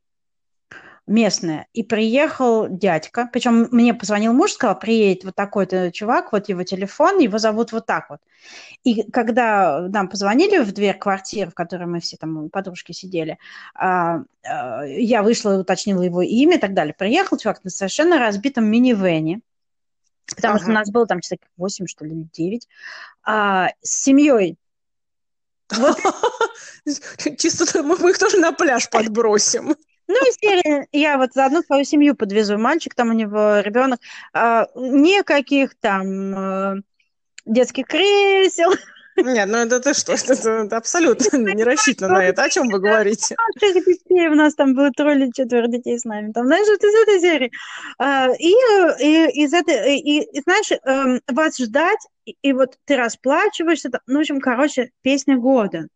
местная. 1.11 1.67
И 1.73 1.83
приехал 1.83 2.69
дядька, 2.69 3.29
причем 3.31 3.69
мне 3.73 3.93
позвонил 3.93 4.33
муж, 4.33 4.53
сказал, 4.53 4.79
приедет 4.79 5.25
вот 5.25 5.35
такой-то 5.35 5.91
чувак, 5.91 6.33
вот 6.33 6.49
его 6.49 6.63
телефон, 6.63 7.19
его 7.19 7.39
зовут 7.39 7.73
вот 7.73 7.85
так 7.85 8.09
вот. 8.09 8.21
И 8.85 9.03
когда 9.11 9.81
нам 9.89 10.09
позвонили 10.09 10.59
в 10.59 10.73
дверь 10.73 10.97
квартиры, 10.97 11.51
в 11.51 11.55
которой 11.55 11.87
мы 11.87 12.01
все 12.01 12.17
там, 12.17 12.49
подружки 12.49 12.93
сидели, 12.93 13.39
а, 13.75 14.23
а, 14.45 14.85
я 14.85 15.23
вышла, 15.23 15.59
уточнила 15.59 16.03
его 16.03 16.23
имя 16.23 16.57
и 16.57 16.61
так 16.61 16.75
далее. 16.75 16.95
Приехал 16.97 17.37
чувак 17.37 17.65
на 17.65 17.71
совершенно 17.71 18.19
разбитом 18.19 18.67
минивене, 18.67 19.41
потому 20.37 20.55
ага. 20.55 20.63
что 20.63 20.71
у 20.71 20.75
нас 20.75 20.91
было 20.91 21.07
там 21.07 21.21
человек 21.21 21.43
8, 21.57 21.87
что 21.89 22.05
ли, 22.05 22.29
9, 22.33 22.69
а, 23.25 23.71
с 23.83 24.03
семьей 24.03 24.57
вот. 25.73 25.99
Чисто 27.39 27.83
мы 27.83 27.95
их 28.11 28.19
тоже 28.19 28.39
на 28.39 28.53
пляж 28.53 28.91
подбросим. 28.91 29.77
Ну, 30.11 30.17
из 30.29 30.35
серии 30.37 30.89
я 30.91 31.19
вот 31.19 31.35
заодно 31.35 31.63
свою 31.63 31.85
семью 31.85 32.17
подвезу. 32.17 32.59
Мальчик, 32.59 32.95
там 32.97 33.11
у 33.11 33.13
него 33.13 33.61
ребенок. 33.61 34.01
А, 34.33 34.67
никаких 34.75 35.77
там 35.77 36.35
а, 36.35 36.75
детских 37.47 37.87
кресел. 37.87 38.73
Нет, 39.17 39.49
ну 39.49 39.59
это 39.59 39.79
ты 39.79 39.95
что? 39.95 40.15
Это, 40.15 40.33
это 40.33 40.77
абсолютно 40.77 41.37
не 41.37 41.63
рассчитано 41.63 42.15
на 42.15 42.25
это. 42.25 42.43
О 42.43 42.49
чем 42.49 42.69
вы 42.69 42.81
говорите? 42.81 43.37
детей. 44.11 44.29
У 44.29 44.35
нас 44.35 44.55
там 44.57 44.75
было 44.75 44.91
трое 44.91 45.17
или 45.17 45.31
четверо 45.31 45.69
детей 45.69 45.97
с 45.97 46.05
нами. 46.05 46.33
Там, 46.33 46.47
знаешь, 46.47 46.67
вот 46.67 46.83
из 46.83 47.03
этой 47.03 47.21
серии. 47.21 47.53
А, 47.99 48.31
и, 48.37 48.53
и 49.01 49.45
из 49.45 49.53
этой, 49.53 50.01
и, 50.01 50.23
и 50.23 50.41
знаешь, 50.41 50.73
эм, 50.73 51.21
вас 51.29 51.57
ждать, 51.57 52.01
и, 52.25 52.35
и 52.43 52.53
вот 52.53 52.79
ты 52.85 52.97
расплачиваешься. 52.97 53.91
Ну, 54.07 54.19
в 54.19 54.21
общем, 54.23 54.41
короче, 54.41 54.91
песня 55.03 55.37
года 55.37 55.87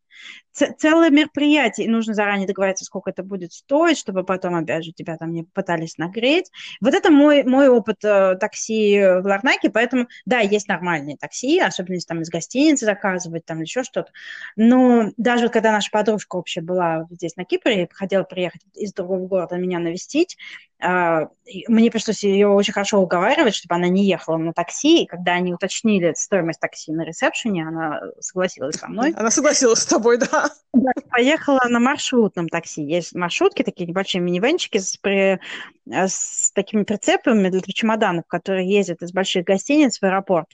целое 0.55 1.11
мероприятие, 1.11 1.87
и 1.87 1.91
нужно 1.91 2.15
заранее 2.15 2.47
договориться, 2.47 2.85
сколько 2.85 3.11
это 3.11 3.23
будет 3.23 3.53
стоить, 3.53 3.99
чтобы 3.99 4.25
потом, 4.25 4.55
опять 4.55 4.85
же, 4.85 4.93
тебя 4.93 5.17
там 5.17 5.33
не 5.33 5.43
пытались 5.43 5.99
нагреть. 5.99 6.51
Вот 6.81 6.95
это 6.95 7.11
мой, 7.11 7.43
мой 7.43 7.69
опыт 7.69 8.05
э, 8.05 8.37
такси 8.37 8.99
в 8.99 9.23
Ларнаке, 9.25 9.71
поэтому, 9.71 10.07
да, 10.27 10.39
есть 10.41 10.69
нормальные 10.69 11.17
такси, 11.17 11.59
особенно 11.59 11.95
если 11.95 12.09
там 12.09 12.23
из 12.23 12.31
гостиницы 12.31 12.85
заказывать, 12.85 13.45
там 13.45 13.61
еще 13.61 13.83
что-то. 13.83 14.13
Но 14.57 15.11
даже 15.17 15.49
когда 15.49 15.73
наша 15.73 15.91
подружка 15.91 16.37
вообще 16.37 16.61
была 16.61 17.07
здесь 17.11 17.37
на 17.37 17.45
Кипре, 17.45 17.89
хотела 17.93 18.23
приехать 18.23 18.63
из 18.75 18.93
другого 18.93 19.27
города 19.27 19.57
меня 19.57 19.79
навестить, 19.79 20.37
э, 20.81 21.27
мне 21.69 21.91
пришлось 21.91 22.23
ее 22.23 22.49
очень 22.49 22.73
хорошо 22.73 23.01
уговаривать, 23.01 23.55
чтобы 23.55 23.75
она 23.75 23.89
не 23.89 24.07
ехала 24.07 24.37
на 24.37 24.53
такси, 24.53 25.03
и 25.03 25.07
когда 25.07 25.33
они 25.33 25.53
уточнили 25.53 26.15
стоимость 26.17 26.61
такси 26.61 26.93
на 26.93 27.03
ресепшене, 27.03 27.67
она 27.67 28.01
согласилась 28.21 28.77
со 28.77 28.89
мной. 28.89 29.13
Она 29.17 29.31
согласилась 29.31 29.81
с 29.81 29.87
тобой, 29.87 30.19
да? 30.19 30.44
Я 30.73 30.93
поехала 31.11 31.61
на 31.69 31.79
маршрутном 31.79 32.49
такси. 32.49 32.83
Есть 32.83 33.15
маршрутки, 33.15 33.63
такие 33.63 33.87
небольшие 33.87 34.21
минивенчики 34.21 34.79
с, 34.79 34.97
при, 34.97 35.35
э, 35.35 35.39
с 35.87 36.51
такими 36.53 36.83
прицепами 36.83 37.49
для 37.49 37.61
чемоданов, 37.61 38.27
которые 38.27 38.69
ездят 38.69 39.03
из 39.03 39.13
больших 39.13 39.45
гостиниц 39.45 39.99
в 39.99 40.03
аэропорт 40.03 40.49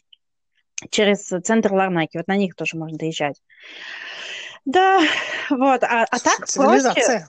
через 0.91 1.27
центр 1.27 1.73
Ларнаки. 1.73 2.17
Вот 2.17 2.29
на 2.29 2.37
них 2.37 2.55
тоже 2.55 2.77
можно 2.77 2.99
доезжать. 2.99 3.43
Да, 4.65 5.01
вот. 5.49 5.83
А, 5.85 6.05
а 6.11 6.19
так 6.19 6.47
проще... 6.55 7.27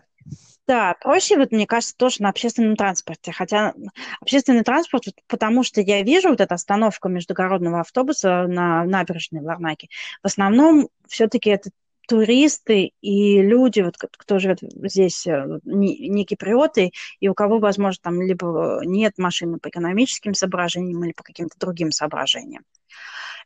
Да, 0.67 0.95
проще, 1.01 1.37
вот, 1.37 1.51
мне 1.51 1.65
кажется, 1.65 1.97
тоже 1.97 2.21
на 2.21 2.29
общественном 2.29 2.75
транспорте. 2.75 3.31
Хотя 3.31 3.73
общественный 4.21 4.63
транспорт, 4.63 5.03
потому 5.27 5.63
что 5.63 5.81
я 5.81 6.01
вижу 6.03 6.29
вот 6.29 6.39
эту 6.39 6.53
остановку 6.53 7.09
междугородного 7.09 7.81
автобуса 7.81 8.45
на 8.47 8.85
набережной 8.85 9.41
в 9.41 9.45
Ларнаке, 9.45 9.89
в 10.21 10.27
основном 10.27 10.87
все-таки 11.07 11.49
это 11.49 11.71
туристы 12.11 12.91
и 12.99 13.41
люди, 13.41 13.79
вот, 13.79 13.95
кто 13.97 14.37
живет 14.37 14.59
здесь, 14.61 15.25
э, 15.25 15.59
не 15.63 16.25
киприоты, 16.25 16.91
и 17.21 17.29
у 17.29 17.33
кого, 17.33 17.59
возможно, 17.59 18.01
там 18.03 18.21
либо 18.21 18.81
нет 18.83 19.17
машины 19.17 19.59
по 19.59 19.69
экономическим 19.69 20.33
соображениям 20.33 21.01
или 21.05 21.13
по 21.13 21.23
каким-то 21.23 21.57
другим 21.57 21.93
соображениям. 21.93 22.65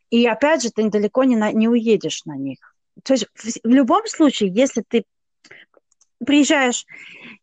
И 0.10 0.26
опять 0.26 0.64
же, 0.64 0.72
ты 0.72 0.90
далеко 0.90 1.26
не, 1.26 1.36
на, 1.36 1.52
не 1.52 1.68
уедешь 1.68 2.26
на 2.26 2.36
них. 2.36 2.58
То 3.04 3.14
есть 3.14 3.28
в, 3.36 3.44
в 3.46 3.72
любом 3.72 4.08
случае, 4.08 4.52
если 4.52 4.82
ты 4.82 5.06
приезжаешь 6.26 6.88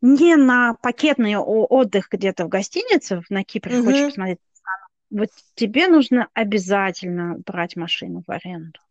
не 0.01 0.35
на 0.35 0.73
пакетный 0.73 1.37
отдых 1.37 2.09
где-то 2.11 2.45
в 2.45 2.49
гостинице 2.49 3.21
на 3.29 3.45
Кипре, 3.45 3.79
угу. 3.79 3.85
хочешь 3.85 4.07
посмотреть, 4.07 4.39
вот 5.09 5.29
тебе 5.55 5.87
нужно 5.87 6.27
обязательно 6.33 7.37
брать 7.45 7.77
машину 7.77 8.23
в 8.27 8.29
аренду. 8.29 8.81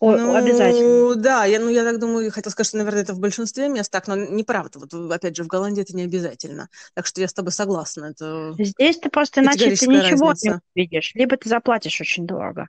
О, 0.00 0.16
ну, 0.16 0.34
обязательно. 0.34 1.14
Да, 1.16 1.44
я, 1.44 1.60
ну, 1.60 1.68
я 1.68 1.84
так 1.84 1.98
думаю, 1.98 2.30
хотел 2.30 2.50
сказать, 2.52 2.68
что, 2.68 2.78
наверное, 2.78 3.02
это 3.02 3.14
в 3.14 3.20
большинстве 3.20 3.68
мест 3.68 3.90
так, 3.90 4.08
но 4.08 4.16
неправда. 4.16 4.78
Вот, 4.78 5.12
опять 5.12 5.36
же, 5.36 5.44
в 5.44 5.46
Голландии 5.46 5.82
это 5.82 5.94
не 5.94 6.04
обязательно. 6.04 6.68
Так 6.94 7.06
что 7.06 7.20
я 7.20 7.28
с 7.28 7.34
тобой 7.34 7.52
согласна. 7.52 8.06
Это 8.06 8.54
Здесь 8.58 8.98
ты 8.98 9.10
просто 9.10 9.40
иначе 9.40 9.76
ты 9.76 9.86
ничего 9.86 10.28
разница. 10.28 10.48
не 10.74 10.82
увидишь. 10.82 11.12
Либо 11.14 11.36
ты 11.36 11.48
заплатишь 11.48 12.00
очень 12.00 12.26
дорого. 12.26 12.68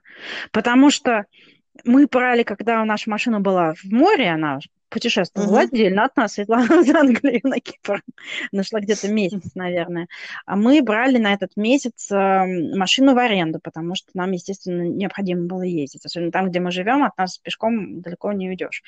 Потому 0.50 0.90
что 0.90 1.24
мы 1.84 2.06
брали, 2.06 2.42
когда 2.42 2.84
наша 2.84 3.08
машина 3.10 3.40
была 3.40 3.74
в 3.74 3.84
море, 3.84 4.30
она 4.30 4.58
путешествовала 4.92 5.48
угу. 5.48 5.56
отдельно 5.56 6.04
от 6.04 6.16
нас, 6.16 6.34
Светлана 6.34 6.64
из 6.82 6.94
Англии 6.94 7.40
на 7.42 7.60
Кипр. 7.60 8.02
Нашла 8.52 8.80
где-то 8.80 9.08
месяц, 9.08 9.54
наверное. 9.54 10.06
А 10.46 10.54
мы 10.56 10.82
брали 10.82 11.18
на 11.18 11.32
этот 11.32 11.56
месяц 11.56 12.10
эм, 12.10 12.78
машину 12.78 13.14
в 13.14 13.18
аренду, 13.18 13.58
потому 13.62 13.94
что 13.94 14.10
нам, 14.14 14.32
естественно, 14.32 14.82
необходимо 14.82 15.46
было 15.46 15.62
ездить. 15.62 16.04
Особенно 16.04 16.30
там, 16.30 16.50
где 16.50 16.60
мы 16.60 16.70
живем, 16.70 17.02
от 17.04 17.16
нас 17.16 17.38
пешком 17.38 18.00
далеко 18.02 18.32
не 18.32 18.48
уйдешь. 18.48 18.82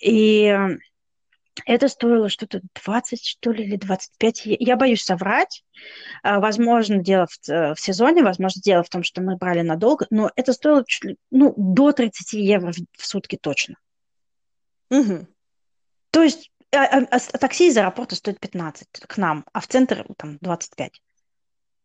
И 0.00 0.58
это 1.66 1.88
стоило 1.88 2.28
что-то 2.28 2.60
20, 2.84 3.24
что 3.24 3.52
ли, 3.52 3.64
или 3.64 3.76
25. 3.76 4.42
Я 4.44 4.76
боюсь 4.76 5.02
соврать. 5.02 5.64
А, 6.22 6.40
возможно, 6.40 6.98
дело 6.98 7.26
в, 7.26 7.48
э, 7.48 7.74
в 7.74 7.80
сезоне, 7.80 8.22
возможно, 8.22 8.62
дело 8.62 8.82
в 8.82 8.88
том, 8.88 9.02
что 9.02 9.20
мы 9.22 9.36
брали 9.36 9.62
надолго, 9.62 10.06
но 10.10 10.30
это 10.36 10.52
стоило 10.52 10.84
чуть 10.86 11.04
ли, 11.04 11.16
ну, 11.30 11.54
до 11.56 11.92
30 11.92 12.34
евро 12.34 12.72
в, 12.72 12.76
в 12.96 13.06
сутки 13.06 13.36
точно. 13.40 13.76
Угу. 14.90 15.26
То 16.10 16.22
есть 16.22 16.50
а, 16.74 16.84
а, 16.84 17.06
а, 17.10 17.18
такси 17.38 17.68
из 17.68 17.76
аэропорта 17.76 18.16
стоит 18.16 18.40
15 18.40 18.88
к 19.06 19.16
нам, 19.16 19.44
а 19.52 19.60
в 19.60 19.66
центр 19.66 20.06
там 20.16 20.38
25. 20.40 21.00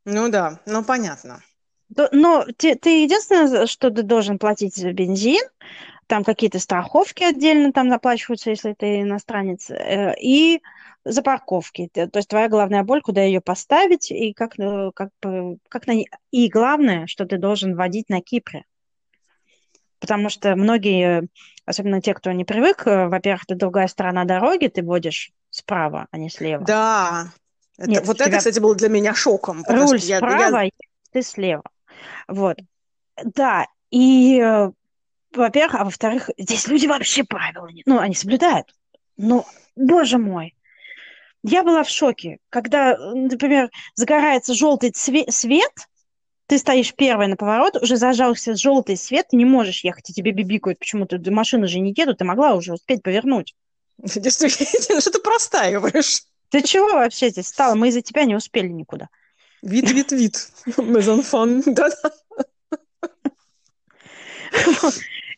Ну 0.06 0.30
да, 0.30 0.60
ну 0.66 0.84
понятно. 0.84 1.42
Но 2.12 2.46
ты, 2.58 2.76
ты 2.76 3.04
единственное, 3.04 3.68
что 3.68 3.92
ты 3.92 4.04
должен 4.04 4.40
платить 4.40 4.76
за 4.76 4.92
бензин, 4.92 5.44
там 6.08 6.24
какие-то 6.24 6.60
страховки 6.60 7.24
отдельно 7.24 7.72
там 7.72 7.90
заплачиваются, 7.90 8.50
если 8.50 8.74
ты 8.74 9.02
иностранец, 9.02 9.70
э, 9.70 10.14
и 10.20 10.62
за 11.06 11.22
парковки. 11.22 11.90
То 11.94 12.10
есть 12.14 12.30
твоя 12.30 12.50
главная 12.50 12.84
боль, 12.84 13.02
куда 13.02 13.22
ее 13.22 13.42
поставить, 13.42 14.12
и 14.12 14.34
как, 14.34 14.60
э, 14.60 14.92
как, 14.94 15.10
как 15.70 15.88
на... 15.88 15.94
И 16.32 16.50
главное, 16.50 17.08
что 17.08 17.26
ты 17.26 17.38
должен 17.38 17.76
водить 17.76 18.10
на 18.10 18.22
Кипре. 18.22 18.66
Потому 20.04 20.28
что 20.28 20.58
многие, 20.58 21.30
особенно 21.66 22.02
те, 22.02 22.14
кто 22.14 22.34
не 22.34 22.44
привык, 22.44 22.86
э, 22.86 23.08
во-первых, 23.08 23.44
это 23.48 23.56
другая 23.56 23.88
сторона 23.88 24.26
дороги, 24.26 24.68
ты 24.68 24.84
водишь 24.84 25.32
справа, 25.50 26.08
а 26.12 26.18
не 26.18 26.30
слева. 26.30 26.66
Да. 26.66 27.28
Это, 27.78 27.90
Нет, 27.90 28.06
вот 28.06 28.20
это, 28.20 28.38
кстати, 28.38 28.60
было 28.60 28.76
для 28.76 28.90
меня 28.90 29.14
шоком. 29.14 29.64
Руль 29.66 30.02
справа, 30.02 30.64
я... 30.64 30.70
ты 31.14 31.22
слева. 31.22 31.64
Вот. 32.28 32.58
Да, 33.24 33.66
и 33.92 34.44
во-первых, 35.34 35.76
а 35.80 35.86
во-вторых, 35.86 36.30
здесь 36.38 36.68
люди 36.68 36.86
вообще 36.86 37.24
правила 37.24 37.68
не... 37.68 37.84
Ну, 37.86 37.98
они 37.98 38.14
соблюдают. 38.14 38.76
Но, 39.16 39.46
боже 39.78 40.18
мой, 40.18 40.54
я 41.44 41.64
была 41.64 41.86
в 41.86 41.90
шоке, 41.90 42.40
когда, 42.50 42.98
например, 42.98 43.70
загорается 43.96 44.54
желтый 44.54 44.90
цве- 44.90 45.32
свет, 45.32 45.72
ты 46.54 46.60
стоишь 46.60 46.94
первой 46.94 47.26
на 47.26 47.36
поворот, 47.36 47.82
уже 47.82 47.98
зажался 47.98 48.56
желтый 48.56 48.96
свет, 48.96 49.30
ты 49.32 49.38
не 49.38 49.46
можешь 49.46 49.84
ехать, 49.84 50.12
и 50.12 50.14
тебе 50.14 50.30
бибикают 50.30 50.78
почему-то, 50.78 51.20
машины 51.32 51.66
же 51.66 51.80
не 51.80 51.96
едут, 51.98 52.20
ты 52.20 52.26
могла 52.26 52.54
уже 52.54 52.74
успеть 52.74 53.02
повернуть. 53.02 53.56
Действительно, 53.98 55.02
что 55.02 55.10
ты 55.10 55.20
простаиваешь. 55.20 56.22
Ты 56.50 56.62
чего 56.62 56.90
вообще 56.90 57.32
здесь 57.32 57.48
стала? 57.48 57.74
Мы 57.74 57.88
из-за 57.88 58.04
тебя 58.04 58.26
не 58.26 58.36
успели 58.36 58.68
никуда. 58.68 59.10
Вид, 59.64 59.90
вид, 59.90 60.12
вид. 60.12 60.48
Мезонфон. 60.78 61.64
Да-да. 61.66 62.12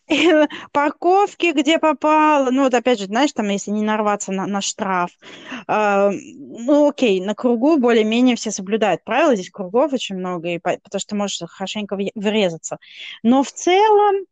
парковки, 0.71 1.51
где 1.51 1.79
попало. 1.79 2.51
Ну, 2.51 2.63
вот 2.63 2.73
опять 2.73 2.99
же, 2.99 3.05
знаешь, 3.05 3.31
там, 3.33 3.49
если 3.49 3.71
не 3.71 3.81
нарваться 3.81 4.31
на, 4.31 4.45
на 4.45 4.61
штраф. 4.61 5.11
Э, 5.67 6.11
ну, 6.11 6.89
окей, 6.89 7.19
на 7.19 7.33
кругу 7.33 7.77
более-менее 7.77 8.35
все 8.35 8.51
соблюдают 8.51 9.03
правила. 9.03 9.35
Здесь 9.35 9.49
кругов 9.49 9.93
очень 9.93 10.15
много, 10.15 10.49
и, 10.49 10.59
потому 10.59 10.99
что 10.99 11.15
можешь 11.15 11.41
хорошенько 11.47 11.97
врезаться. 12.15 12.77
Но 13.23 13.43
в 13.43 13.51
целом, 13.51 14.25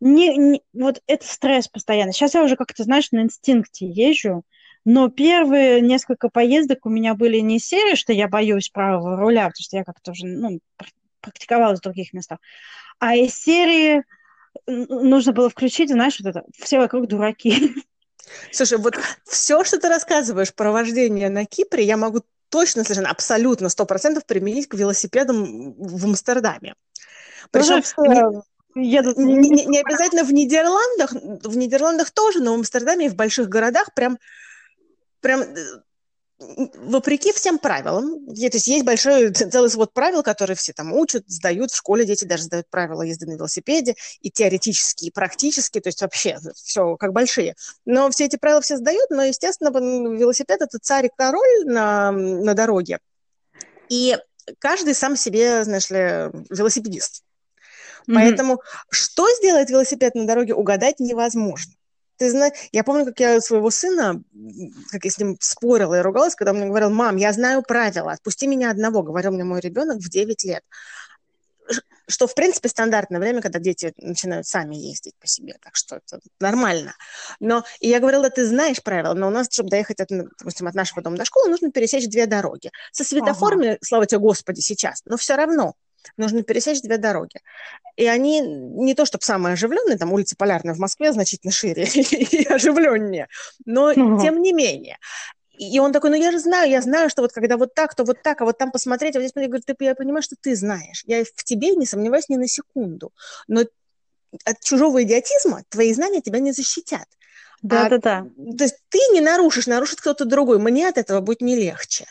не, 0.00 0.36
не, 0.36 0.62
вот 0.72 1.02
это 1.06 1.26
стресс 1.26 1.68
постоянно. 1.68 2.12
Сейчас 2.12 2.34
я 2.34 2.42
уже 2.42 2.56
как-то, 2.56 2.84
знаешь, 2.84 3.10
на 3.12 3.22
инстинкте 3.22 3.86
езжу. 3.86 4.44
Но 4.84 5.08
первые 5.08 5.80
несколько 5.80 6.28
поездок 6.28 6.86
у 6.86 6.90
меня 6.90 7.14
были 7.14 7.38
не 7.38 7.60
серии, 7.60 7.94
что 7.94 8.12
я 8.12 8.26
боюсь 8.26 8.68
правого 8.68 9.16
руля, 9.16 9.42
потому 9.42 9.62
что 9.62 9.76
я 9.76 9.84
как-то 9.84 10.10
уже 10.10 10.26
ну, 10.26 10.58
практиковалась 11.20 11.78
в 11.78 11.82
других 11.82 12.12
местах, 12.12 12.38
а 12.98 13.14
из 13.14 13.34
серии 13.34 14.02
нужно 14.66 15.32
было 15.32 15.50
включить, 15.50 15.90
знаешь, 15.90 16.18
вот 16.20 16.28
это, 16.28 16.44
все 16.58 16.78
вокруг 16.78 17.08
дураки. 17.08 17.74
Слушай, 18.52 18.78
вот 18.78 18.98
все, 19.24 19.64
что 19.64 19.78
ты 19.78 19.88
рассказываешь 19.88 20.54
про 20.54 20.72
вождение 20.72 21.28
на 21.28 21.44
Кипре, 21.44 21.84
я 21.84 21.96
могу 21.96 22.22
точно, 22.48 22.84
совершенно 22.84 23.10
абсолютно, 23.10 23.68
сто 23.68 23.86
процентов 23.86 24.26
применить 24.26 24.68
к 24.68 24.74
велосипедам 24.74 25.72
в 25.72 26.04
Амстердаме. 26.04 26.74
Причем 27.50 27.82
не, 28.74 28.90
едут... 28.90 29.16
не, 29.16 29.34
не, 29.34 29.64
не 29.64 29.80
обязательно 29.80 30.24
в 30.24 30.32
Нидерландах, 30.32 31.12
в 31.12 31.56
Нидерландах 31.56 32.10
тоже, 32.10 32.40
но 32.40 32.52
в 32.52 32.58
Амстердаме 32.58 33.06
и 33.06 33.08
в 33.08 33.16
больших 33.16 33.48
городах 33.48 33.94
прям, 33.94 34.18
прям 35.20 35.40
э, 35.40 35.54
вопреки 36.76 37.32
всем 37.32 37.58
правилам, 37.58 38.26
то 38.26 38.32
есть 38.34 38.66
есть 38.66 38.84
большой 38.84 39.32
целый 39.32 39.70
свод 39.70 39.92
правил, 39.92 40.22
которые 40.22 40.56
все 40.56 40.72
там 40.72 40.92
учат, 40.92 41.24
сдают 41.28 41.70
в 41.70 41.76
школе, 41.76 42.04
дети 42.04 42.24
даже 42.24 42.44
сдают 42.44 42.68
правила 42.70 43.02
езды 43.02 43.26
на 43.26 43.34
велосипеде, 43.34 43.94
и 44.20 44.30
теоретические, 44.30 45.08
и 45.08 45.12
практические, 45.12 45.80
то 45.80 45.88
есть 45.88 46.02
вообще 46.02 46.38
все 46.54 46.96
как 46.96 47.12
большие. 47.12 47.54
Но 47.84 48.10
все 48.10 48.26
эти 48.26 48.36
правила 48.36 48.60
все 48.60 48.76
сдают, 48.76 49.10
но, 49.10 49.24
естественно, 49.24 49.70
велосипед– 49.70 50.60
это 50.60 50.78
царь 50.78 51.06
и 51.06 51.10
король 51.16 51.64
на, 51.64 52.12
на 52.12 52.54
дороге. 52.54 52.98
И 53.88 54.16
каждый 54.58 54.94
сам 54.94 55.16
себе, 55.16 55.64
знаешь 55.64 55.90
ли, 55.90 56.30
велосипедист. 56.50 57.22
Mm-hmm. 57.22 58.14
Поэтому 58.14 58.62
что 58.90 59.26
сделает 59.36 59.70
велосипед 59.70 60.14
на 60.14 60.26
дороге, 60.26 60.54
угадать 60.54 60.98
невозможно. 60.98 61.72
Ты 62.22 62.30
знаешь, 62.30 62.54
я 62.70 62.84
помню, 62.84 63.04
как 63.04 63.18
я 63.18 63.40
своего 63.40 63.68
сына, 63.70 64.22
как 64.92 65.04
я 65.04 65.10
с 65.10 65.18
ним 65.18 65.36
спорила 65.40 65.98
и 65.98 66.02
ругалась, 66.02 66.36
когда 66.36 66.52
он 66.52 66.58
мне 66.58 66.68
говорил, 66.68 66.88
мам, 66.90 67.16
я 67.16 67.32
знаю 67.32 67.62
правила, 67.62 68.12
отпусти 68.12 68.46
меня 68.46 68.70
одного, 68.70 69.02
говорил 69.02 69.32
мне 69.32 69.42
мой 69.42 69.58
ребенок 69.58 69.96
в 69.96 70.08
9 70.08 70.44
лет. 70.44 70.62
Что, 72.06 72.28
в 72.28 72.36
принципе, 72.36 72.68
стандартное 72.68 73.18
время, 73.18 73.42
когда 73.42 73.58
дети 73.58 73.92
начинают 73.96 74.46
сами 74.46 74.76
ездить 74.76 75.16
по 75.18 75.26
себе, 75.26 75.56
так 75.60 75.74
что 75.74 75.96
это 75.96 76.20
нормально. 76.38 76.94
Но 77.40 77.64
и 77.80 77.88
я 77.88 77.98
говорила, 77.98 78.30
ты 78.30 78.46
знаешь 78.46 78.80
правила, 78.80 79.14
но 79.14 79.26
у 79.26 79.30
нас, 79.30 79.48
чтобы 79.50 79.70
доехать, 79.70 79.98
от, 79.98 80.10
допустим, 80.10 80.68
от 80.68 80.74
нашего 80.76 81.02
дома 81.02 81.16
до 81.16 81.24
школы, 81.24 81.50
нужно 81.50 81.72
пересечь 81.72 82.08
две 82.08 82.26
дороги. 82.26 82.70
Со 82.92 83.02
светофорами, 83.02 83.66
ага. 83.70 83.78
слава 83.82 84.06
тебе, 84.06 84.20
Господи, 84.20 84.60
сейчас, 84.60 85.02
но 85.06 85.16
все 85.16 85.34
равно 85.34 85.74
нужно 86.16 86.42
пересечь 86.42 86.82
две 86.82 86.98
дороги. 86.98 87.40
И 87.96 88.06
они 88.06 88.40
не 88.40 88.94
то 88.94 89.04
чтобы 89.04 89.24
самые 89.24 89.54
оживленные, 89.54 89.98
там 89.98 90.12
улица 90.12 90.36
Полярная 90.36 90.74
в 90.74 90.78
Москве 90.78 91.12
значительно 91.12 91.52
шире 91.52 91.84
и 91.94 92.46
оживленнее, 92.46 93.28
но 93.64 93.92
угу. 93.92 94.20
тем 94.20 94.40
не 94.40 94.52
менее. 94.52 94.98
И 95.58 95.78
он 95.78 95.92
такой, 95.92 96.10
ну 96.10 96.16
я 96.16 96.32
же 96.32 96.38
знаю, 96.38 96.70
я 96.70 96.80
знаю, 96.80 97.10
что 97.10 97.22
вот 97.22 97.32
когда 97.32 97.56
вот 97.56 97.74
так, 97.74 97.94
то 97.94 98.04
вот 98.04 98.22
так, 98.22 98.40
а 98.40 98.44
вот 98.44 98.58
там 98.58 98.70
посмотреть, 98.72 99.14
а 99.14 99.18
вот 99.18 99.22
здесь 99.22 99.32
смотреть, 99.32 99.50
говорит, 99.50 99.66
ты, 99.66 99.84
я 99.84 99.94
понимаю, 99.94 100.22
что 100.22 100.34
ты 100.40 100.56
знаешь. 100.56 101.04
Я 101.06 101.24
в 101.24 101.44
тебе 101.44 101.76
не 101.76 101.86
сомневаюсь 101.86 102.28
ни 102.28 102.36
на 102.36 102.48
секунду. 102.48 103.12
Но 103.48 103.62
от 104.44 104.60
чужого 104.60 105.02
идиотизма 105.02 105.62
твои 105.68 105.92
знания 105.92 106.22
тебя 106.22 106.38
не 106.40 106.52
защитят. 106.52 107.06
Да, 107.60 107.86
а, 107.86 107.90
да, 107.90 107.98
да. 107.98 108.26
То 108.56 108.64
есть 108.64 108.78
ты 108.88 108.98
не 109.12 109.20
нарушишь, 109.20 109.66
нарушит 109.66 110.00
кто-то 110.00 110.24
другой. 110.24 110.58
Мне 110.58 110.88
от 110.88 110.98
этого 110.98 111.20
будет 111.20 111.42
не 111.42 111.54
легче 111.54 112.06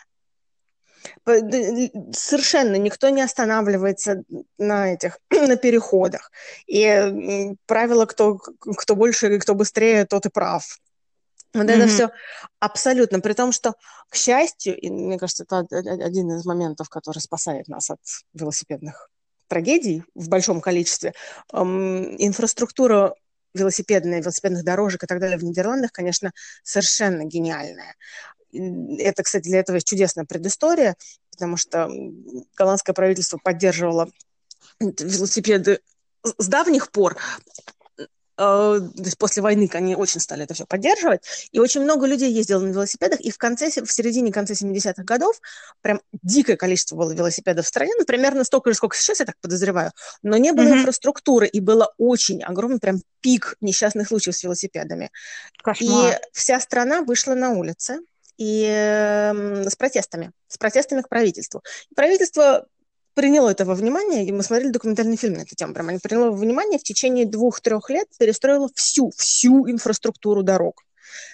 совершенно 1.26 2.76
никто 2.76 3.10
не 3.10 3.22
останавливается 3.22 4.24
на 4.58 4.94
этих 4.94 5.20
на 5.30 5.56
переходах. 5.56 6.32
И 6.68 7.56
правило, 7.66 8.06
кто, 8.06 8.38
кто 8.38 8.96
больше 8.96 9.36
и 9.36 9.40
кто 9.40 9.56
быстрее, 9.56 10.06
тот 10.06 10.26
и 10.26 10.30
прав. 10.30 10.80
Вот 11.54 11.66
mm-hmm. 11.66 11.72
это 11.72 11.88
все 11.88 12.10
абсолютно. 12.60 13.20
При 13.20 13.34
том, 13.34 13.52
что, 13.52 13.74
к 14.10 14.16
счастью, 14.16 14.78
и 14.78 14.90
мне 14.90 15.20
кажется, 15.20 15.44
это 15.44 15.60
один 15.60 16.32
из 16.32 16.46
моментов, 16.46 16.90
который 16.90 17.20
спасает 17.20 17.68
нас 17.68 17.90
от 17.90 18.00
велосипедных 18.34 19.10
трагедий 19.48 20.04
в 20.16 20.30
большом 20.30 20.62
количестве, 20.62 21.14
эм, 21.52 22.16
инфраструктура 22.18 23.16
велосипедная, 23.54 24.22
велосипедных 24.22 24.64
дорожек 24.64 25.04
и 25.04 25.08
так 25.08 25.20
далее 25.20 25.38
в 25.38 25.44
Нидерландах, 25.44 25.92
конечно, 25.92 26.32
совершенно 26.64 27.26
гениальная. 27.26 27.96
Это, 28.54 29.24
кстати, 29.24 29.44
для 29.44 29.60
этого 29.60 29.76
есть 29.76 29.88
чудесная 29.88 30.26
предыстория, 30.26 30.96
потому 31.32 31.58
что 31.58 31.90
голландское 32.56 32.94
правительство 32.94 33.40
поддерживало 33.44 34.10
велосипеды 34.80 35.80
с 36.38 36.48
давних 36.48 36.92
пор 36.92 37.18
Э, 38.42 38.80
то 38.96 39.04
есть 39.04 39.20
после 39.20 39.44
войны 39.44 39.70
они 39.74 39.96
очень 39.96 40.20
стали 40.20 40.46
это 40.46 40.56
все 40.56 40.66
поддерживать, 40.66 41.22
и 41.52 41.60
очень 41.60 41.82
много 41.82 42.08
людей 42.08 42.32
ездило 42.34 42.60
на 42.60 42.72
велосипедах, 42.72 43.20
и 43.22 43.30
в 43.30 43.38
конце, 43.38 43.70
в 43.70 43.92
середине 43.92 44.32
конце 44.32 44.54
70-х 44.54 45.04
годов 45.04 45.40
прям 45.82 46.02
дикое 46.24 46.56
количество 46.56 46.96
было 46.96 47.12
велосипедов 47.12 47.66
в 47.66 47.68
стране, 47.68 47.92
ну, 48.00 48.06
примерно 48.06 48.44
столько 48.44 48.72
же, 48.72 48.78
сколько 48.78 48.98
сейчас, 48.98 49.20
я 49.20 49.26
так 49.28 49.36
подозреваю, 49.42 49.92
но 50.24 50.38
не 50.38 50.54
было 50.54 50.66
mm-hmm. 50.66 50.80
инфраструктуры, 50.80 51.48
и 51.48 51.60
было 51.60 51.94
очень 52.00 52.42
огромный 52.42 52.80
прям 52.80 53.02
пик 53.20 53.58
несчастных 53.62 54.08
случаев 54.08 54.36
с 54.36 54.44
велосипедами. 54.44 55.12
Кошмар. 55.62 56.16
И 56.16 56.20
вся 56.34 56.60
страна 56.60 57.02
вышла 57.04 57.36
на 57.36 57.52
улицы, 57.52 58.00
и 58.38 59.32
с 59.66 59.76
протестами, 59.76 60.32
с 60.48 60.58
протестами 60.58 61.02
к 61.02 61.10
правительству. 61.10 61.62
И 61.90 61.96
правительство 61.96 62.66
приняло 63.14 63.50
это 63.50 63.66
во 63.66 63.76
внимание, 63.76 64.26
и 64.26 64.32
мы 64.32 64.44
смотрели 64.44 64.72
документальный 64.72 65.18
фильм 65.18 65.34
на 65.34 65.42
эту 65.42 65.56
тему, 65.56 65.74
прям 65.74 65.90
они 65.90 66.00
приняло 66.00 66.32
во 66.32 66.38
внимание, 66.38 66.80
в 66.80 66.84
течение 66.84 67.26
двух-трех 67.26 67.90
лет 67.90 68.08
перестроило 68.18 68.70
всю, 68.76 69.12
всю 69.16 69.70
инфраструктуру 69.70 70.44
дорог. 70.44 70.84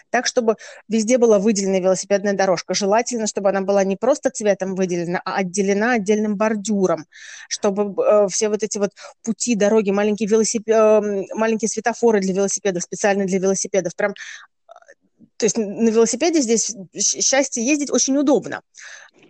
Так, 0.10 0.26
чтобы 0.26 0.56
везде 0.88 1.18
была 1.18 1.38
выделена 1.38 1.80
велосипедная 1.80 2.34
дорожка. 2.34 2.74
Желательно, 2.74 3.28
чтобы 3.28 3.50
она 3.50 3.62
была 3.62 3.84
не 3.84 3.98
просто 3.98 4.30
цветом 4.30 4.74
выделена, 4.74 5.22
а 5.26 5.38
отделена 5.38 5.94
отдельным 5.94 6.36
бордюром, 6.36 7.06
чтобы 7.50 8.02
э, 8.02 8.28
все 8.30 8.50
вот 8.50 8.64
эти 8.64 8.78
вот 8.78 8.92
пути, 9.22 9.56
дороги, 9.56 9.92
маленькие, 9.92 10.30
велосипед, 10.30 10.76
э, 10.76 11.26
маленькие 11.36 11.70
светофоры 11.70 12.22
для 12.22 12.34
велосипедов, 12.34 12.84
специально 12.84 13.26
для 13.26 13.40
велосипедов, 13.40 13.96
прям 13.96 14.14
то 15.38 15.46
есть 15.46 15.58
на 15.58 15.90
велосипеде 15.90 16.42
здесь 16.42 16.76
счастье 16.96 17.66
ездить 17.66 17.92
очень 17.92 18.18
удобно 18.18 18.62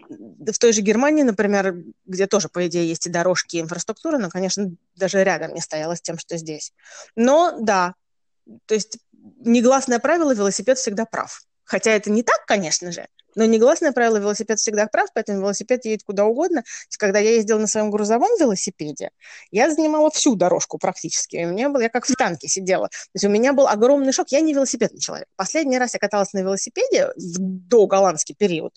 в 0.10 0.58
той 0.58 0.72
же 0.72 0.82
Германии, 0.82 1.24
например, 1.24 1.84
где 2.05 2.28
тоже, 2.28 2.49
по 2.49 2.66
идее, 2.68 2.88
есть 2.88 3.08
и 3.08 3.10
дорожки, 3.10 3.58
и 3.58 3.62
инфраструктура, 3.62 4.18
но, 4.18 4.30
конечно, 4.30 4.72
даже 4.95 5.24
рядом 5.24 5.53
не 5.53 5.62
стояла 5.62 5.95
с 5.95 6.01
тем, 6.01 6.18
что 6.18 6.38
здесь. 6.38 6.74
Но, 7.16 7.58
да, 7.60 7.93
то 8.66 8.74
есть 8.74 8.99
негласное 9.39 9.99
правило, 9.99 10.34
велосипед 10.34 10.78
всегда 10.78 11.05
прав. 11.05 11.43
Хотя 11.64 11.91
это 11.91 12.10
не 12.10 12.24
так, 12.24 12.45
конечно 12.45 12.91
же, 12.91 13.08
но 13.38 13.46
негласное 13.46 13.92
правило, 13.92 14.18
велосипед 14.18 14.60
всегда 14.60 14.88
прав, 14.88 15.10
поэтому 15.14 15.40
велосипед 15.40 15.86
едет 15.86 16.04
куда 16.04 16.26
угодно. 16.26 16.64
Когда 16.98 17.20
я 17.20 17.32
ездила 17.32 17.60
на 17.60 17.68
своем 17.68 17.92
грузовом 17.92 18.30
велосипеде, 18.40 19.12
я 19.52 19.70
занимала 19.70 20.10
всю 20.10 20.36
дорожку 20.36 20.80
практически. 20.80 21.46
У 21.46 21.50
меня 21.50 21.70
был, 21.70 21.80
я 21.80 21.90
как 21.90 22.08
в 22.08 22.16
танке 22.16 22.48
сидела. 22.48 22.88
То 22.88 23.12
есть 23.14 23.26
у 23.26 23.30
меня 23.30 23.54
был 23.54 23.68
огромный 23.68 24.12
шок. 24.12 24.30
Я 24.30 24.42
не 24.42 24.54
велосипедный 24.54 25.00
человек. 25.00 25.28
Последний 25.36 25.78
раз 25.78 25.94
я 25.94 26.00
каталась 26.00 26.34
на 26.34 26.40
велосипеде 26.40 27.12
в 27.16 27.38
до 27.38 27.86
голландский 27.86 28.34
период. 28.36 28.74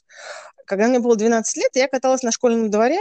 Когда 0.67 0.89
мне 0.89 0.99
было 0.99 1.17
12 1.17 1.57
лет, 1.57 1.71
я 1.75 1.89
каталась 1.89 2.23
на 2.23 2.31
школьном 2.31 2.71
дворе 2.71 3.01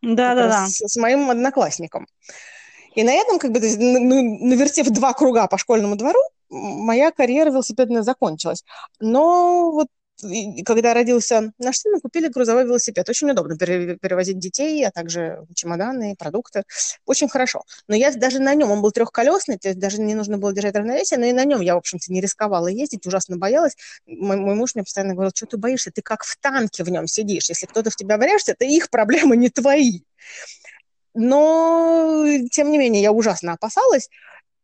да, 0.00 0.34
да, 0.34 0.48
да. 0.48 0.66
С, 0.66 0.80
с 0.80 0.96
моим 0.96 1.30
одноклассником. 1.30 2.06
И 2.94 3.02
на 3.02 3.12
этом, 3.12 3.38
как 3.38 3.52
бы, 3.52 3.60
навертев 3.60 4.88
два 4.88 5.12
круга 5.12 5.46
по 5.46 5.58
школьному 5.58 5.96
двору, 5.96 6.20
моя 6.48 7.10
карьера 7.10 7.50
велосипедная 7.50 8.02
закончилась. 8.02 8.64
Но 9.00 9.72
вот 9.72 9.88
когда 10.64 10.94
родился 10.94 11.52
наш 11.58 11.78
сын, 11.78 11.92
мы 11.92 12.00
купили 12.00 12.28
грузовой 12.28 12.64
велосипед. 12.64 13.08
Очень 13.08 13.30
удобно 13.30 13.56
перевозить 13.56 14.38
детей, 14.38 14.86
а 14.86 14.90
также 14.90 15.44
чемоданы, 15.54 16.14
продукты. 16.16 16.64
Очень 17.04 17.28
хорошо. 17.28 17.62
Но 17.88 17.96
я 17.96 18.12
даже 18.12 18.38
на 18.38 18.54
нем, 18.54 18.70
он 18.70 18.80
был 18.80 18.92
трехколесный, 18.92 19.58
то 19.58 19.68
есть 19.68 19.80
даже 19.80 20.00
не 20.00 20.14
нужно 20.14 20.38
было 20.38 20.52
держать 20.52 20.76
равновесие, 20.76 21.18
но 21.18 21.26
и 21.26 21.32
на 21.32 21.44
нем 21.44 21.60
я, 21.60 21.74
в 21.74 21.78
общем-то, 21.78 22.12
не 22.12 22.20
рисковала 22.20 22.68
ездить, 22.68 23.06
ужасно 23.06 23.36
боялась. 23.36 23.76
Мой, 24.06 24.36
мой 24.36 24.54
муж 24.54 24.74
мне 24.74 24.84
постоянно 24.84 25.14
говорил, 25.14 25.32
что 25.34 25.46
ты 25.46 25.56
боишься, 25.56 25.90
ты 25.90 26.02
как 26.02 26.24
в 26.24 26.36
танке 26.38 26.84
в 26.84 26.88
нем 26.88 27.06
сидишь. 27.06 27.48
Если 27.48 27.66
кто-то 27.66 27.90
в 27.90 27.96
тебя 27.96 28.16
врежется, 28.16 28.52
это 28.52 28.64
их 28.64 28.90
проблемы, 28.90 29.36
не 29.36 29.50
твои. 29.50 30.00
Но, 31.14 32.24
тем 32.50 32.70
не 32.70 32.78
менее, 32.78 33.02
я 33.02 33.12
ужасно 33.12 33.52
опасалась. 33.52 34.08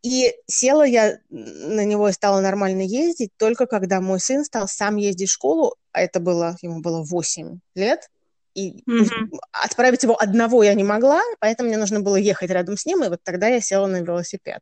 И 0.03 0.35
села 0.47 0.83
я 0.83 1.19
на 1.29 1.85
него 1.85 2.09
и 2.09 2.13
стала 2.13 2.41
нормально 2.41 2.83
ездить 2.83 3.31
только 3.37 3.67
когда 3.67 4.01
мой 4.01 4.19
сын 4.19 4.45
стал 4.45 4.67
сам 4.67 4.97
ездить 4.97 5.29
в 5.29 5.33
школу, 5.33 5.77
а 5.93 6.01
это 6.01 6.21
было, 6.21 6.57
ему 6.63 6.81
было 6.81 7.03
8 7.03 7.61
лет, 7.75 8.09
и 8.55 8.83
mm-hmm. 8.89 9.39
отправить 9.53 10.03
его 10.03 10.21
одного 10.21 10.63
я 10.63 10.75
не 10.75 10.83
могла, 10.83 11.21
поэтому 11.39 11.69
мне 11.69 11.79
нужно 11.79 12.01
было 12.01 12.17
ехать 12.17 12.51
рядом 12.51 12.77
с 12.77 12.85
ним, 12.85 13.05
и 13.05 13.09
вот 13.09 13.21
тогда 13.23 13.49
я 13.49 13.61
села 13.61 13.87
на 13.87 14.01
велосипед, 14.01 14.61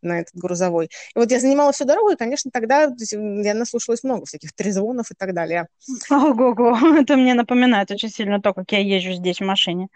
на 0.00 0.20
этот 0.20 0.34
грузовой. 0.34 0.86
И 0.86 1.18
вот 1.18 1.30
я 1.30 1.38
занимала 1.38 1.72
всю 1.72 1.84
дорогу, 1.84 2.10
и, 2.10 2.16
конечно, 2.16 2.50
тогда 2.50 2.88
я 2.98 3.54
наслушалась 3.54 4.04
много 4.04 4.24
всяких 4.24 4.54
трезвонов 4.54 5.10
и 5.10 5.14
так 5.14 5.34
далее. 5.34 5.68
Ого-го, 6.10 6.76
это 6.98 7.16
мне 7.16 7.34
напоминает 7.34 7.90
очень 7.90 8.10
сильно 8.10 8.40
то, 8.40 8.54
как 8.54 8.72
я 8.72 8.78
езжу 8.78 9.12
здесь 9.12 9.40
в 9.40 9.44
машине. 9.44 9.88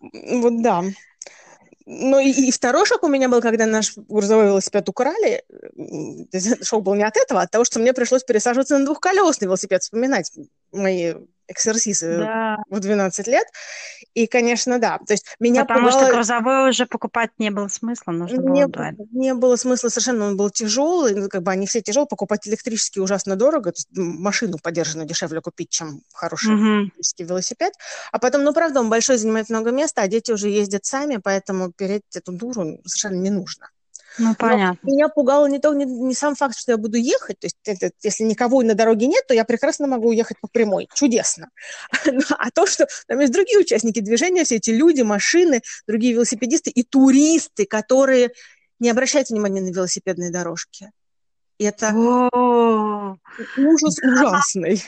Вот 0.00 0.62
да. 0.62 0.82
Ну 1.92 2.20
и, 2.20 2.30
и 2.30 2.52
второй 2.52 2.86
шок 2.86 3.02
у 3.02 3.08
меня 3.08 3.28
был, 3.28 3.40
когда 3.40 3.66
наш 3.66 3.96
грузовой 3.96 4.46
велосипед 4.46 4.88
украли. 4.88 5.42
Шок 6.62 6.84
был 6.84 6.94
не 6.94 7.02
от 7.02 7.16
этого, 7.16 7.40
а 7.40 7.44
от 7.44 7.50
того, 7.50 7.64
что 7.64 7.80
мне 7.80 7.92
пришлось 7.92 8.22
пересаживаться 8.22 8.78
на 8.78 8.84
двухколесный 8.84 9.46
велосипед, 9.46 9.82
вспоминать 9.82 10.30
мои 10.70 11.14
эксерсисы 11.50 12.18
да. 12.18 12.56
в 12.68 12.80
12 12.80 13.26
лет. 13.26 13.46
И, 14.14 14.26
конечно, 14.26 14.78
да. 14.78 14.98
То 14.98 15.12
есть 15.12 15.26
меня 15.38 15.64
Потому 15.64 15.88
пугало... 15.88 16.04
что 16.04 16.14
грузовой 16.14 16.70
уже 16.70 16.86
покупать 16.86 17.30
не 17.38 17.50
было 17.50 17.68
смысла, 17.68 18.12
нужно 18.12 18.40
не, 18.40 18.66
было 18.66 18.92
Не 19.12 19.34
было 19.34 19.56
смысла 19.56 19.88
совершенно, 19.88 20.26
он 20.26 20.36
был 20.36 20.50
тяжелый, 20.50 21.14
ну, 21.14 21.28
как 21.28 21.42
бы 21.42 21.50
они 21.50 21.66
все 21.66 21.80
тяжелые, 21.80 22.08
покупать 22.08 22.46
электрический 22.48 23.00
ужасно 23.00 23.36
дорого, 23.36 23.72
то 23.72 23.78
есть 23.78 23.88
машину 23.92 24.58
подержанную 24.62 25.06
дешевле 25.06 25.40
купить, 25.40 25.70
чем 25.70 26.02
хороший 26.12 26.54
угу. 26.54 26.64
электрический 26.82 27.24
велосипед. 27.24 27.72
А 28.12 28.18
потом, 28.18 28.44
ну, 28.44 28.52
правда, 28.52 28.80
он 28.80 28.90
большой, 28.90 29.18
занимает 29.18 29.50
много 29.50 29.70
места, 29.70 30.02
а 30.02 30.08
дети 30.08 30.32
уже 30.32 30.48
ездят 30.48 30.84
сами, 30.84 31.18
поэтому 31.22 31.72
переть 31.72 32.02
эту 32.14 32.32
дуру 32.32 32.80
совершенно 32.84 33.20
не 33.20 33.30
нужно. 33.30 33.68
Ну, 34.18 34.34
понятно. 34.34 34.78
Но 34.82 34.92
меня 34.92 35.08
пугало 35.08 35.46
не, 35.46 35.58
то, 35.58 35.72
не, 35.74 35.84
не 35.84 36.14
сам 36.14 36.34
факт, 36.34 36.58
что 36.58 36.72
я 36.72 36.78
буду 36.78 36.96
ехать, 36.96 37.38
то 37.38 37.46
есть 37.46 37.56
это, 37.64 37.90
если 38.02 38.24
никого 38.24 38.62
на 38.62 38.74
дороге 38.74 39.06
нет, 39.06 39.26
то 39.26 39.34
я 39.34 39.44
прекрасно 39.44 39.86
могу 39.86 40.08
уехать 40.08 40.38
по 40.40 40.48
прямой, 40.48 40.88
чудесно. 40.94 41.50
А 42.38 42.50
то, 42.50 42.66
что 42.66 42.86
там 43.06 43.20
есть 43.20 43.32
другие 43.32 43.58
участники 43.58 44.00
движения, 44.00 44.44
все 44.44 44.56
эти 44.56 44.70
люди, 44.70 45.02
машины, 45.02 45.62
другие 45.86 46.14
велосипедисты 46.14 46.70
и 46.70 46.82
туристы, 46.82 47.66
которые 47.66 48.32
не 48.78 48.90
обращают 48.90 49.30
внимания 49.30 49.60
на 49.60 49.70
велосипедные 49.70 50.30
дорожки. 50.30 50.90
Это 51.58 51.92
ужас 53.58 53.98
ужасный. 54.02 54.82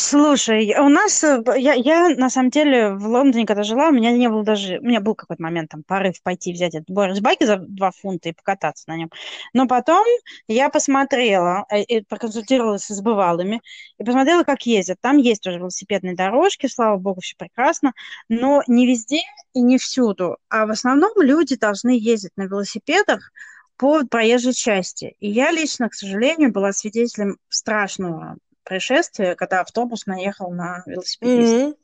Слушай, 0.00 0.76
у 0.78 0.88
нас, 0.88 1.24
э, 1.24 1.42
я, 1.56 1.74
я 1.74 2.10
на 2.10 2.30
самом 2.30 2.50
деле 2.50 2.90
в 2.94 3.04
Лондоне, 3.04 3.44
когда 3.44 3.64
жила, 3.64 3.88
у 3.88 3.92
меня 3.92 4.12
не 4.12 4.28
было 4.28 4.44
даже, 4.44 4.78
у 4.78 4.84
меня 4.84 5.00
был 5.00 5.16
какой-то 5.16 5.42
момент, 5.42 5.70
там, 5.70 5.82
порыв 5.82 6.22
пойти 6.22 6.52
взять 6.52 6.76
этот 6.76 6.88
байк 6.88 7.38
за 7.40 7.56
2 7.56 7.90
фунта 7.90 8.28
и 8.28 8.32
покататься 8.32 8.84
на 8.86 8.96
нем. 8.96 9.10
Но 9.54 9.66
потом 9.66 10.06
я 10.46 10.68
посмотрела, 10.68 11.66
э, 11.68 11.82
и 11.82 12.04
проконсультировалась 12.04 12.86
с 12.86 13.00
бывалыми, 13.00 13.60
и 13.98 14.04
посмотрела, 14.04 14.44
как 14.44 14.62
ездят. 14.66 14.98
Там 15.00 15.16
есть 15.16 15.42
тоже 15.42 15.58
велосипедные 15.58 16.14
дорожки, 16.14 16.68
слава 16.68 16.96
богу, 16.96 17.20
все 17.20 17.34
прекрасно, 17.36 17.92
но 18.28 18.62
не 18.68 18.86
везде 18.86 19.18
и 19.52 19.60
не 19.60 19.78
всюду. 19.78 20.36
А 20.48 20.66
в 20.66 20.70
основном 20.70 21.10
люди 21.20 21.56
должны 21.56 21.98
ездить 21.98 22.36
на 22.36 22.42
велосипедах 22.42 23.32
по 23.76 24.04
проезжей 24.06 24.52
части. 24.52 25.16
И 25.18 25.28
я 25.28 25.50
лично, 25.50 25.88
к 25.88 25.94
сожалению, 25.94 26.52
была 26.52 26.72
свидетелем 26.72 27.38
страшного 27.48 28.36
происшествие, 28.68 29.34
когда 29.34 29.60
автобус 29.60 30.06
наехал 30.06 30.50
на 30.50 30.82
велосипедиста. 30.86 31.56
Mm-hmm. 31.56 31.76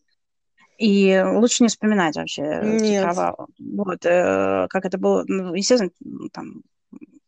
И 0.77 1.23
лучше 1.25 1.63
не 1.63 1.69
вспоминать 1.69 2.17
вообще 2.17 2.43
эти 2.43 3.01
кровавые. 3.01 3.47
Вот, 3.59 4.05
э, 4.05 4.67
как 4.69 4.85
это 4.85 4.99
было, 4.99 5.25
ну, 5.27 5.55
естественно, 5.55 5.91
там 6.33 6.63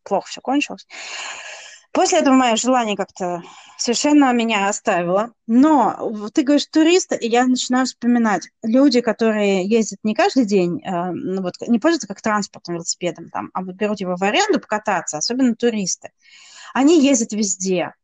плохо 0.02 0.28
все 0.28 0.40
кончилось. 0.40 0.86
После 1.92 2.18
этого 2.18 2.34
мое 2.34 2.56
желание 2.56 2.96
как-то 2.96 3.42
совершенно 3.78 4.32
меня 4.32 4.68
оставило. 4.68 5.32
Но 5.46 6.28
ты 6.34 6.42
говоришь 6.42 6.66
туристы, 6.66 7.16
и 7.16 7.28
я 7.28 7.46
начинаю 7.46 7.86
вспоминать 7.86 8.50
люди, 8.62 9.00
которые 9.00 9.66
ездят 9.66 10.00
не 10.02 10.14
каждый 10.14 10.44
день, 10.44 10.82
э, 10.84 11.10
ну, 11.12 11.40
вот, 11.40 11.54
не 11.66 11.78
пользуются 11.78 12.08
как 12.08 12.20
транспортом, 12.20 12.74
велосипедом, 12.74 13.30
там, 13.30 13.50
а 13.54 13.62
вот 13.62 13.76
берут 13.76 14.00
его 14.00 14.16
в 14.16 14.22
аренду 14.22 14.60
покататься, 14.60 15.18
особенно 15.18 15.54
туристы. 15.54 16.10
Они 16.74 17.00
ездят 17.00 17.32
везде. 17.32 17.94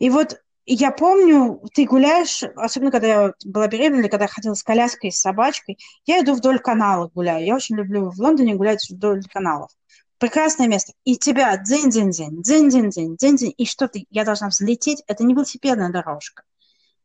И 0.00 0.10
вот 0.10 0.42
я 0.66 0.90
помню, 0.92 1.60
ты 1.74 1.84
гуляешь, 1.86 2.42
особенно 2.56 2.90
когда 2.90 3.06
я 3.06 3.32
была 3.44 3.66
беременна, 3.66 4.00
или 4.02 4.08
когда 4.08 4.24
я 4.24 4.28
ходила 4.28 4.54
с 4.54 4.62
коляской, 4.62 5.10
с 5.10 5.20
собачкой, 5.20 5.78
я 6.06 6.20
иду 6.20 6.34
вдоль 6.34 6.58
канала 6.58 7.10
гуляю. 7.12 7.44
Я 7.44 7.56
очень 7.56 7.76
люблю 7.76 8.10
в 8.10 8.20
Лондоне 8.20 8.54
гулять 8.54 8.88
вдоль 8.88 9.22
каналов. 9.24 9.70
Прекрасное 10.18 10.68
место. 10.68 10.92
И 11.04 11.16
тебя 11.16 11.56
дзинь-дзинь-дзинь, 11.56 12.42
дзинь-дзинь-дзинь, 12.42 13.16
дзинь-дзинь. 13.16 13.54
И 13.56 13.66
что 13.66 13.88
ты, 13.88 14.06
я 14.10 14.24
должна 14.24 14.48
взлететь? 14.48 15.02
Это 15.08 15.24
не 15.24 15.34
велосипедная 15.34 15.90
дорожка. 15.90 16.44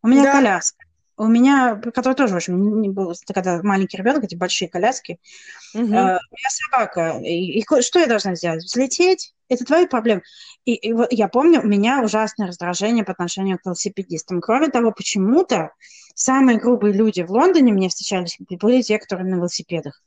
У 0.03 0.07
меня 0.07 0.23
да. 0.23 0.33
коляска. 0.33 0.85
У 1.17 1.25
меня, 1.25 1.75
который 1.95 2.13
тоже, 2.13 2.35
в 2.35 2.37
общем, 2.37 2.79
не 2.79 2.89
был, 2.89 3.11
когда 3.33 3.59
маленький 3.63 3.97
ребенок, 3.97 4.23
эти 4.23 4.35
большие 4.35 4.69
коляски. 4.69 5.19
Угу. 5.73 5.81
Uh, 5.81 5.87
у 5.87 6.35
меня 6.35 6.49
собака. 6.49 7.19
И, 7.23 7.59
и 7.59 7.81
что 7.81 7.97
я 7.97 8.05
должна 8.05 8.35
сделать? 8.35 8.63
Взлететь? 8.63 9.33
Это 9.49 9.65
твои 9.65 9.87
проблемы. 9.87 10.23
И, 10.65 10.73
и 10.73 10.93
я 11.11 11.27
помню, 11.27 11.61
у 11.61 11.67
меня 11.67 12.01
ужасное 12.03 12.47
раздражение 12.47 13.03
по 13.03 13.13
отношению 13.13 13.57
к 13.57 13.65
велосипедистам. 13.65 14.41
Кроме 14.41 14.67
того, 14.69 14.91
почему-то 14.91 15.71
самые 16.15 16.59
грубые 16.59 16.93
люди 16.93 17.21
в 17.21 17.31
Лондоне 17.31 17.71
мне 17.71 17.89
встречались 17.89 18.37
были 18.39 18.81
те, 18.81 18.99
которые 18.99 19.27
на 19.27 19.35
велосипедах. 19.35 20.01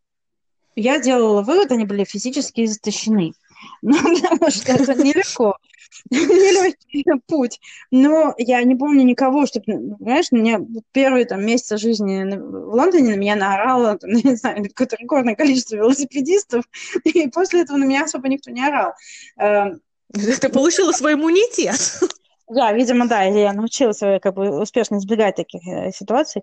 я 0.77 1.01
делала 1.01 1.43
вывод, 1.43 1.73
они 1.73 1.85
были 1.85 2.05
физически 2.05 2.65
истощены. 2.65 3.33
Ну, 3.83 3.97
потому 3.97 4.51
что 4.51 4.73
это 4.73 4.95
нелегко. 4.95 5.57
Нелегкий 6.11 7.05
путь. 7.27 7.61
Но 7.91 8.35
я 8.39 8.63
не 8.63 8.77
помню 8.77 9.05
никого, 9.05 9.47
чтобы, 9.47 9.97
знаешь, 10.01 10.31
меня 10.33 10.61
первые 10.93 11.25
там 11.25 11.45
месяцы 11.45 11.77
жизни 11.79 12.25
в 12.37 12.75
Лондоне 12.75 13.11
на 13.11 13.17
меня 13.19 13.37
наорало, 13.37 13.99
не 14.03 14.37
знаю, 14.37 14.63
какое-то 14.65 14.97
рекордное 14.97 15.35
количество 15.35 15.77
велосипедистов, 15.77 16.65
и 17.05 17.29
после 17.29 17.63
этого 17.63 17.77
на 17.77 17.85
меня 17.85 18.05
особо 18.05 18.29
никто 18.29 18.51
не 18.51 18.65
орал. 18.65 18.93
Эм, 19.39 19.81
Ты 20.13 20.49
получила 20.49 20.93
свой 20.93 21.15
иммунитет. 21.15 22.01
Да, 22.49 22.73
видимо, 22.73 23.07
да, 23.07 23.23
я 23.23 23.53
научилась 23.53 24.03
э, 24.03 24.19
как 24.21 24.35
бы 24.35 24.61
успешно 24.61 24.97
избегать 24.97 25.37
таких 25.37 25.63
э, 25.67 25.93
ситуаций. 25.93 26.43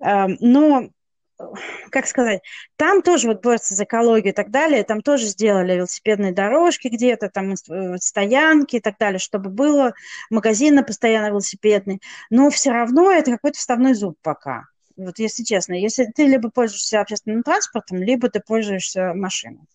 Эм, 0.00 0.36
но 0.40 0.90
как 1.90 2.06
сказать, 2.06 2.40
там 2.76 3.02
тоже 3.02 3.28
вот 3.28 3.42
борются 3.42 3.74
за 3.74 3.84
экологию 3.84 4.32
и 4.32 4.36
так 4.36 4.50
далее, 4.50 4.84
там 4.84 5.02
тоже 5.02 5.26
сделали 5.26 5.74
велосипедные 5.74 6.32
дорожки 6.32 6.88
где-то, 6.88 7.28
там 7.28 7.54
э, 7.54 7.96
стоянки 7.98 8.76
и 8.76 8.80
так 8.80 8.96
далее, 8.98 9.18
чтобы 9.18 9.50
было 9.50 9.94
магазины 10.30 10.84
постоянно 10.84 11.28
велосипедные, 11.28 12.00
но 12.30 12.50
все 12.50 12.70
равно 12.70 13.10
это 13.10 13.32
какой-то 13.32 13.58
вставной 13.58 13.94
зуб 13.94 14.18
пока. 14.22 14.64
Вот 14.96 15.18
если 15.18 15.44
честно, 15.44 15.74
если 15.74 16.04
ты 16.04 16.26
либо 16.26 16.50
пользуешься 16.50 17.00
общественным 17.00 17.42
транспортом, 17.42 17.98
либо 17.98 18.28
ты 18.28 18.40
пользуешься 18.40 19.14
машиной. 19.14 19.66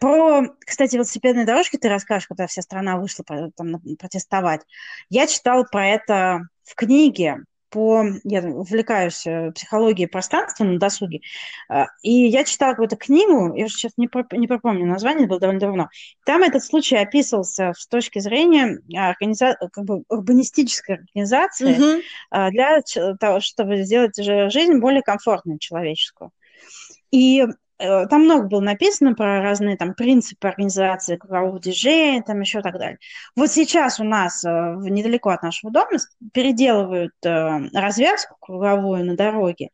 Про, 0.00 0.46
кстати, 0.60 0.96
велосипедные 0.96 1.46
дорожки 1.46 1.76
ты 1.76 1.88
расскажешь, 1.88 2.26
когда 2.26 2.46
вся 2.46 2.62
страна 2.62 2.98
вышла 2.98 3.24
там, 3.24 3.80
протестовать. 3.98 4.62
Я 5.08 5.26
читала 5.26 5.64
про 5.64 5.88
это 5.88 6.48
в 6.64 6.74
книге 6.74 7.44
по... 7.72 8.04
Я 8.22 8.42
увлекаюсь 8.42 9.26
э, 9.26 9.50
психологией 9.52 10.08
пространства 10.08 10.64
на 10.64 10.78
досуге, 10.78 11.20
а, 11.68 11.86
и 12.02 12.12
я 12.12 12.44
читала 12.44 12.72
какую-то 12.72 12.96
книгу, 12.96 13.54
я 13.56 13.64
уже 13.64 13.74
сейчас 13.74 13.92
не, 13.96 14.08
про, 14.08 14.24
не 14.32 14.46
пропомню 14.46 14.86
название, 14.86 15.22
это 15.22 15.30
было 15.30 15.40
довольно 15.40 15.60
давно. 15.60 15.88
Там 16.24 16.42
этот 16.42 16.62
случай 16.62 16.96
описывался 16.96 17.72
с 17.76 17.86
точки 17.88 18.18
зрения 18.18 18.78
организа... 18.94 19.56
как 19.72 19.84
бы 19.84 20.04
урбанистической 20.08 20.96
организации 20.96 22.02
mm-hmm. 22.32 22.50
для 22.50 22.80
того, 23.18 23.40
чтобы 23.40 23.82
сделать 23.82 24.16
жизнь 24.16 24.78
более 24.78 25.02
комфортной 25.02 25.58
человеческую. 25.58 26.30
И 27.10 27.44
там 27.82 28.22
много 28.24 28.46
было 28.46 28.60
написано 28.60 29.14
про 29.14 29.42
разные 29.42 29.76
там 29.76 29.94
принципы 29.94 30.48
организации 30.48 31.16
кругового 31.16 31.58
движения, 31.58 32.22
там 32.22 32.40
еще 32.40 32.62
так 32.62 32.78
далее. 32.78 32.98
Вот 33.34 33.50
сейчас 33.50 33.98
у 33.98 34.04
нас 34.04 34.44
э, 34.44 34.48
недалеко 34.48 35.30
от 35.30 35.42
нашего 35.42 35.72
дома 35.72 35.98
переделывают 36.32 37.14
э, 37.24 37.68
развязку 37.74 38.36
круговую 38.40 39.04
на 39.04 39.16
дороге. 39.16 39.70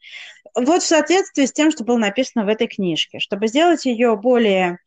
Вот 0.55 0.83
в 0.83 0.87
соответствии 0.87 1.45
с 1.45 1.53
тем, 1.53 1.71
что 1.71 1.85
было 1.85 1.99
написано 1.99 2.45
в 2.45 2.49
этой 2.49 2.67
книжке, 2.67 3.19
чтобы 3.19 3.49
сделать 3.49 3.85
ее 3.85 4.17
более 4.17 4.79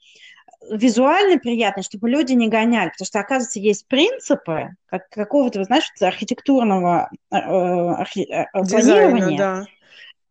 визуально 0.69 1.37
приятной, 1.37 1.83
чтобы 1.83 2.09
люди 2.09 2.33
не 2.33 2.47
гоняли, 2.47 2.89
потому 2.89 3.05
что, 3.05 3.19
оказывается, 3.19 3.59
есть 3.59 3.87
принципы 3.87 4.69
как, 4.87 5.09
какого-то, 5.09 5.63
знаешь, 5.63 5.91
архитектурного 6.01 7.09
э, 7.31 7.35
архи, 7.35 8.25
Дизайна, 8.53 9.11
планирования, 9.11 9.37
да 9.37 9.65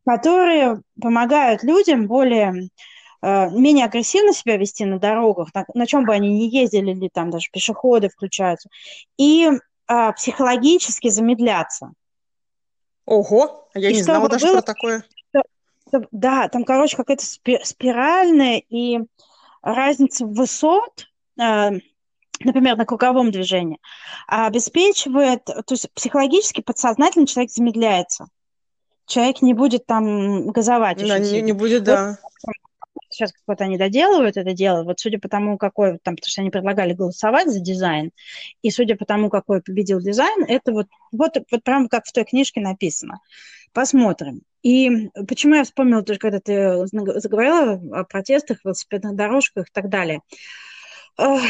которые 0.06 0.82
помогают 1.00 1.62
людям 1.62 2.06
более 2.06 2.68
э, 3.22 3.50
менее 3.50 3.86
агрессивно 3.86 4.32
себя 4.32 4.56
вести 4.56 4.84
на 4.84 4.98
дорогах, 4.98 5.48
на, 5.54 5.64
на 5.74 5.86
чем 5.86 6.04
бы 6.04 6.12
они 6.12 6.28
ни 6.28 6.54
ездили, 6.54 6.92
или 6.92 7.08
там 7.12 7.30
даже 7.30 7.48
пешеходы 7.52 8.08
включаются, 8.08 8.68
и 9.18 9.50
а, 9.86 10.12
психологически 10.12 11.08
замедляться. 11.08 11.92
Ого, 13.06 13.68
а 13.74 13.78
я 13.78 13.90
и 13.90 13.94
не 13.94 14.02
знала 14.02 14.28
даже 14.28 14.46
было, 14.46 14.56
про 14.58 14.62
такое. 14.62 15.04
Что, 15.30 15.42
что, 15.88 16.08
да, 16.12 16.48
там, 16.48 16.64
короче, 16.64 16.96
какая-то 16.96 17.24
спиральная 17.24 18.62
и 18.68 19.00
разница 19.62 20.26
высот, 20.26 21.08
э, 21.40 21.70
например, 22.38 22.76
на 22.76 22.86
круговом 22.86 23.32
движении, 23.32 23.80
обеспечивает, 24.28 25.44
то 25.44 25.64
есть 25.70 25.92
психологически, 25.92 26.60
подсознательно 26.60 27.26
человек 27.26 27.50
замедляется 27.50 28.28
человек 29.10 29.42
не 29.42 29.54
будет 29.54 29.86
там 29.86 30.48
газовать. 30.48 31.06
Да, 31.06 31.18
не, 31.18 31.42
не 31.42 31.52
будет, 31.52 31.84
да. 31.84 32.18
сейчас 33.10 33.32
какое-то 33.32 33.64
они 33.64 33.76
доделывают 33.76 34.36
это 34.36 34.52
дело, 34.52 34.84
вот 34.84 35.00
судя 35.00 35.18
по 35.18 35.28
тому, 35.28 35.58
какой, 35.58 35.98
там, 35.98 36.16
потому 36.16 36.30
что 36.30 36.40
они 36.40 36.50
предлагали 36.50 36.94
голосовать 36.94 37.48
за 37.48 37.60
дизайн, 37.60 38.12
и 38.62 38.70
судя 38.70 38.96
по 38.96 39.04
тому, 39.04 39.28
какой 39.28 39.62
победил 39.62 40.00
дизайн, 40.00 40.44
это 40.44 40.72
вот, 40.72 40.86
вот, 41.12 41.36
вот 41.50 41.62
прям 41.62 41.88
как 41.88 42.06
в 42.06 42.12
той 42.12 42.24
книжке 42.24 42.60
написано. 42.60 43.20
Посмотрим. 43.72 44.42
И 44.62 45.10
почему 45.28 45.54
я 45.54 45.64
вспомнила 45.64 46.02
тоже, 46.02 46.18
когда 46.18 46.40
ты 46.40 46.86
заговорила 46.86 48.00
о 48.00 48.04
протестах, 48.04 48.64
велосипедных 48.64 49.16
дорожках 49.16 49.68
и 49.68 49.72
так 49.72 49.88
далее. 49.88 50.20
По 51.16 51.40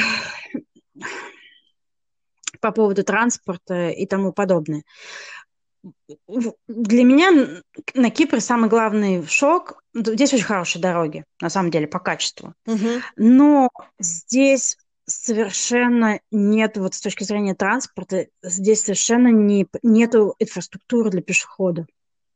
поводу 2.73 3.05
транспорта 3.05 3.89
и 3.89 4.07
тому 4.07 4.33
подобное 4.33 4.83
для 6.69 7.05
меня 7.05 7.63
на 7.95 8.11
Кипре 8.11 8.41
самый 8.41 8.69
главный 8.69 9.27
шок. 9.27 9.83
Здесь 9.95 10.35
очень 10.35 10.45
хорошие 10.45 10.83
дороги, 10.83 11.25
на 11.41 11.49
самом 11.49 11.71
деле, 11.71 11.87
по 11.87 11.99
качеству. 11.99 12.55
Угу. 12.67 12.89
Но 13.17 13.71
здесь 13.99 14.77
совершенно 15.07 16.21
нет, 16.31 16.77
вот 16.77 16.95
с 16.95 17.01
точки 17.01 17.25
зрения 17.25 17.55
транспорта, 17.55 18.27
здесь 18.43 18.83
совершенно 18.83 19.29
не, 19.29 19.67
нету 19.83 20.35
инфраструктуры 20.39 21.11
для 21.11 21.23
пешеходов. 21.23 21.87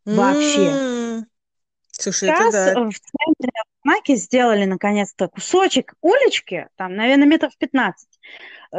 Вообще. 0.05 0.71
Mm. 0.71 1.04
Слушай, 1.99 2.31
Сейчас 2.31 2.55
это 2.55 2.75
да. 2.75 2.91
в 2.91 2.99
центре 2.99 3.53
Маки 3.85 4.17
сделали 4.17 4.65
наконец-то 4.65 5.29
кусочек 5.29 5.95
улички, 6.01 6.69
там, 6.77 6.97
наверное, 6.97 7.27
метров 7.27 7.53
15, 7.59 8.09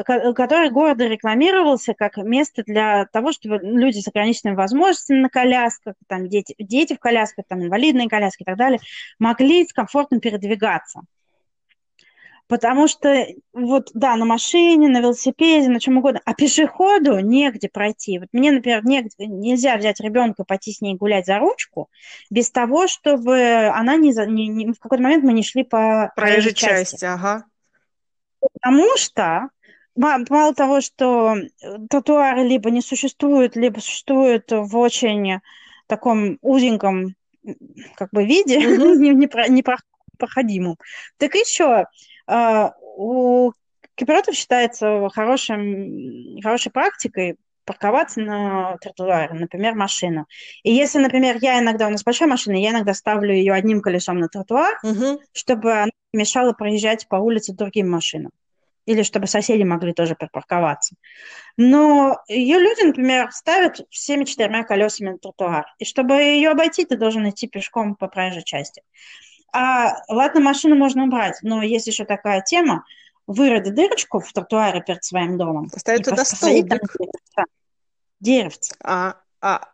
который 0.04 0.72
города 0.72 1.06
рекламировался 1.08 1.94
как 1.94 2.18
место 2.18 2.64
для 2.66 3.06
того, 3.06 3.32
чтобы 3.32 3.60
люди 3.62 4.00
с 4.00 4.08
ограниченными 4.08 4.56
возможностями 4.56 5.20
на 5.20 5.30
колясках, 5.30 5.94
там, 6.08 6.28
дети, 6.28 6.56
дети 6.58 6.96
в 6.96 7.00
колясках, 7.00 7.46
там, 7.48 7.64
инвалидные 7.64 8.10
коляски 8.10 8.42
и 8.42 8.46
так 8.46 8.58
далее, 8.58 8.80
могли 9.20 9.66
комфортно 9.68 10.20
передвигаться. 10.20 11.02
Потому 12.48 12.88
что 12.88 13.26
вот, 13.54 13.90
да, 13.94 14.16
на 14.16 14.26
машине, 14.26 14.88
на 14.88 15.00
велосипеде, 15.00 15.68
на 15.68 15.80
чем 15.80 15.98
угодно, 15.98 16.22
а 16.26 16.36
пешеходу 16.36 17.20
негде 17.20 17.70
пройти. 17.70 18.20
Вот 18.20 18.30
мне, 18.34 18.52
например, 18.52 18.86
негде, 18.86 19.26
нельзя 19.26 19.78
взять 19.78 20.00
ребенка, 20.00 20.44
пойти 20.44 20.72
с 20.72 20.82
ней 20.82 20.96
гулять 20.96 21.26
за 21.26 21.40
ручку, 21.40 21.90
без 22.30 22.52
того, 22.52 22.88
чтобы 22.88 23.68
она 23.74 23.96
не, 23.96 24.12
не, 24.28 24.48
не 24.48 24.74
в 24.74 24.80
какой-то 24.80 25.04
момент 25.04 25.24
мы 25.24 25.34
не 25.34 25.42
шли 25.42 25.64
по 25.64 26.12
проезжей 26.16 26.54
части. 26.54 26.92
части. 26.94 27.06
Ага. 27.06 27.46
Потому 28.40 28.96
что 28.98 29.50
мало 29.96 30.54
того, 30.54 30.82
что 30.82 31.36
э, 31.36 31.78
тротуары 31.90 32.44
либо 32.44 32.70
не 32.70 32.82
существуют, 32.82 33.56
либо 33.56 33.80
существуют 33.80 34.52
в 34.52 34.78
очень 34.78 35.40
таком 35.88 36.38
узеньком 36.42 37.16
как 37.96 38.10
бы 38.12 38.26
виде, 38.26 38.60
mm-hmm. 38.60 39.50
непроходимом, 39.50 40.78
так 41.18 41.34
еще 41.36 41.86
у 42.28 43.52
кипиротов 43.96 44.36
считается 44.36 45.10
хорошим, 45.14 46.42
хорошей 46.42 46.72
практикой 46.72 47.38
парковаться 47.66 48.22
на 48.22 48.78
тротуаре, 48.78 49.34
например, 49.34 49.74
машину. 49.74 50.28
И 50.64 50.72
если, 50.72 51.00
например, 51.00 51.38
я 51.42 51.60
иногда, 51.60 51.88
у 51.88 51.90
нас 51.90 52.04
большая 52.04 52.30
машина, 52.30 52.56
я 52.56 52.70
иногда 52.70 52.94
ставлю 52.94 53.34
ее 53.34 53.54
одним 53.54 53.82
колесом 53.82 54.20
на 54.20 54.30
тротуар, 54.30 54.78
угу. 54.84 55.20
чтобы 55.34 55.74
она 55.74 55.92
мешала 56.14 56.54
проезжать 56.54 57.08
по 57.08 57.16
улице 57.16 57.54
другим 57.54 57.90
машинам 57.90 58.32
или 58.86 59.02
чтобы 59.02 59.28
соседи 59.28 59.64
могли 59.64 59.94
тоже 59.94 60.16
припарковаться. 60.16 60.96
Но 61.58 62.20
ее 62.28 62.60
люди, 62.60 62.84
например, 62.86 63.32
ставят 63.32 63.82
всеми 63.90 64.26
четырьмя 64.26 64.64
колесами 64.64 65.10
на 65.12 65.18
тротуар. 65.18 65.66
И 65.80 65.86
чтобы 65.86 66.16
ее 66.16 66.52
обойти, 66.52 66.86
ты 66.86 66.96
должен 66.96 67.28
идти 67.28 67.48
пешком 67.48 67.96
по 67.96 68.08
проезжей 68.08 68.44
части. 68.44 68.84
А 69.58 70.04
ладно, 70.10 70.42
машину 70.42 70.76
можно 70.76 71.06
убрать, 71.06 71.38
но 71.42 71.64
есть 71.64 71.88
еще 71.88 72.04
такая 72.04 72.42
тема, 72.42 72.84
вырыли 73.26 73.70
дырочку 73.70 74.20
в 74.20 74.34
тротуаре 74.34 74.84
перед 74.86 75.02
своим 75.06 75.38
домом. 75.38 75.70
Поставить 75.70 76.04
туда 76.04 76.26
столбик. 76.26 76.84
Деревце. 78.20 78.76
А, 78.84 79.16
а, 79.40 79.70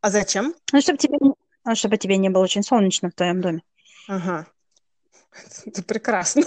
а 0.00 0.10
зачем? 0.10 0.52
Ну, 0.72 0.80
чтобы 0.80 0.98
тебе, 0.98 1.16
ну, 1.20 1.36
чтобы 1.74 1.96
тебе 1.96 2.16
не 2.16 2.28
было 2.28 2.42
очень 2.42 2.64
солнечно 2.64 3.08
в 3.08 3.14
твоем 3.14 3.40
доме. 3.40 3.62
Ага. 4.08 4.48
Это 5.64 5.84
прекрасно. 5.84 6.42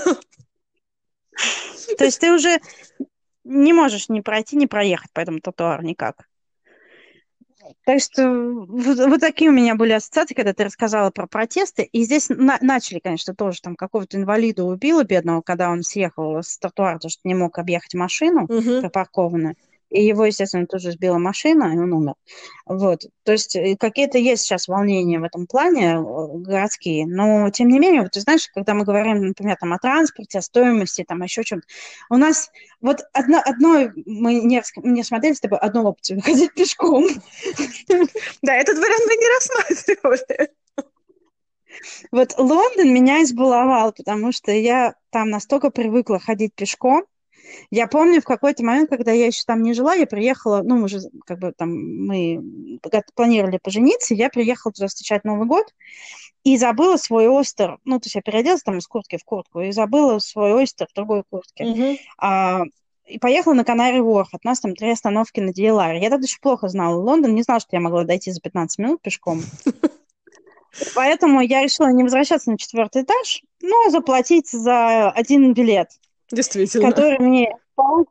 То 1.97 2.03
есть 2.03 2.19
ты 2.19 2.33
уже 2.33 2.59
не 3.45 3.71
можешь 3.71 4.09
ни 4.09 4.19
пройти, 4.19 4.57
ни 4.57 4.65
проехать 4.65 5.13
по 5.13 5.21
этому 5.21 5.39
тротуару 5.39 5.83
никак. 5.83 6.27
Так 7.85 7.99
что 7.99 8.29
вот, 8.67 8.97
вот 8.97 9.19
такие 9.19 9.49
у 9.49 9.53
меня 9.53 9.75
были 9.75 9.91
ассоциации, 9.91 10.33
когда 10.33 10.53
ты 10.53 10.63
рассказала 10.63 11.11
про 11.11 11.27
протесты. 11.27 11.83
И 11.83 12.03
здесь 12.03 12.29
на, 12.29 12.57
начали, 12.61 12.99
конечно, 12.99 13.33
тоже 13.35 13.61
там 13.61 13.75
какого-то 13.75 14.17
инвалида 14.17 14.63
убило 14.63 15.03
бедного, 15.03 15.41
когда 15.41 15.69
он 15.69 15.83
съехал 15.83 16.37
с 16.37 16.57
тротуара, 16.57 16.95
потому 16.95 17.09
что 17.11 17.21
не 17.23 17.35
мог 17.35 17.57
объехать 17.57 17.93
машину 17.93 18.43
угу. 18.43 18.81
припаркованную. 18.81 19.55
И 19.93 20.03
его, 20.03 20.25
естественно, 20.25 20.65
тоже 20.65 20.91
сбила 20.91 21.19
машина, 21.19 21.73
и 21.73 21.77
он 21.77 21.93
умер. 21.93 22.15
Вот. 22.65 23.01
То 23.23 23.31
есть 23.31 23.55
э, 23.55 23.77
какие-то 23.77 24.17
есть 24.17 24.43
сейчас 24.43 24.67
волнения 24.67 25.19
в 25.19 25.23
этом 25.23 25.45
плане 25.45 25.95
э, 25.95 26.01
городские, 26.39 27.05
но 27.05 27.49
тем 27.51 27.67
не 27.69 27.79
менее, 27.79 28.01
вот 28.01 28.11
ты 28.11 28.21
знаешь, 28.21 28.49
когда 28.53 28.73
мы 28.73 28.85
говорим, 28.85 29.27
например, 29.27 29.55
там, 29.59 29.73
о 29.73 29.77
транспорте, 29.77 30.39
о 30.39 30.41
стоимости, 30.41 31.05
там, 31.07 31.21
еще 31.21 31.43
чем-то, 31.43 31.67
у 32.09 32.17
нас 32.17 32.49
вот 32.81 33.01
одно, 33.13 33.41
одно 33.45 33.91
мы 34.05 34.41
не, 34.41 34.63
не 34.83 35.03
смотрели 35.03 35.33
с 35.33 35.39
тобой 35.39 35.59
одно 35.59 35.83
опцию, 35.83 36.21
ходить 36.21 36.53
пешком. 36.55 37.05
Да, 38.41 38.55
этот 38.55 38.77
вариант 38.77 39.03
мы 39.07 39.15
не 39.15 39.35
рассматривали. 39.35 40.49
Вот 42.11 42.35
Лондон 42.37 42.93
меня 42.93 43.23
избаловал, 43.23 43.93
потому 43.93 44.31
что 44.31 44.51
я 44.51 44.95
там 45.11 45.29
настолько 45.29 45.69
привыкла 45.69 46.19
ходить 46.19 46.53
пешком, 46.55 47.03
я 47.71 47.87
помню 47.87 48.21
в 48.21 48.25
какой-то 48.25 48.63
момент, 48.63 48.89
когда 48.89 49.11
я 49.11 49.27
еще 49.27 49.43
там 49.45 49.63
не 49.63 49.73
жила, 49.73 49.93
я 49.93 50.05
приехала, 50.05 50.61
ну, 50.63 50.77
мы 50.77 50.87
же 50.87 50.99
как 51.25 51.39
бы 51.39 51.53
там, 51.55 51.71
мы 51.71 52.41
планировали 53.15 53.59
пожениться, 53.61 54.13
я 54.13 54.29
приехала 54.29 54.71
туда 54.73 54.87
встречать 54.87 55.23
Новый 55.23 55.47
год 55.47 55.73
и 56.43 56.57
забыла 56.57 56.97
свой 56.97 57.27
остер, 57.27 57.77
ну, 57.85 57.99
то 57.99 58.07
есть 58.07 58.15
я 58.15 58.21
переоделась 58.21 58.63
там 58.63 58.77
из 58.77 58.87
куртки 58.87 59.17
в 59.17 59.23
куртку 59.23 59.61
и 59.61 59.71
забыла 59.71 60.19
свой 60.19 60.63
остер 60.63 60.87
в 60.89 60.93
другой 60.93 61.23
куртке. 61.29 61.63
Mm-hmm. 61.63 61.97
А, 62.19 62.61
и 63.05 63.19
поехала 63.19 63.53
на 63.53 63.63
Канари 63.63 63.99
Ворф. 63.99 64.33
От 64.33 64.43
нас 64.43 64.59
там 64.61 64.75
три 64.75 64.89
остановки 64.89 65.39
на 65.39 65.49
DLR. 65.49 65.99
Я 65.99 66.09
тогда 66.09 66.25
еще 66.25 66.37
плохо 66.41 66.69
знала 66.69 66.95
Лондон, 66.95 67.35
не 67.35 67.43
знала, 67.43 67.59
что 67.59 67.69
я 67.73 67.79
могла 67.79 68.03
дойти 68.05 68.31
за 68.31 68.39
15 68.41 68.79
минут 68.79 69.01
пешком. 69.01 69.41
Поэтому 70.95 71.41
я 71.41 71.61
решила 71.61 71.91
не 71.91 72.03
возвращаться 72.03 72.49
на 72.49 72.57
четвертый 72.57 73.03
этаж, 73.03 73.43
но 73.61 73.89
заплатить 73.89 74.49
за 74.49 75.11
один 75.11 75.53
билет. 75.53 75.89
Действительно. 76.33 76.89
Который 76.89 77.19
мне 77.19 77.55
по 77.75 78.05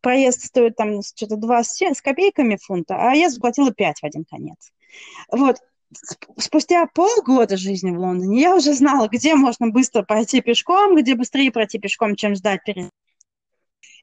проезд 0.00 0.44
стоит 0.44 0.76
там 0.76 1.02
что-то 1.02 1.36
20 1.36 1.96
с 1.96 2.02
копейками 2.02 2.58
фунта, 2.60 2.96
а 2.98 3.14
я 3.14 3.30
заплатила 3.30 3.72
5 3.72 4.00
в 4.00 4.04
один 4.04 4.24
конец. 4.24 4.72
Вот. 5.30 5.58
Спустя 6.38 6.86
полгода 6.92 7.56
жизни 7.56 7.92
в 7.92 7.98
Лондоне 8.00 8.40
я 8.40 8.56
уже 8.56 8.74
знала, 8.74 9.08
где 9.08 9.34
можно 9.34 9.68
быстро 9.68 10.02
пройти 10.02 10.40
пешком, 10.40 10.96
где 10.96 11.14
быстрее 11.14 11.52
пройти 11.52 11.78
пешком, 11.78 12.16
чем 12.16 12.34
ждать 12.34 12.60
перед... 12.64 12.90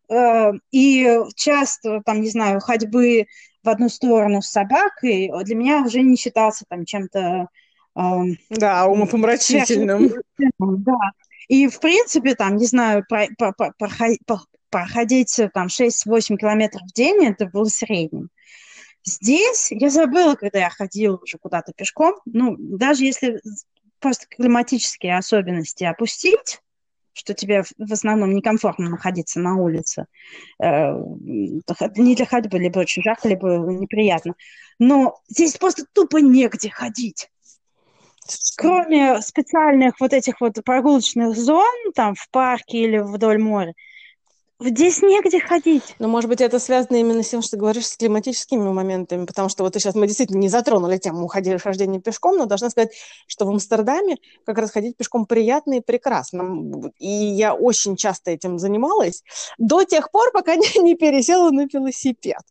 Э, 0.09 0.51
и 0.71 1.19
часто, 1.35 2.01
там, 2.05 2.21
не 2.21 2.29
знаю, 2.29 2.61
ходьбы 2.61 3.27
в 3.63 3.69
одну 3.69 3.89
сторону 3.89 4.41
с 4.41 4.47
собакой 4.47 5.31
для 5.43 5.55
меня 5.55 5.83
уже 5.83 6.01
не 6.01 6.15
считался 6.15 6.65
там 6.67 6.85
чем-то... 6.85 7.49
Да, 7.93 8.87
умопомрачительным. 8.87 10.13
Да. 10.59 11.11
И, 11.51 11.67
в 11.67 11.81
принципе, 11.81 12.33
там, 12.33 12.55
не 12.55 12.65
знаю, 12.65 13.03
про, 13.09 13.27
про, 13.37 13.51
про, 13.51 13.73
проходить 14.69 15.37
там 15.53 15.67
6-8 15.67 16.37
километров 16.37 16.83
в 16.83 16.93
день, 16.93 17.25
это 17.25 17.45
было 17.45 17.65
средним. 17.65 18.29
Здесь 19.03 19.67
я 19.69 19.89
забыла, 19.89 20.35
когда 20.35 20.59
я 20.59 20.69
ходила 20.69 21.17
уже 21.17 21.37
куда-то 21.37 21.73
пешком, 21.73 22.15
ну, 22.23 22.55
даже 22.57 23.03
если 23.03 23.41
просто 23.99 24.27
климатические 24.29 25.17
особенности 25.17 25.83
опустить, 25.83 26.61
что 27.11 27.33
тебе 27.33 27.63
в 27.77 27.91
основном 27.91 28.33
некомфортно 28.33 28.89
находиться 28.89 29.41
на 29.41 29.57
улице. 29.57 30.05
Э, 30.57 30.93
не 30.95 32.15
для 32.15 32.25
ходьбы, 32.25 32.59
либо 32.59 32.79
очень 32.79 33.03
жарко, 33.03 33.27
либо 33.27 33.57
неприятно. 33.57 34.35
Но 34.79 35.19
здесь 35.27 35.57
просто 35.57 35.83
тупо 35.91 36.21
негде 36.21 36.69
ходить 36.69 37.29
кроме 38.57 39.21
специальных 39.21 39.99
вот 39.99 40.13
этих 40.13 40.41
вот 40.41 40.55
прогулочных 40.63 41.35
зон, 41.35 41.91
там 41.95 42.15
в 42.15 42.29
парке 42.29 42.79
или 42.79 42.97
вдоль 42.99 43.39
моря, 43.39 43.73
Здесь 44.63 45.01
негде 45.01 45.39
ходить. 45.39 45.95
Но, 45.97 46.07
может 46.07 46.29
быть, 46.29 46.39
это 46.39 46.59
связано 46.59 46.97
именно 46.97 47.23
с 47.23 47.29
тем, 47.29 47.41
что 47.41 47.51
ты 47.51 47.57
говоришь, 47.57 47.87
с 47.87 47.97
климатическими 47.97 48.61
моментами, 48.61 49.25
потому 49.25 49.49
что 49.49 49.63
вот 49.63 49.73
сейчас 49.73 49.95
мы 49.95 50.05
действительно 50.05 50.37
не 50.37 50.49
затронули 50.49 50.97
тему 50.97 51.25
уходили 51.25 51.57
хождения 51.57 51.99
пешком, 51.99 52.37
но 52.37 52.45
должна 52.45 52.69
сказать, 52.69 52.91
что 53.25 53.45
в 53.45 53.49
Амстердаме 53.49 54.17
как 54.45 54.59
раз 54.59 54.69
ходить 54.69 54.97
пешком 54.97 55.25
приятно 55.25 55.77
и 55.77 55.81
прекрасно. 55.81 56.91
И 56.99 57.07
я 57.07 57.55
очень 57.55 57.95
часто 57.95 58.29
этим 58.29 58.59
занималась 58.59 59.23
до 59.57 59.83
тех 59.83 60.11
пор, 60.11 60.31
пока 60.31 60.55
не, 60.55 60.79
не 60.79 60.93
пересела 60.93 61.49
на 61.49 61.65
велосипед. 61.65 62.43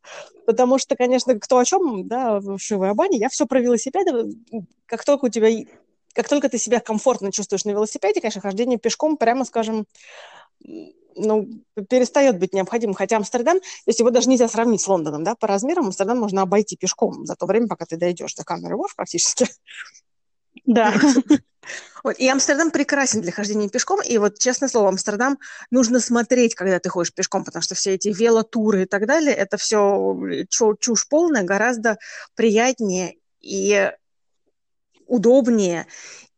Потому 0.46 0.78
что, 0.78 0.96
конечно, 0.96 1.38
кто 1.38 1.58
о 1.58 1.64
чем, 1.64 2.08
да, 2.08 2.40
в 2.40 2.58
Шивой 2.58 2.90
Абане, 2.90 3.18
я 3.18 3.28
все 3.28 3.46
про 3.46 3.60
велосипеды. 3.60 4.34
Как 4.86 5.04
только 5.04 5.26
у 5.26 5.28
тебя 5.28 5.48
как 6.12 6.28
только 6.28 6.48
ты 6.48 6.58
себя 6.58 6.80
комфортно 6.80 7.30
чувствуешь 7.30 7.64
на 7.64 7.70
велосипеде, 7.70 8.20
конечно, 8.20 8.40
хождение 8.40 8.80
пешком, 8.80 9.16
прямо 9.16 9.44
скажем, 9.44 9.86
ну, 11.16 11.48
перестает 11.88 12.38
быть 12.38 12.52
необходимым. 12.52 12.94
Хотя 12.94 13.16
Амстердам, 13.16 13.60
то 13.60 13.66
есть 13.86 13.98
его 13.98 14.10
даже 14.10 14.28
нельзя 14.28 14.48
сравнить 14.48 14.80
с 14.80 14.88
Лондоном, 14.88 15.24
да, 15.24 15.34
по 15.34 15.46
размерам 15.46 15.86
Амстердам 15.86 16.18
можно 16.18 16.42
обойти 16.42 16.76
пешком 16.76 17.26
за 17.26 17.36
то 17.36 17.46
время, 17.46 17.68
пока 17.68 17.84
ты 17.86 17.96
дойдешь 17.96 18.34
до 18.34 18.44
камеры 18.44 18.76
Ворф 18.76 18.94
практически. 18.96 19.46
Да. 20.66 20.94
Вот. 22.02 22.18
И 22.18 22.26
Амстердам 22.26 22.70
прекрасен 22.70 23.20
для 23.20 23.30
хождения 23.30 23.68
пешком. 23.68 24.00
И 24.00 24.16
вот, 24.16 24.38
честное 24.38 24.70
слово, 24.70 24.88
Амстердам 24.88 25.38
нужно 25.70 26.00
смотреть, 26.00 26.54
когда 26.54 26.78
ты 26.78 26.88
ходишь 26.88 27.12
пешком, 27.12 27.44
потому 27.44 27.62
что 27.62 27.74
все 27.74 27.94
эти 27.94 28.08
велотуры 28.08 28.84
и 28.84 28.86
так 28.86 29.06
далее, 29.06 29.34
это 29.34 29.58
все 29.58 30.16
чушь 30.48 31.06
полная, 31.08 31.42
гораздо 31.42 31.98
приятнее 32.34 33.16
и 33.42 33.92
удобнее 35.06 35.86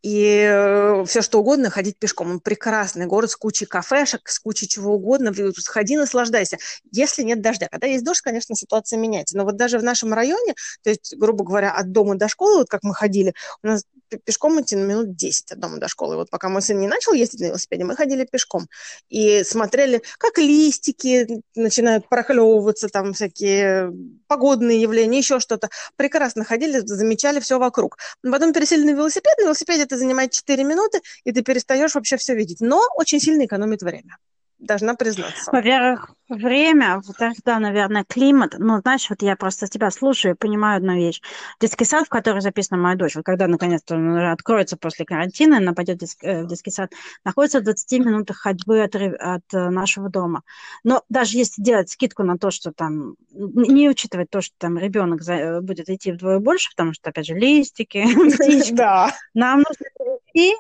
и 0.03 0.48
э, 0.50 1.05
все 1.07 1.22
что 1.22 1.40
угодно 1.40 1.70
ходить 1.70 1.96
пешком. 1.96 2.30
Он 2.32 2.40
прекрасный 2.40 3.07
город 3.07 3.30
с 3.30 3.36
кучей 3.36 3.66
кафешек, 3.66 4.28
с 4.28 4.38
кучей 4.40 4.68
чего 4.68 4.94
угодно. 4.94 5.32
Ходи, 5.66 5.96
наслаждайся. 5.96 6.59
Если 6.90 7.22
нет 7.22 7.40
дождя. 7.40 7.68
Когда 7.70 7.86
есть 7.86 8.05
дождь, 8.05 8.20
конечно, 8.20 8.57
ситуация 8.57 8.98
меняется. 8.98 9.36
Но 9.36 9.44
вот 9.44 9.57
даже 9.57 9.78
в 9.78 9.84
нашем 9.84 10.12
районе, 10.12 10.55
то 10.82 10.90
есть, 10.90 11.14
грубо 11.16 11.44
говоря, 11.44 11.72
от 11.72 11.92
дома 11.92 12.16
до 12.16 12.28
школы, 12.28 12.59
вот 12.59 12.68
как 12.68 12.82
мы 12.82 12.94
ходили, 12.94 13.32
у 13.62 13.68
нас 13.68 13.84
пешком 14.19 14.61
идти 14.61 14.77
на 14.77 14.85
минут 14.85 15.17
10 15.17 15.53
от 15.53 15.59
дома 15.59 15.79
до 15.79 15.89
школы. 15.89 16.17
Вот 16.17 16.31
пока 16.31 16.49
мой 16.49 16.63
сын 16.63 16.79
не 16.79 16.89
начал 16.89 17.13
ездить 17.13 17.41
на 17.41 17.47
велосипеде, 17.47 17.85
мы 17.85 17.97
ходили 17.97 18.25
пешком 18.25 18.67
и 19.09 19.43
смотрели, 19.45 20.03
как 20.19 20.39
листики 20.39 21.43
начинают 21.55 22.09
проклевываться, 22.09 22.89
там 22.89 23.13
всякие 23.13 23.93
погодные 24.27 24.81
явления, 24.81 25.19
еще 25.19 25.41
что-то. 25.41 25.71
Прекрасно 25.97 26.45
ходили, 26.45 26.81
замечали 26.85 27.41
все 27.41 27.59
вокруг. 27.59 27.99
Потом 28.23 28.53
пересели 28.53 28.85
на 28.85 28.91
велосипед. 28.91 29.35
На 29.39 29.45
велосипеде 29.45 29.83
это 29.83 29.97
занимает 29.97 30.33
4 30.33 30.65
минуты, 30.65 31.01
и 31.25 31.33
ты 31.33 31.43
перестаешь 31.43 31.95
вообще 31.95 32.17
все 32.17 32.35
видеть. 32.35 32.61
Но 32.61 32.83
очень 32.97 33.21
сильно 33.21 33.45
экономит 33.45 33.83
время 33.83 34.17
должна 34.63 34.95
признаться. 34.95 35.51
Во-первых, 35.51 36.15
время, 36.29 36.97
во-вторых, 36.97 37.39
да, 37.45 37.59
наверное, 37.59 38.05
климат. 38.05 38.55
Ну, 38.59 38.81
знаешь, 38.81 39.09
вот 39.11 39.23
я 39.23 39.37
просто 39.37 39.67
тебя 39.67 39.91
слушаю 39.91 40.35
и 40.35 40.39
понимаю 40.39 40.79
одну 40.79 40.95
вещь. 40.95 41.21
Детский 41.61 41.85
сад, 41.85 42.07
в 42.07 42.09
который 42.09 42.41
записана 42.41 42.81
моя 42.81 42.97
дочь, 42.97 43.17
вот 43.17 43.25
когда 43.25 43.49
наконец-то 43.49 43.97
он 43.97 44.17
откроется 44.19 44.77
после 44.77 45.05
карантина, 45.05 45.59
она 45.59 45.73
пойдет 45.73 46.03
э, 46.23 46.45
в 46.45 46.47
детский 46.47 46.71
сад, 46.71 46.93
находится 47.25 47.61
в 47.61 47.65
20 47.65 48.05
минутах 48.05 48.39
ходьбы 48.39 48.83
от, 48.83 48.95
от 48.95 49.43
э, 49.53 49.71
нашего 49.71 50.09
дома. 50.09 50.43
Но 50.85 51.03
даже 51.09 51.37
если 51.37 51.61
делать 51.61 51.91
скидку 51.91 52.23
на 52.23 52.39
то, 52.39 52.51
что 52.51 52.73
там, 52.73 53.17
не 53.33 53.89
учитывать 53.89 54.31
то, 54.31 54.41
что 54.41 54.55
там 54.59 54.79
ребенок 54.79 55.21
э, 55.29 55.61
будет 55.61 55.89
идти 55.91 56.13
вдвое 56.13 56.39
больше, 56.39 56.71
потому 56.71 56.95
что, 56.95 57.11
опять 57.11 57.27
же, 57.27 57.35
листики, 57.35 58.05
да. 58.73 59.13
нам 59.35 59.59
нужно 59.59 59.87
перейти 59.99 60.57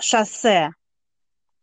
шоссе 0.00 0.72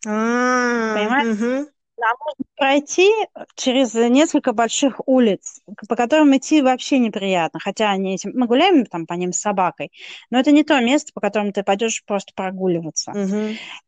а, 0.06 0.95
Понимаешь? 0.95 1.68
Нам 1.97 2.18
нужно 2.26 2.45
пройти 2.58 3.12
через 3.56 3.93
несколько 3.93 4.54
больших 4.54 5.02
улиц, 5.06 5.62
по 5.88 5.95
которым 5.95 6.36
идти 6.36 6.62
вообще 6.64 6.97
неприятно. 6.97 7.60
Хотя 7.60 7.91
они 7.91 8.16
этим... 8.16 8.32
мы 8.34 8.47
гуляем 8.47 8.86
там 8.88 9.06
по 9.06 9.14
ним 9.14 9.34
с 9.34 9.39
собакой, 9.39 9.91
но 10.32 10.39
это 10.39 10.52
не 10.52 10.64
то 10.64 10.80
место, 10.80 11.12
по 11.14 11.22
которому 11.22 11.54
ты 11.54 11.64
пойдешь 11.64 12.04
просто 12.06 12.34
прогуливаться. 12.36 13.14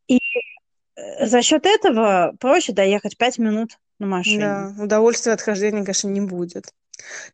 И 0.06 0.20
э, 0.96 1.26
за 1.26 1.42
счет 1.42 1.66
этого 1.66 2.34
проще 2.38 2.72
доехать 2.72 3.18
пять 3.18 3.38
минут 3.38 3.78
на 3.98 4.06
машине. 4.06 4.40
Да, 4.40 4.74
удовольствия 4.78 5.32
от 5.32 5.40
хождения, 5.40 5.82
конечно, 5.82 6.08
не 6.08 6.20
будет. 6.20 6.66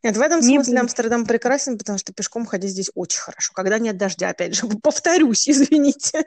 Нет, 0.01 0.17
в 0.17 0.21
этом 0.21 0.39
не 0.39 0.55
смысле 0.55 0.73
будет. 0.73 0.81
Амстердам 0.81 1.25
прекрасен, 1.25 1.77
потому 1.77 1.99
что 1.99 2.13
пешком 2.13 2.45
ходить 2.45 2.71
здесь 2.71 2.89
очень 2.95 3.19
хорошо. 3.19 3.53
Когда 3.53 3.77
нет 3.77 3.97
дождя, 3.97 4.29
опять 4.29 4.55
же, 4.55 4.67
повторюсь, 4.81 5.47
извините. 5.47 6.25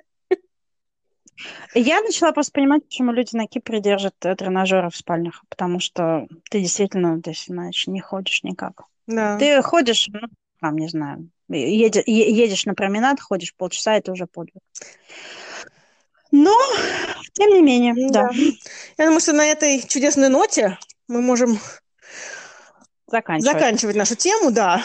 Я 1.75 2.01
начала 2.03 2.33
просто 2.33 2.53
понимать, 2.53 2.85
почему 2.85 3.13
люди 3.13 3.35
на 3.37 3.47
Кипре 3.47 3.81
держат 3.81 4.15
э, 4.25 4.35
тренажеры 4.37 4.91
в 4.91 4.97
спальнях, 4.97 5.43
потому 5.49 5.81
что 5.81 6.27
ты 6.51 6.61
действительно, 6.61 7.21
ты 7.21 7.33
иначе 7.49 7.91
не 7.91 8.01
ходишь 8.01 8.43
никак. 8.43 8.85
Да. 9.07 9.39
Ты 9.39 9.61
ходишь, 9.63 10.09
ну, 10.13 10.21
там, 10.61 10.77
не 10.77 10.89
знаю, 10.89 11.29
едешь, 11.49 12.05
едешь 12.07 12.65
на 12.65 12.75
променад, 12.75 13.21
ходишь 13.21 13.55
полчаса, 13.55 13.97
это 13.97 14.13
уже 14.13 14.27
подвиг. 14.27 14.63
Но, 16.31 16.57
тем 17.33 17.51
не 17.51 17.63
менее, 17.63 17.95
да. 18.11 18.29
да. 18.29 18.35
Я 18.99 19.05
думаю, 19.07 19.21
что 19.21 19.33
на 19.33 19.47
этой 19.47 19.81
чудесной 19.87 20.29
ноте 20.29 20.79
мы 21.07 21.21
можем 21.21 21.59
заканчивать, 23.07 23.53
заканчивать 23.53 23.97
нашу 23.97 24.17
тему, 24.17 24.51
да. 24.51 24.83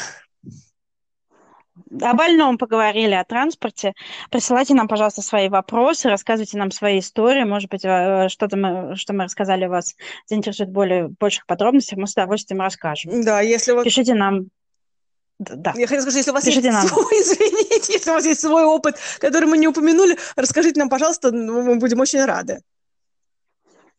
О 2.01 2.13
больном 2.13 2.57
поговорили, 2.57 3.13
о 3.13 3.23
транспорте. 3.23 3.93
Присылайте 4.29 4.73
нам, 4.73 4.87
пожалуйста, 4.87 5.21
свои 5.21 5.49
вопросы, 5.49 6.09
рассказывайте 6.09 6.57
нам 6.57 6.71
свои 6.71 6.99
истории. 6.99 7.43
Может 7.43 7.69
быть, 7.69 7.83
э, 7.83 8.29
что-то 8.29 8.57
мы, 8.57 8.95
что 8.95 9.13
мы 9.13 9.25
рассказали 9.25 9.65
вас 9.65 9.95
заинтересует 10.27 10.69
более 10.71 11.09
больших 11.19 11.45
подробностей, 11.45 11.97
мы 11.97 12.07
с 12.07 12.13
удовольствием 12.13 12.61
расскажем. 12.61 13.23
Да, 13.23 13.41
если 13.41 13.71
вот... 13.71 13.83
Пишите 13.83 14.13
нам 14.13 14.47
да. 15.39 15.73
Я 15.77 15.87
хотела 15.87 16.01
сказать, 16.01 16.17
если 16.17 16.31
у 16.31 16.33
вас 16.33 16.43
Пишите 16.43 16.67
есть 16.67 16.77
нам. 16.77 16.87
свой, 16.87 17.05
извините, 17.21 17.93
если 17.93 18.11
у 18.11 18.13
вас 18.13 18.25
есть 18.25 18.41
свой 18.41 18.65
опыт, 18.65 18.95
который 19.19 19.45
мы 19.45 19.57
не 19.57 19.69
упомянули, 19.69 20.17
расскажите 20.35 20.79
нам, 20.79 20.89
пожалуйста, 20.89 21.31
ну, 21.31 21.61
мы 21.61 21.75
будем 21.77 21.99
очень 22.01 22.23
рады. 22.25 22.59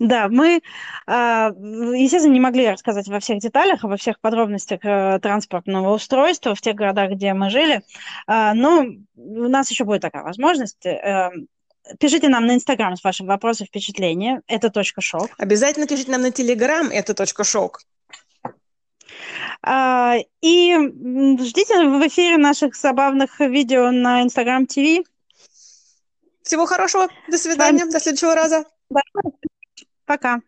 Да, 0.01 0.29
мы, 0.29 0.63
а, 1.07 1.51
естественно, 1.51 2.33
не 2.33 2.41
могли 2.41 2.71
рассказать 2.71 3.07
во 3.09 3.21
всех 3.21 3.39
деталях, 3.39 3.83
во 3.83 3.99
всех 3.99 4.19
подробностях 4.19 4.81
э, 4.83 5.19
транспортного 5.21 5.95
устройства 5.95 6.55
в 6.55 6.61
тех 6.63 6.75
городах, 6.75 7.11
где 7.11 7.35
мы 7.35 7.51
жили, 7.51 7.83
А, 8.27 8.55
но 8.55 8.87
у 9.17 9.49
нас 9.49 9.71
еще 9.71 9.85
будет 9.85 10.01
такая 10.01 10.23
возможность. 10.23 10.87
Э, 10.87 11.31
Пишите 11.99 12.29
нам 12.29 12.47
на 12.47 12.55
Инстаграм 12.55 12.97
с 12.97 13.05
вашим 13.05 13.27
вопросом, 13.27 13.67
впечатления. 13.67 14.43
Это 14.47 14.71
точка 14.71 15.01
шок. 15.01 15.31
Обязательно 15.37 15.87
пишите 15.87 16.11
нам 16.11 16.23
на 16.23 16.31
Телеграм, 16.31 16.89
это 16.89 17.15
точка 17.15 17.45
шок. 17.45 17.81
А, 19.63 20.17
И 20.41 20.77
ждите 21.41 21.75
в 21.75 22.09
эфире 22.09 22.39
наших 22.39 22.75
забавных 22.75 23.39
видео 23.41 23.91
на 23.91 24.23
Инстаграм 24.23 24.67
ТВ. 24.67 25.05
Всего 26.43 26.65
хорошего, 26.65 27.09
до 27.29 27.37
свидания, 27.37 27.85
до 27.85 28.01
следующего 28.01 28.35
раза. 28.35 28.65
Пока. 30.11 30.43